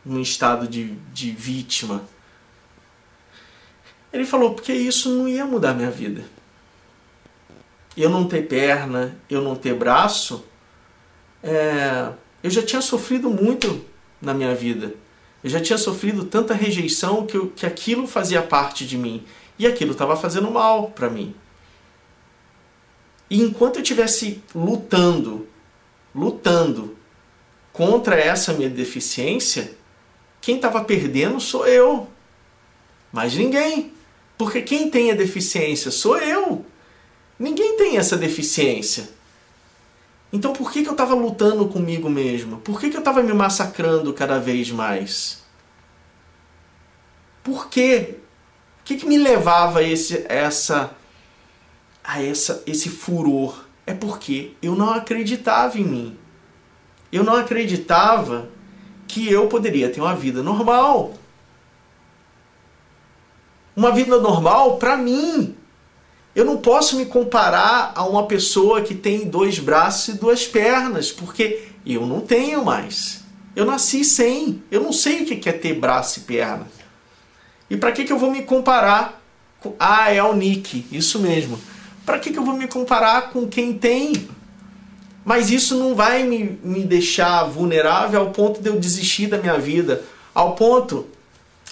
num 0.08 0.22
estado 0.22 0.68
de, 0.68 0.96
de 1.14 1.32
vítima. 1.32 2.04
Ele 4.12 4.26
falou, 4.26 4.54
porque 4.54 4.74
isso 4.74 5.10
não 5.10 5.28
ia 5.28 5.46
mudar 5.46 5.74
minha 5.74 5.92
vida. 5.92 6.24
Eu 7.96 8.10
não 8.10 8.28
ter 8.28 8.48
perna, 8.48 9.18
eu 9.30 9.42
não 9.42 9.56
ter 9.56 9.74
braço, 9.74 10.46
é, 11.44 12.12
eu 12.42 12.50
já 12.50 12.62
tinha 12.62 12.82
sofrido 12.82 13.30
muito 13.30 13.84
na 14.22 14.34
minha 14.34 14.56
vida. 14.56 14.94
Eu 15.44 15.50
já 15.50 15.60
tinha 15.60 15.78
sofrido 15.78 16.26
tanta 16.26 16.54
rejeição 16.54 17.26
que, 17.26 17.38
eu, 17.38 17.48
que 17.56 17.66
aquilo 17.66 18.08
fazia 18.08 18.42
parte 18.42 18.86
de 18.86 18.98
mim. 18.98 19.24
E 19.60 19.66
aquilo 19.66 19.92
estava 19.92 20.16
fazendo 20.16 20.50
mal 20.50 20.92
para 20.92 21.10
mim. 21.10 21.36
E 23.30 23.42
enquanto 23.42 23.78
eu 23.78 23.82
estivesse 23.82 24.42
lutando, 24.56 25.48
lutando 26.14 26.96
contra 27.74 28.16
essa 28.16 28.54
minha 28.54 28.70
deficiência, 28.70 29.76
quem 30.42 30.56
estava 30.58 30.84
perdendo 30.84 31.40
sou 31.40 31.68
eu. 31.68 32.08
Mais 33.12 33.34
ninguém. 33.36 33.94
Porque 34.38 34.62
quem 34.62 34.90
tem 34.90 35.12
a 35.12 35.16
deficiência 35.16 35.90
sou 35.92 36.18
eu. 36.18 36.66
Ninguém 37.40 37.78
tem 37.78 37.98
essa 37.98 38.18
deficiência. 38.18 39.10
Então 40.32 40.54
por 40.54 40.72
que, 40.72 40.84
que 40.84 40.90
eu 40.90 40.94
estava 40.94 41.14
lutando 41.14 41.68
comigo 41.68 42.10
mesmo? 42.10 42.58
Por 42.58 42.80
que, 42.80 42.90
que 42.90 42.96
eu 42.96 43.00
estava 43.00 43.24
me 43.24 43.34
massacrando 43.34 44.14
cada 44.14 44.40
vez 44.40 44.72
mais? 44.72 45.44
Por 47.44 47.70
quê? 47.70 48.16
O 48.82 48.84
que, 48.84 48.98
que 48.98 49.06
me 49.06 49.18
levava 49.18 49.80
a 49.80 49.84
esse, 49.84 50.26
essa, 50.28 50.92
a 52.04 52.22
essa, 52.22 52.64
esse 52.66 52.90
furor? 52.90 53.66
É 53.86 53.94
porque 53.94 54.52
eu 54.62 54.76
não 54.76 54.90
acreditava 54.90 55.80
em 55.80 55.84
mim. 55.84 56.18
Eu 57.12 57.24
não 57.24 57.36
acreditava 57.36 58.50
que 59.08 59.32
eu 59.32 59.48
poderia 59.48 59.90
ter 59.90 60.02
uma 60.02 60.16
vida 60.16 60.44
normal. 60.44 61.14
Uma 63.76 63.92
vida 63.92 64.20
normal 64.20 64.78
para 64.78 64.98
mim. 64.98 65.56
Eu 66.36 66.46
não 66.46 66.58
posso 66.58 66.98
me 66.98 67.06
comparar 67.06 67.94
a 67.96 68.06
uma 68.06 68.28
pessoa 68.28 68.82
que 68.82 68.94
tem 68.94 69.28
dois 69.28 69.58
braços 69.58 70.10
e 70.10 70.18
duas 70.20 70.46
pernas, 70.46 71.12
porque 71.12 71.70
eu 71.86 72.06
não 72.06 72.22
tenho 72.22 72.64
mais. 72.64 73.24
Eu 73.56 73.66
nasci 73.66 74.04
sem. 74.04 74.62
Eu 74.70 74.82
não 74.82 74.94
sei 74.94 75.24
o 75.24 75.26
que 75.26 75.50
é 75.50 75.52
ter 75.52 75.74
braço 75.74 76.20
e 76.20 76.24
perna. 76.24 76.68
E 77.70 77.76
para 77.76 77.92
que, 77.92 78.04
que 78.04 78.14
eu 78.14 78.20
vou 78.20 78.30
me 78.30 78.44
comparar 78.44 79.22
com. 79.60 79.74
Ah, 79.80 80.12
é 80.12 80.22
o 80.22 80.34
Nick, 80.34 80.86
isso 80.92 81.20
mesmo. 81.20 81.60
Para 82.06 82.20
que, 82.20 82.32
que 82.32 82.38
eu 82.38 82.46
vou 82.46 82.56
me 82.56 82.68
comparar 82.68 83.32
com 83.32 83.48
quem 83.48 83.74
tem? 83.74 84.14
Mas 85.28 85.52
isso 85.52 85.76
não 85.76 85.94
vai 85.94 86.24
me, 86.24 86.58
me 86.64 86.86
deixar 86.86 87.44
vulnerável 87.44 88.22
ao 88.22 88.32
ponto 88.32 88.62
de 88.62 88.70
eu 88.70 88.80
desistir 88.80 89.28
da 89.28 89.38
minha 89.38 89.58
vida, 89.58 90.02
ao 90.34 90.56
ponto 90.56 91.06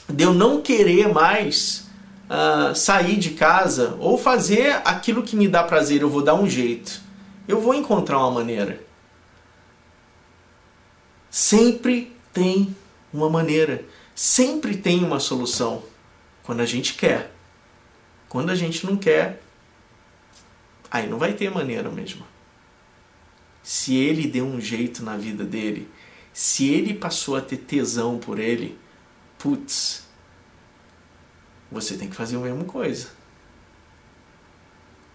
de 0.10 0.26
eu 0.26 0.34
não 0.34 0.62
querer 0.62 1.08
mais 1.08 1.88
uh, 2.26 2.76
sair 2.76 3.16
de 3.16 3.30
casa 3.30 3.96
ou 3.98 4.18
fazer 4.18 4.82
aquilo 4.84 5.24
que 5.24 5.38
me 5.38 5.48
dá 5.48 5.64
prazer. 5.64 6.02
Eu 6.02 6.10
vou 6.10 6.22
dar 6.22 6.34
um 6.34 6.50
jeito. 6.50 7.00
Eu 7.48 7.62
vou 7.62 7.74
encontrar 7.74 8.18
uma 8.18 8.32
maneira. 8.32 8.84
Sempre 11.32 12.14
tem 12.34 12.76
uma 13.14 13.30
maneira. 13.30 13.86
Sempre 14.14 14.76
tem 14.76 15.02
uma 15.02 15.22
solução. 15.22 15.82
Quando 16.44 16.60
a 16.60 16.66
gente 16.66 16.96
quer. 16.96 17.32
Quando 18.28 18.50
a 18.50 18.56
gente 18.56 18.86
não 18.86 18.98
quer, 18.98 19.42
aí 20.92 21.08
não 21.08 21.18
vai 21.18 21.32
ter 21.32 21.50
maneira 21.50 21.90
mesmo 21.90 22.35
se 23.66 23.96
ele 23.96 24.28
deu 24.28 24.46
um 24.46 24.62
jeito 24.62 25.02
na 25.02 25.18
vida 25.18 25.44
dele, 25.44 25.90
se 26.32 26.70
ele 26.72 26.94
passou 26.94 27.36
a 27.36 27.42
ter 27.42 27.58
tesão 27.58 28.20
por 28.20 28.38
ele, 28.38 28.78
putz, 29.40 30.08
você 31.72 31.98
tem 31.98 32.08
que 32.08 32.16
fazer 32.16 32.36
a 32.36 32.42
mesma 32.42 32.66
coisa. 32.66 33.10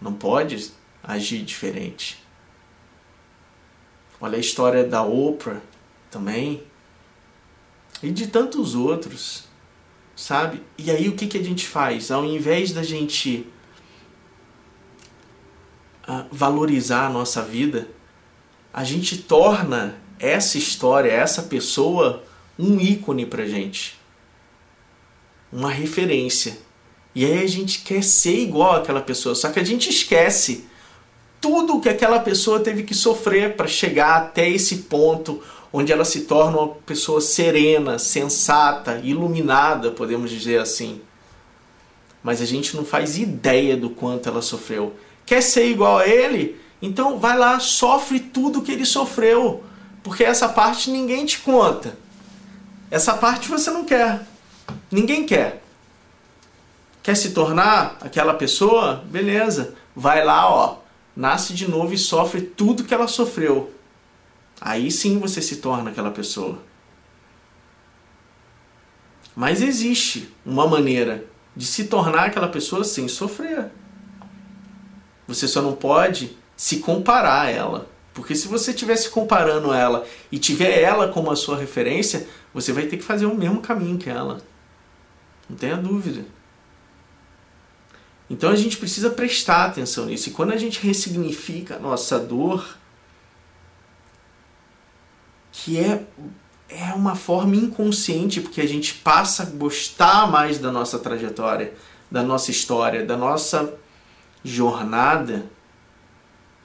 Não 0.00 0.12
pode 0.12 0.72
agir 1.00 1.44
diferente. 1.44 2.24
Olha 4.20 4.36
a 4.36 4.40
história 4.40 4.82
da 4.82 5.04
Oprah 5.04 5.60
também. 6.10 6.64
E 8.02 8.10
de 8.10 8.26
tantos 8.26 8.74
outros, 8.74 9.44
sabe? 10.16 10.60
E 10.76 10.90
aí 10.90 11.08
o 11.08 11.14
que, 11.14 11.28
que 11.28 11.38
a 11.38 11.44
gente 11.44 11.68
faz? 11.68 12.10
Ao 12.10 12.24
invés 12.24 12.72
da 12.72 12.82
gente 12.82 13.46
uh, 16.08 16.26
valorizar 16.32 17.06
a 17.06 17.10
nossa 17.10 17.44
vida, 17.44 17.88
a 18.72 18.84
gente 18.84 19.18
torna 19.18 19.96
essa 20.18 20.58
história, 20.58 21.10
essa 21.10 21.42
pessoa, 21.42 22.22
um 22.58 22.78
ícone 22.80 23.26
pra 23.26 23.46
gente. 23.46 23.98
Uma 25.52 25.70
referência. 25.70 26.58
E 27.14 27.24
aí 27.24 27.42
a 27.42 27.48
gente 27.48 27.80
quer 27.80 28.02
ser 28.04 28.38
igual 28.38 28.76
àquela 28.76 29.00
pessoa, 29.00 29.34
só 29.34 29.50
que 29.50 29.58
a 29.58 29.64
gente 29.64 29.90
esquece 29.90 30.66
tudo 31.40 31.80
que 31.80 31.88
aquela 31.88 32.20
pessoa 32.20 32.60
teve 32.60 32.82
que 32.82 32.94
sofrer 32.94 33.56
para 33.56 33.66
chegar 33.66 34.16
até 34.16 34.48
esse 34.48 34.76
ponto 34.82 35.42
onde 35.72 35.92
ela 35.92 36.04
se 36.04 36.22
torna 36.22 36.58
uma 36.58 36.68
pessoa 36.68 37.20
serena, 37.20 37.98
sensata, 37.98 39.00
iluminada, 39.02 39.90
podemos 39.90 40.30
dizer 40.30 40.60
assim. 40.60 41.00
Mas 42.22 42.42
a 42.42 42.44
gente 42.44 42.76
não 42.76 42.84
faz 42.84 43.18
ideia 43.18 43.76
do 43.76 43.88
quanto 43.88 44.28
ela 44.28 44.42
sofreu. 44.42 44.94
Quer 45.24 45.42
ser 45.42 45.66
igual 45.66 45.98
a 45.98 46.06
ele? 46.06 46.59
Então 46.82 47.18
vai 47.18 47.36
lá, 47.36 47.60
sofre 47.60 48.20
tudo 48.20 48.62
que 48.62 48.72
ele 48.72 48.84
sofreu. 48.84 49.64
Porque 50.02 50.24
essa 50.24 50.48
parte 50.48 50.90
ninguém 50.90 51.26
te 51.26 51.38
conta. 51.40 51.96
Essa 52.90 53.14
parte 53.14 53.48
você 53.48 53.70
não 53.70 53.84
quer. 53.84 54.26
Ninguém 54.90 55.26
quer. 55.26 55.62
Quer 57.02 57.14
se 57.14 57.30
tornar 57.32 57.98
aquela 58.00 58.34
pessoa? 58.34 59.04
Beleza. 59.06 59.74
Vai 59.94 60.24
lá, 60.24 60.50
ó. 60.50 60.78
Nasce 61.14 61.52
de 61.52 61.68
novo 61.68 61.92
e 61.92 61.98
sofre 61.98 62.40
tudo 62.40 62.84
que 62.84 62.94
ela 62.94 63.06
sofreu. 63.06 63.72
Aí 64.60 64.90
sim 64.90 65.18
você 65.18 65.40
se 65.42 65.56
torna 65.56 65.90
aquela 65.90 66.10
pessoa. 66.10 66.58
Mas 69.34 69.62
existe 69.62 70.34
uma 70.44 70.66
maneira 70.66 71.24
de 71.56 71.64
se 71.66 71.84
tornar 71.84 72.26
aquela 72.26 72.48
pessoa 72.48 72.84
sem 72.84 73.08
sofrer. 73.08 73.70
Você 75.26 75.46
só 75.46 75.62
não 75.62 75.74
pode 75.74 76.36
se 76.60 76.80
comparar 76.80 77.46
a 77.46 77.50
ela. 77.50 77.88
Porque 78.12 78.34
se 78.34 78.46
você 78.46 78.72
estiver 78.72 78.94
se 78.94 79.08
comparando 79.08 79.70
a 79.70 79.78
ela 79.78 80.06
e 80.30 80.38
tiver 80.38 80.82
ela 80.82 81.08
como 81.08 81.30
a 81.30 81.36
sua 81.36 81.56
referência, 81.56 82.28
você 82.52 82.70
vai 82.70 82.84
ter 82.84 82.98
que 82.98 83.02
fazer 83.02 83.24
o 83.24 83.34
mesmo 83.34 83.62
caminho 83.62 83.96
que 83.96 84.10
ela. 84.10 84.42
Não 85.48 85.56
tenha 85.56 85.78
dúvida. 85.78 86.22
Então 88.28 88.50
a 88.50 88.56
gente 88.56 88.76
precisa 88.76 89.08
prestar 89.08 89.64
atenção 89.64 90.04
nisso. 90.04 90.28
E 90.28 90.32
quando 90.32 90.52
a 90.52 90.58
gente 90.58 90.86
ressignifica 90.86 91.76
a 91.76 91.78
nossa 91.78 92.18
dor, 92.18 92.76
que 95.50 95.78
é, 95.78 96.04
é 96.68 96.92
uma 96.92 97.16
forma 97.16 97.56
inconsciente, 97.56 98.38
porque 98.38 98.60
a 98.60 98.68
gente 98.68 98.96
passa 98.96 99.44
a 99.44 99.46
gostar 99.46 100.30
mais 100.30 100.58
da 100.58 100.70
nossa 100.70 100.98
trajetória, 100.98 101.72
da 102.10 102.22
nossa 102.22 102.50
história, 102.50 103.02
da 103.02 103.16
nossa 103.16 103.72
jornada, 104.44 105.46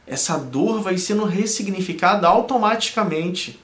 essa 0.08 0.38
dor 0.38 0.82
vai 0.82 0.98
sendo 0.98 1.26
ressignificada 1.26 2.28
automaticamente. 2.28 3.60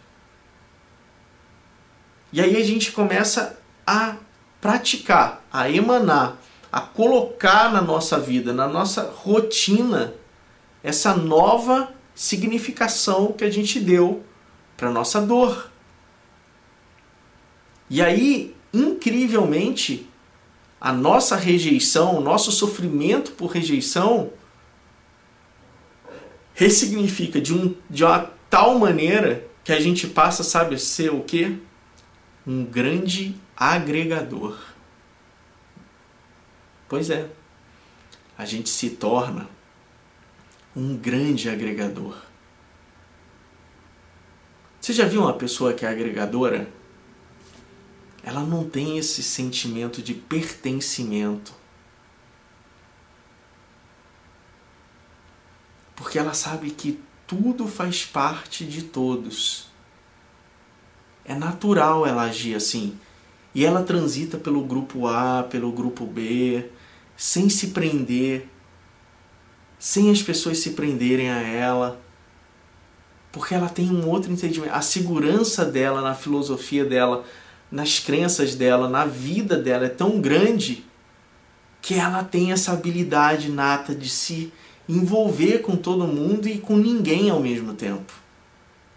E 2.33 2.41
aí 2.41 2.55
a 2.55 2.63
gente 2.63 2.91
começa 2.91 3.59
a 3.85 4.15
praticar, 4.59 5.45
a 5.51 5.69
emanar, 5.69 6.37
a 6.71 6.81
colocar 6.81 7.71
na 7.71 7.81
nossa 7.81 8.19
vida, 8.19 8.53
na 8.53 8.67
nossa 8.67 9.11
rotina, 9.15 10.13
essa 10.83 11.15
nova 11.15 11.91
significação 12.15 13.33
que 13.33 13.43
a 13.43 13.49
gente 13.49 13.79
deu 13.79 14.23
para 14.77 14.89
nossa 14.89 15.21
dor. 15.21 15.69
E 17.89 18.01
aí, 18.01 18.55
incrivelmente, 18.73 20.09
a 20.79 20.93
nossa 20.93 21.35
rejeição, 21.35 22.17
o 22.17 22.21
nosso 22.21 22.51
sofrimento 22.51 23.33
por 23.33 23.51
rejeição 23.51 24.31
ressignifica 26.61 27.41
de, 27.41 27.55
um, 27.55 27.75
de 27.89 28.03
uma 28.03 28.31
tal 28.47 28.77
maneira 28.77 29.47
que 29.63 29.71
a 29.71 29.79
gente 29.79 30.05
passa, 30.05 30.43
sabe, 30.43 30.75
a 30.75 30.77
ser 30.77 31.11
o 31.11 31.23
quê? 31.23 31.57
Um 32.45 32.63
grande 32.63 33.35
agregador. 33.57 34.59
Pois 36.87 37.09
é, 37.09 37.27
a 38.37 38.45
gente 38.45 38.69
se 38.69 38.91
torna 38.91 39.49
um 40.75 40.95
grande 40.95 41.49
agregador. 41.49 42.15
Você 44.79 44.93
já 44.93 45.05
viu 45.07 45.21
uma 45.21 45.33
pessoa 45.33 45.73
que 45.73 45.83
é 45.83 45.89
agregadora? 45.89 46.69
Ela 48.21 48.41
não 48.41 48.69
tem 48.69 48.99
esse 48.99 49.23
sentimento 49.23 49.99
de 49.99 50.13
pertencimento. 50.13 51.53
Porque 56.01 56.17
ela 56.17 56.33
sabe 56.33 56.71
que 56.71 56.99
tudo 57.27 57.67
faz 57.67 58.03
parte 58.03 58.65
de 58.65 58.81
todos. 58.81 59.67
É 61.23 61.35
natural 61.35 62.07
ela 62.07 62.23
agir 62.23 62.55
assim. 62.55 62.97
E 63.53 63.63
ela 63.63 63.83
transita 63.83 64.39
pelo 64.39 64.65
grupo 64.65 65.05
A, 65.05 65.43
pelo 65.43 65.71
grupo 65.71 66.07
B, 66.07 66.69
sem 67.15 67.49
se 67.49 67.67
prender, 67.67 68.49
sem 69.77 70.09
as 70.09 70.23
pessoas 70.23 70.57
se 70.57 70.71
prenderem 70.71 71.29
a 71.29 71.39
ela 71.39 72.01
porque 73.31 73.53
ela 73.53 73.69
tem 73.69 73.89
um 73.89 74.07
outro 74.09 74.31
entendimento. 74.31 74.73
A 74.73 74.81
segurança 74.81 75.63
dela 75.63 76.01
na 76.01 76.13
filosofia 76.13 76.83
dela, 76.83 77.23
nas 77.71 77.99
crenças 77.99 78.55
dela, 78.55 78.89
na 78.89 79.05
vida 79.05 79.55
dela 79.55 79.85
é 79.85 79.89
tão 79.89 80.19
grande 80.19 80.83
que 81.79 81.93
ela 81.93 82.23
tem 82.23 82.51
essa 82.51 82.73
habilidade 82.73 83.49
nata 83.49 83.95
de 83.95 84.09
se 84.09 84.51
envolver 84.91 85.59
com 85.59 85.75
todo 85.75 86.07
mundo 86.07 86.47
e 86.47 86.57
com 86.57 86.75
ninguém 86.77 87.29
ao 87.29 87.39
mesmo 87.39 87.73
tempo. 87.73 88.13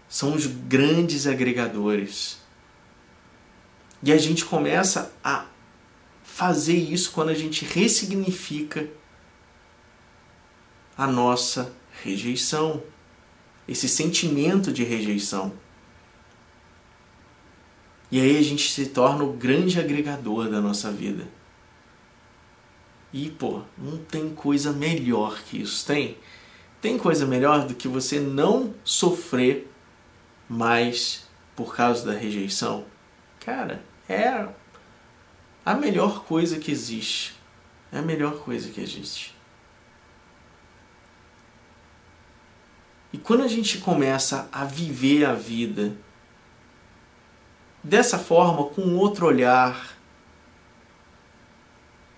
São 0.09 0.33
os 0.33 0.45
grandes 0.45 1.27
agregadores. 1.27 2.39
E 4.03 4.11
a 4.11 4.17
gente 4.17 4.45
começa 4.45 5.11
a 5.23 5.45
fazer 6.23 6.75
isso 6.75 7.11
quando 7.11 7.29
a 7.29 7.33
gente 7.33 7.65
ressignifica 7.65 8.87
a 10.97 11.07
nossa 11.07 11.73
rejeição 12.03 12.83
esse 13.67 13.89
sentimento 13.89 14.71
de 14.71 14.83
rejeição. 14.83 15.51
E 18.11 18.21
aí 18.21 18.37
a 18.37 18.41
gente 18.41 18.71
se 18.71 18.87
torna 18.87 19.23
o 19.23 19.33
grande 19.33 19.79
agregador 19.79 20.49
da 20.49 20.61
nossa 20.61 20.91
vida. 20.91 21.27
E, 23.15 23.29
pô, 23.29 23.61
não 23.77 23.97
tem 23.97 24.35
coisa 24.35 24.73
melhor 24.73 25.41
que 25.43 25.61
isso, 25.61 25.85
tem? 25.87 26.17
Tem 26.81 26.97
coisa 26.97 27.25
melhor 27.25 27.65
do 27.65 27.73
que 27.73 27.87
você 27.87 28.19
não 28.19 28.75
sofrer 28.83 29.71
mais 30.49 31.25
por 31.55 31.73
causa 31.73 32.05
da 32.05 32.11
rejeição? 32.11 32.83
Cara, 33.39 33.81
é 34.09 34.49
a 35.65 35.73
melhor 35.75 36.25
coisa 36.25 36.59
que 36.59 36.69
existe. 36.69 37.35
É 37.89 37.99
a 37.99 38.01
melhor 38.01 38.39
coisa 38.39 38.69
que 38.69 38.81
existe. 38.81 39.33
E 43.13 43.17
quando 43.17 43.43
a 43.43 43.47
gente 43.47 43.77
começa 43.77 44.49
a 44.51 44.65
viver 44.65 45.23
a 45.23 45.33
vida 45.33 45.95
dessa 47.81 48.19
forma, 48.19 48.65
com 48.65 48.97
outro 48.97 49.25
olhar, 49.25 49.94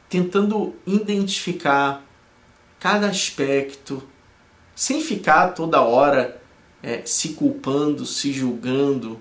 tentando 0.10 0.76
identificar 0.86 2.05
cada 2.80 3.08
aspecto, 3.08 4.03
sem 4.76 5.01
ficar 5.01 5.49
toda 5.49 5.82
hora 5.82 6.41
é, 6.82 7.01
se 7.05 7.30
culpando, 7.30 8.05
se 8.05 8.32
julgando, 8.32 9.20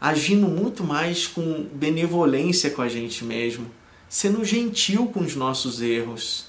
agindo 0.00 0.46
muito 0.46 0.84
mais 0.84 1.26
com 1.26 1.68
benevolência 1.72 2.70
com 2.70 2.82
a 2.82 2.88
gente 2.88 3.24
mesmo, 3.24 3.70
sendo 4.08 4.44
gentil 4.44 5.08
com 5.08 5.20
os 5.20 5.34
nossos 5.34 5.82
erros, 5.82 6.46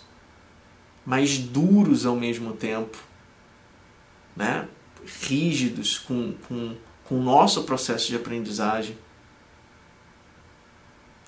mas 1.05 1.37
duros 1.37 2.05
ao 2.05 2.15
mesmo 2.15 2.53
tempo 2.53 2.97
né, 4.35 4.67
rígidos 5.21 5.97
com, 5.97 6.33
com, 6.47 6.75
com 7.03 7.19
o 7.19 7.23
nosso 7.23 7.63
processo 7.63 8.07
de 8.07 8.15
aprendizagem, 8.15 8.95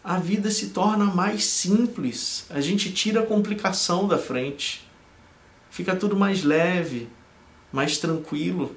a 0.04 0.18
vida 0.18 0.50
se 0.50 0.70
torna 0.70 1.06
mais 1.06 1.46
simples. 1.46 2.46
A 2.50 2.60
gente 2.62 2.92
tira 2.92 3.22
a 3.22 3.26
complicação 3.26 4.08
da 4.08 4.18
frente. 4.18 4.88
Fica 5.70 5.96
tudo 5.96 6.16
mais 6.16 6.44
leve, 6.44 7.10
mais 7.72 7.98
tranquilo. 7.98 8.76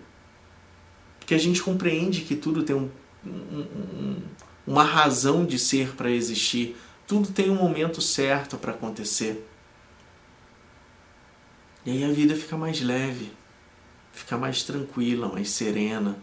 Porque 1.18 1.35
a 1.35 1.39
gente 1.39 1.62
compreende 1.62 2.20
que 2.20 2.37
tudo 2.37 2.62
tem 2.62 2.77
um, 2.77 2.91
um, 3.25 4.22
uma 4.66 4.85
razão 4.85 5.45
de 5.45 5.59
ser 5.59 5.95
para 5.95 6.11
existir. 6.11 6.77
Tudo 7.07 7.33
tem 7.33 7.51
um 7.51 7.57
momento 7.57 8.01
certo 8.01 8.57
para 8.57 8.72
acontecer. 8.72 9.49
E 11.87 11.91
aí 11.91 12.05
a 12.05 12.12
vida 12.12 12.35
fica 12.35 12.57
mais 12.57 12.81
leve 12.81 13.33
fica 14.14 14.39
mais 14.39 14.62
tranquila, 14.62 15.29
mais 15.29 15.51
serena. 15.51 16.16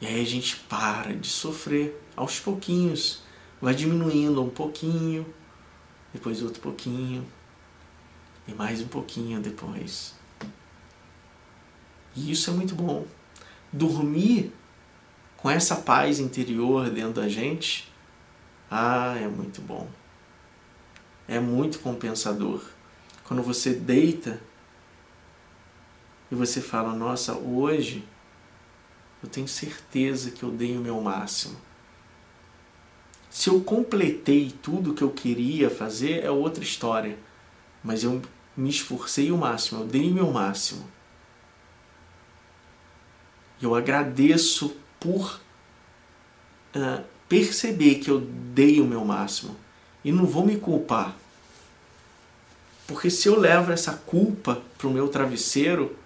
E 0.00 0.06
aí 0.06 0.20
a 0.20 0.24
gente 0.24 0.56
para 0.56 1.14
de 1.14 1.28
sofrer 1.28 1.99
aos 2.16 2.38
pouquinhos, 2.40 3.22
vai 3.60 3.74
diminuindo 3.74 4.42
um 4.42 4.50
pouquinho, 4.50 5.26
depois 6.12 6.42
outro 6.42 6.60
pouquinho. 6.60 7.26
e 8.48 8.54
mais 8.54 8.80
um 8.80 8.88
pouquinho 8.88 9.40
depois. 9.40 10.14
E 12.16 12.32
isso 12.32 12.50
é 12.50 12.52
muito 12.52 12.74
bom. 12.74 13.06
Dormir 13.72 14.52
com 15.36 15.48
essa 15.48 15.76
paz 15.76 16.18
interior 16.18 16.90
dentro 16.90 17.22
da 17.22 17.28
gente, 17.28 17.90
ah, 18.70 19.16
é 19.16 19.28
muito 19.28 19.60
bom. 19.60 19.88
É 21.28 21.38
muito 21.38 21.78
compensador. 21.78 22.62
Quando 23.24 23.42
você 23.42 23.72
deita 23.72 24.40
e 26.30 26.34
você 26.34 26.60
fala: 26.60 26.92
Nossa, 26.92 27.34
hoje 27.34 28.04
eu 29.22 29.28
tenho 29.28 29.48
certeza 29.48 30.30
que 30.30 30.42
eu 30.42 30.50
dei 30.50 30.76
o 30.76 30.80
meu 30.80 31.00
máximo. 31.00 31.56
Se 33.30 33.48
eu 33.48 33.60
completei 33.60 34.52
tudo 34.60 34.92
que 34.92 35.02
eu 35.02 35.10
queria 35.10 35.70
fazer, 35.70 36.24
é 36.24 36.30
outra 36.30 36.64
história. 36.64 37.16
Mas 37.82 38.02
eu 38.02 38.20
me 38.56 38.68
esforcei 38.68 39.30
o 39.30 39.38
máximo, 39.38 39.82
eu 39.82 39.86
dei 39.86 40.10
o 40.10 40.14
meu 40.14 40.30
máximo. 40.32 40.84
Eu 43.62 43.74
agradeço 43.74 44.76
por 44.98 45.40
uh, 46.74 47.04
perceber 47.28 47.96
que 47.96 48.10
eu 48.10 48.20
dei 48.20 48.80
o 48.80 48.84
meu 48.84 49.04
máximo. 49.04 49.56
E 50.04 50.10
não 50.10 50.26
vou 50.26 50.44
me 50.44 50.56
culpar. 50.56 51.16
Porque 52.86 53.08
se 53.08 53.28
eu 53.28 53.38
levo 53.38 53.70
essa 53.70 53.92
culpa 53.92 54.60
para 54.76 54.88
o 54.88 54.92
meu 54.92 55.08
travesseiro, 55.08 55.96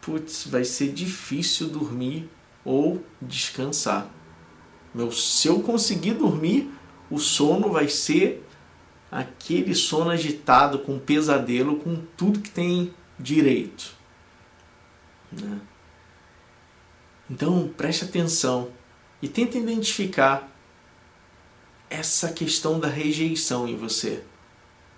putz, 0.00 0.46
vai 0.46 0.64
ser 0.64 0.92
difícil 0.92 1.68
dormir 1.68 2.30
ou 2.64 3.02
descansar. 3.20 4.08
Meu, 4.94 5.10
se 5.10 5.48
eu 5.48 5.60
conseguir 5.60 6.14
dormir, 6.14 6.70
o 7.10 7.18
sono 7.18 7.70
vai 7.70 7.88
ser 7.88 8.46
aquele 9.10 9.74
sono 9.74 10.10
agitado, 10.10 10.78
com 10.78 10.98
pesadelo, 10.98 11.76
com 11.76 12.02
tudo 12.16 12.40
que 12.40 12.50
tem 12.50 12.94
direito. 13.18 13.94
Né? 15.30 15.60
Então 17.30 17.68
preste 17.76 18.04
atenção 18.04 18.70
e 19.20 19.28
tente 19.28 19.58
identificar 19.58 20.50
essa 21.88 22.32
questão 22.32 22.80
da 22.80 22.88
rejeição 22.88 23.68
em 23.68 23.76
você. 23.76 24.22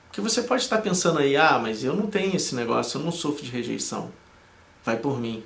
Porque 0.06 0.20
você 0.20 0.42
pode 0.42 0.62
estar 0.62 0.78
pensando 0.78 1.18
aí, 1.18 1.36
ah, 1.36 1.58
mas 1.58 1.82
eu 1.82 1.94
não 1.94 2.06
tenho 2.06 2.36
esse 2.36 2.54
negócio, 2.54 2.98
eu 2.98 3.04
não 3.04 3.10
sofro 3.10 3.44
de 3.44 3.50
rejeição. 3.50 4.12
Vai 4.84 4.96
por 4.96 5.20
mim. 5.20 5.42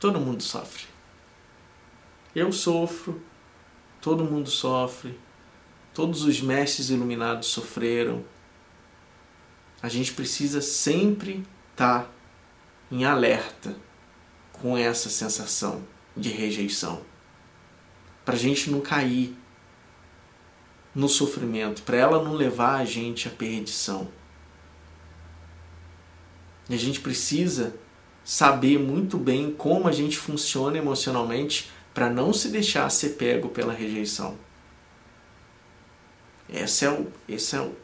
Todo 0.00 0.20
mundo 0.20 0.42
sofre. 0.42 0.95
Eu 2.36 2.52
sofro, 2.52 3.18
todo 3.98 4.22
mundo 4.22 4.50
sofre, 4.50 5.18
todos 5.94 6.22
os 6.22 6.38
mestres 6.38 6.90
iluminados 6.90 7.48
sofreram. 7.48 8.22
A 9.80 9.88
gente 9.88 10.12
precisa 10.12 10.60
sempre 10.60 11.46
estar 11.72 12.02
tá 12.02 12.10
em 12.92 13.06
alerta 13.06 13.74
com 14.52 14.76
essa 14.76 15.08
sensação 15.08 15.82
de 16.14 16.28
rejeição, 16.28 17.00
para 18.22 18.34
a 18.34 18.38
gente 18.38 18.70
não 18.70 18.82
cair 18.82 19.34
no 20.94 21.08
sofrimento, 21.08 21.84
para 21.84 21.96
ela 21.96 22.22
não 22.22 22.34
levar 22.34 22.80
a 22.80 22.84
gente 22.84 23.28
à 23.28 23.30
perdição. 23.30 24.08
E 26.68 26.74
a 26.74 26.78
gente 26.78 27.00
precisa 27.00 27.74
saber 28.22 28.78
muito 28.78 29.16
bem 29.16 29.50
como 29.52 29.88
a 29.88 29.92
gente 29.92 30.18
funciona 30.18 30.76
emocionalmente 30.76 31.74
para 31.96 32.10
não 32.10 32.30
se 32.30 32.48
deixar 32.48 32.90
ser 32.90 33.14
pego 33.14 33.48
pela 33.48 33.72
rejeição. 33.72 34.36
Esse 36.46 36.84
é, 36.84 36.90
o, 36.90 37.06
esse 37.26 37.56
é 37.56 37.60
o 37.62 37.74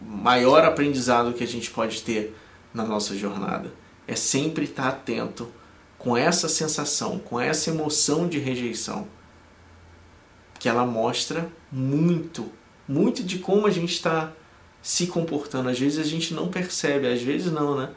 maior 0.00 0.64
aprendizado 0.64 1.34
que 1.34 1.44
a 1.44 1.46
gente 1.46 1.70
pode 1.70 2.00
ter 2.00 2.34
na 2.72 2.82
nossa 2.82 3.14
jornada. 3.14 3.70
É 4.08 4.16
sempre 4.16 4.64
estar 4.64 4.88
atento 4.88 5.52
com 5.98 6.16
essa 6.16 6.48
sensação, 6.48 7.18
com 7.18 7.38
essa 7.38 7.68
emoção 7.68 8.26
de 8.26 8.38
rejeição. 8.38 9.06
Que 10.58 10.66
ela 10.66 10.86
mostra 10.86 11.46
muito, 11.70 12.50
muito 12.88 13.22
de 13.22 13.38
como 13.38 13.66
a 13.66 13.70
gente 13.70 13.92
está 13.92 14.32
se 14.80 15.08
comportando. 15.08 15.68
Às 15.68 15.78
vezes 15.78 15.98
a 15.98 16.08
gente 16.08 16.32
não 16.32 16.48
percebe, 16.48 17.06
às 17.06 17.20
vezes 17.20 17.52
não, 17.52 17.76
né? 17.76 17.90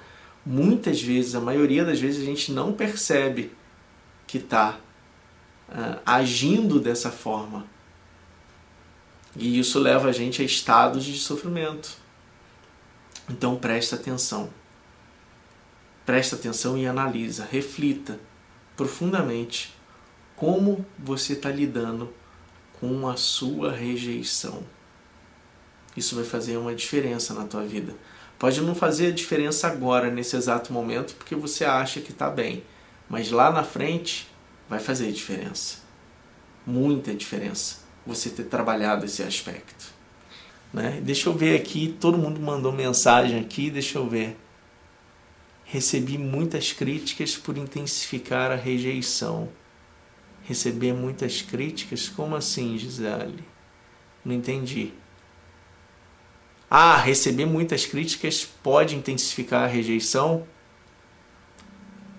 Muitas 0.45 1.01
vezes, 1.01 1.33
a 1.33 1.39
maioria 1.39 1.85
das 1.85 2.01
vezes 2.01 2.21
a 2.21 2.25
gente 2.25 2.51
não 2.51 2.73
percebe 2.73 3.53
que 4.27 4.37
está 4.37 4.81
uh, 5.69 5.99
agindo 6.05 6.79
dessa 6.79 7.11
forma. 7.11 7.65
E 9.35 9.59
isso 9.59 9.79
leva 9.79 10.09
a 10.09 10.11
gente 10.11 10.41
a 10.41 10.45
estados 10.45 11.03
de 11.03 11.17
sofrimento. 11.17 11.97
Então 13.29 13.55
presta 13.55 13.95
atenção. 13.95 14.49
Presta 16.05 16.35
atenção 16.35 16.77
e 16.77 16.85
analisa, 16.85 17.47
reflita 17.49 18.19
profundamente 18.77 19.73
como 20.35 20.85
você 20.99 21.33
está 21.33 21.49
lidando 21.49 22.13
com 22.79 23.07
a 23.07 23.17
sua 23.17 23.71
rejeição. 23.71 24.63
Isso 25.95 26.15
vai 26.15 26.25
fazer 26.25 26.57
uma 26.57 26.75
diferença 26.75 27.33
na 27.33 27.45
tua 27.45 27.63
vida. 27.63 27.95
Pode 28.37 28.61
não 28.61 28.75
fazer 28.75 29.13
diferença 29.13 29.67
agora, 29.67 30.11
nesse 30.11 30.35
exato 30.35 30.73
momento, 30.73 31.15
porque 31.15 31.35
você 31.35 31.63
acha 31.63 32.01
que 32.01 32.11
está 32.11 32.29
bem. 32.29 32.63
Mas 33.09 33.31
lá 33.31 33.49
na 33.49 33.63
frente 33.63 34.29
vai 34.69 34.79
fazer 34.79 35.11
diferença. 35.11 35.77
Muita 36.65 37.13
diferença 37.13 37.85
você 38.05 38.29
ter 38.29 38.43
trabalhado 38.45 39.05
esse 39.05 39.23
aspecto. 39.23 39.93
Né? 40.73 40.99
Deixa 41.03 41.29
eu 41.29 41.33
ver 41.33 41.59
aqui, 41.59 41.95
todo 41.99 42.17
mundo 42.17 42.39
mandou 42.39 42.71
mensagem 42.71 43.39
aqui, 43.39 43.69
deixa 43.69 43.97
eu 43.97 44.07
ver. 44.07 44.37
Recebi 45.63 46.17
muitas 46.17 46.71
críticas 46.71 47.35
por 47.35 47.57
intensificar 47.57 48.51
a 48.51 48.55
rejeição. 48.55 49.49
Receber 50.43 50.93
muitas 50.93 51.41
críticas? 51.41 52.07
Como 52.07 52.35
assim, 52.35 52.77
Gisele? 52.77 53.43
Não 54.23 54.33
entendi. 54.33 54.93
Ah, 56.69 56.97
receber 56.97 57.45
muitas 57.45 57.85
críticas 57.85 58.47
pode 58.61 58.95
intensificar 58.95 59.63
a 59.63 59.67
rejeição? 59.67 60.45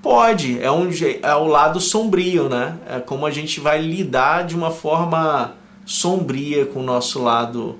Pode, 0.03 0.61
é, 0.61 0.70
um, 0.70 0.88
é 1.22 1.34
o 1.34 1.47
lado 1.47 1.80
sombrio, 1.80 2.49
né? 2.49 2.78
É 2.88 3.01
como 3.01 3.26
a 3.26 3.30
gente 3.30 3.61
vai 3.61 3.80
lidar 3.80 4.44
de 4.44 4.55
uma 4.55 4.70
forma 4.70 5.57
sombria 5.84 6.66
com 6.66 6.80
o 6.80 6.84
nosso 6.84 7.22
lado. 7.22 7.78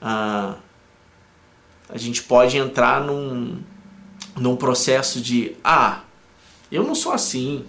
Ah, 0.00 0.56
a 1.88 1.98
gente 1.98 2.22
pode 2.22 2.56
entrar 2.56 3.00
num, 3.00 3.60
num 4.36 4.56
processo 4.56 5.20
de 5.20 5.56
ah, 5.62 6.00
eu 6.70 6.84
não 6.84 6.94
sou 6.94 7.12
assim, 7.12 7.64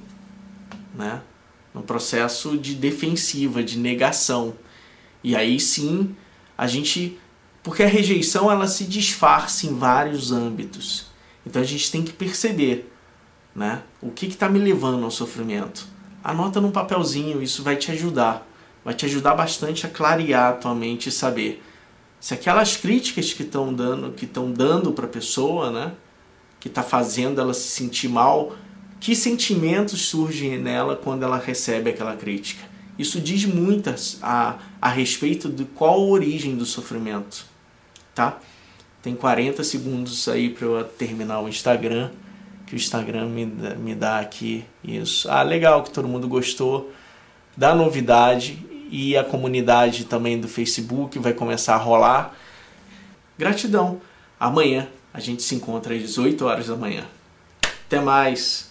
né? 0.93 1.21
Num 1.73 1.81
processo 1.81 2.57
de 2.57 2.75
defensiva, 2.75 3.63
de 3.63 3.77
negação. 3.77 4.53
E 5.23 5.35
aí 5.35 5.59
sim 5.59 6.15
a 6.57 6.67
gente. 6.67 7.17
Porque 7.63 7.83
a 7.83 7.87
rejeição 7.87 8.51
ela 8.51 8.67
se 8.67 8.85
disfarça 8.85 9.67
em 9.67 9.75
vários 9.75 10.31
âmbitos. 10.31 11.07
Então 11.45 11.61
a 11.61 11.65
gente 11.65 11.91
tem 11.91 12.03
que 12.03 12.11
perceber 12.11 12.90
né? 13.55 13.83
O 14.01 14.11
que 14.11 14.25
está 14.27 14.47
me 14.49 14.59
levando 14.59 15.03
ao 15.03 15.11
sofrimento? 15.11 15.85
Anota 16.23 16.61
num 16.61 16.71
papelzinho, 16.71 17.41
isso 17.41 17.63
vai 17.63 17.75
te 17.75 17.91
ajudar. 17.91 18.47
Vai 18.83 18.93
te 18.93 19.05
ajudar 19.05 19.35
bastante 19.35 19.85
a 19.85 19.89
clarear 19.89 20.49
a 20.49 20.53
tua 20.53 20.73
mente 20.73 21.09
e 21.09 21.11
saber 21.11 21.63
se 22.19 22.35
aquelas 22.35 22.77
críticas 22.77 23.33
que 23.33 23.41
estão 23.41 23.73
dando, 23.73 24.11
que 24.11 24.25
estão 24.25 24.51
dando 24.51 24.91
para 24.93 25.05
a 25.05 25.09
pessoa, 25.09 25.71
né? 25.71 25.93
Que 26.59 26.67
está 26.67 26.83
fazendo 26.83 27.41
ela 27.41 27.53
se 27.53 27.67
sentir 27.67 28.07
mal, 28.07 28.55
que 28.99 29.15
sentimentos 29.15 30.03
surgem 30.03 30.59
nela 30.59 30.95
quando 30.95 31.23
ela 31.23 31.37
recebe 31.37 31.89
aquela 31.89 32.15
crítica. 32.15 32.63
Isso 32.97 33.19
diz 33.19 33.45
muito 33.45 33.89
a, 34.21 34.59
a 34.79 34.89
respeito 34.89 35.49
de 35.49 35.65
qual 35.65 35.95
a 35.95 36.05
origem 36.05 36.55
do 36.55 36.65
sofrimento, 36.65 37.45
tá? 38.13 38.39
Tem 39.01 39.15
40 39.15 39.63
segundos 39.63 40.27
aí 40.27 40.51
para 40.51 40.67
eu 40.67 40.83
terminar 40.83 41.41
o 41.41 41.49
Instagram 41.49 42.11
que 42.71 42.75
o 42.75 42.77
Instagram 42.77 43.27
me, 43.27 43.45
me 43.45 43.93
dá 43.93 44.19
aqui 44.19 44.63
isso. 44.81 45.29
Ah, 45.29 45.43
legal 45.43 45.83
que 45.83 45.91
todo 45.91 46.07
mundo 46.07 46.25
gostou 46.25 46.89
da 47.55 47.75
novidade 47.75 48.65
e 48.89 49.17
a 49.17 49.25
comunidade 49.25 50.05
também 50.05 50.39
do 50.39 50.47
Facebook 50.47 51.19
vai 51.19 51.33
começar 51.33 51.75
a 51.75 51.77
rolar. 51.77 52.33
Gratidão. 53.37 53.99
Amanhã 54.39 54.87
a 55.13 55.19
gente 55.19 55.43
se 55.43 55.53
encontra 55.53 55.93
às 55.93 55.99
18 55.99 56.45
horas 56.45 56.67
da 56.67 56.77
manhã. 56.77 57.03
Até 57.87 57.99
mais. 57.99 58.70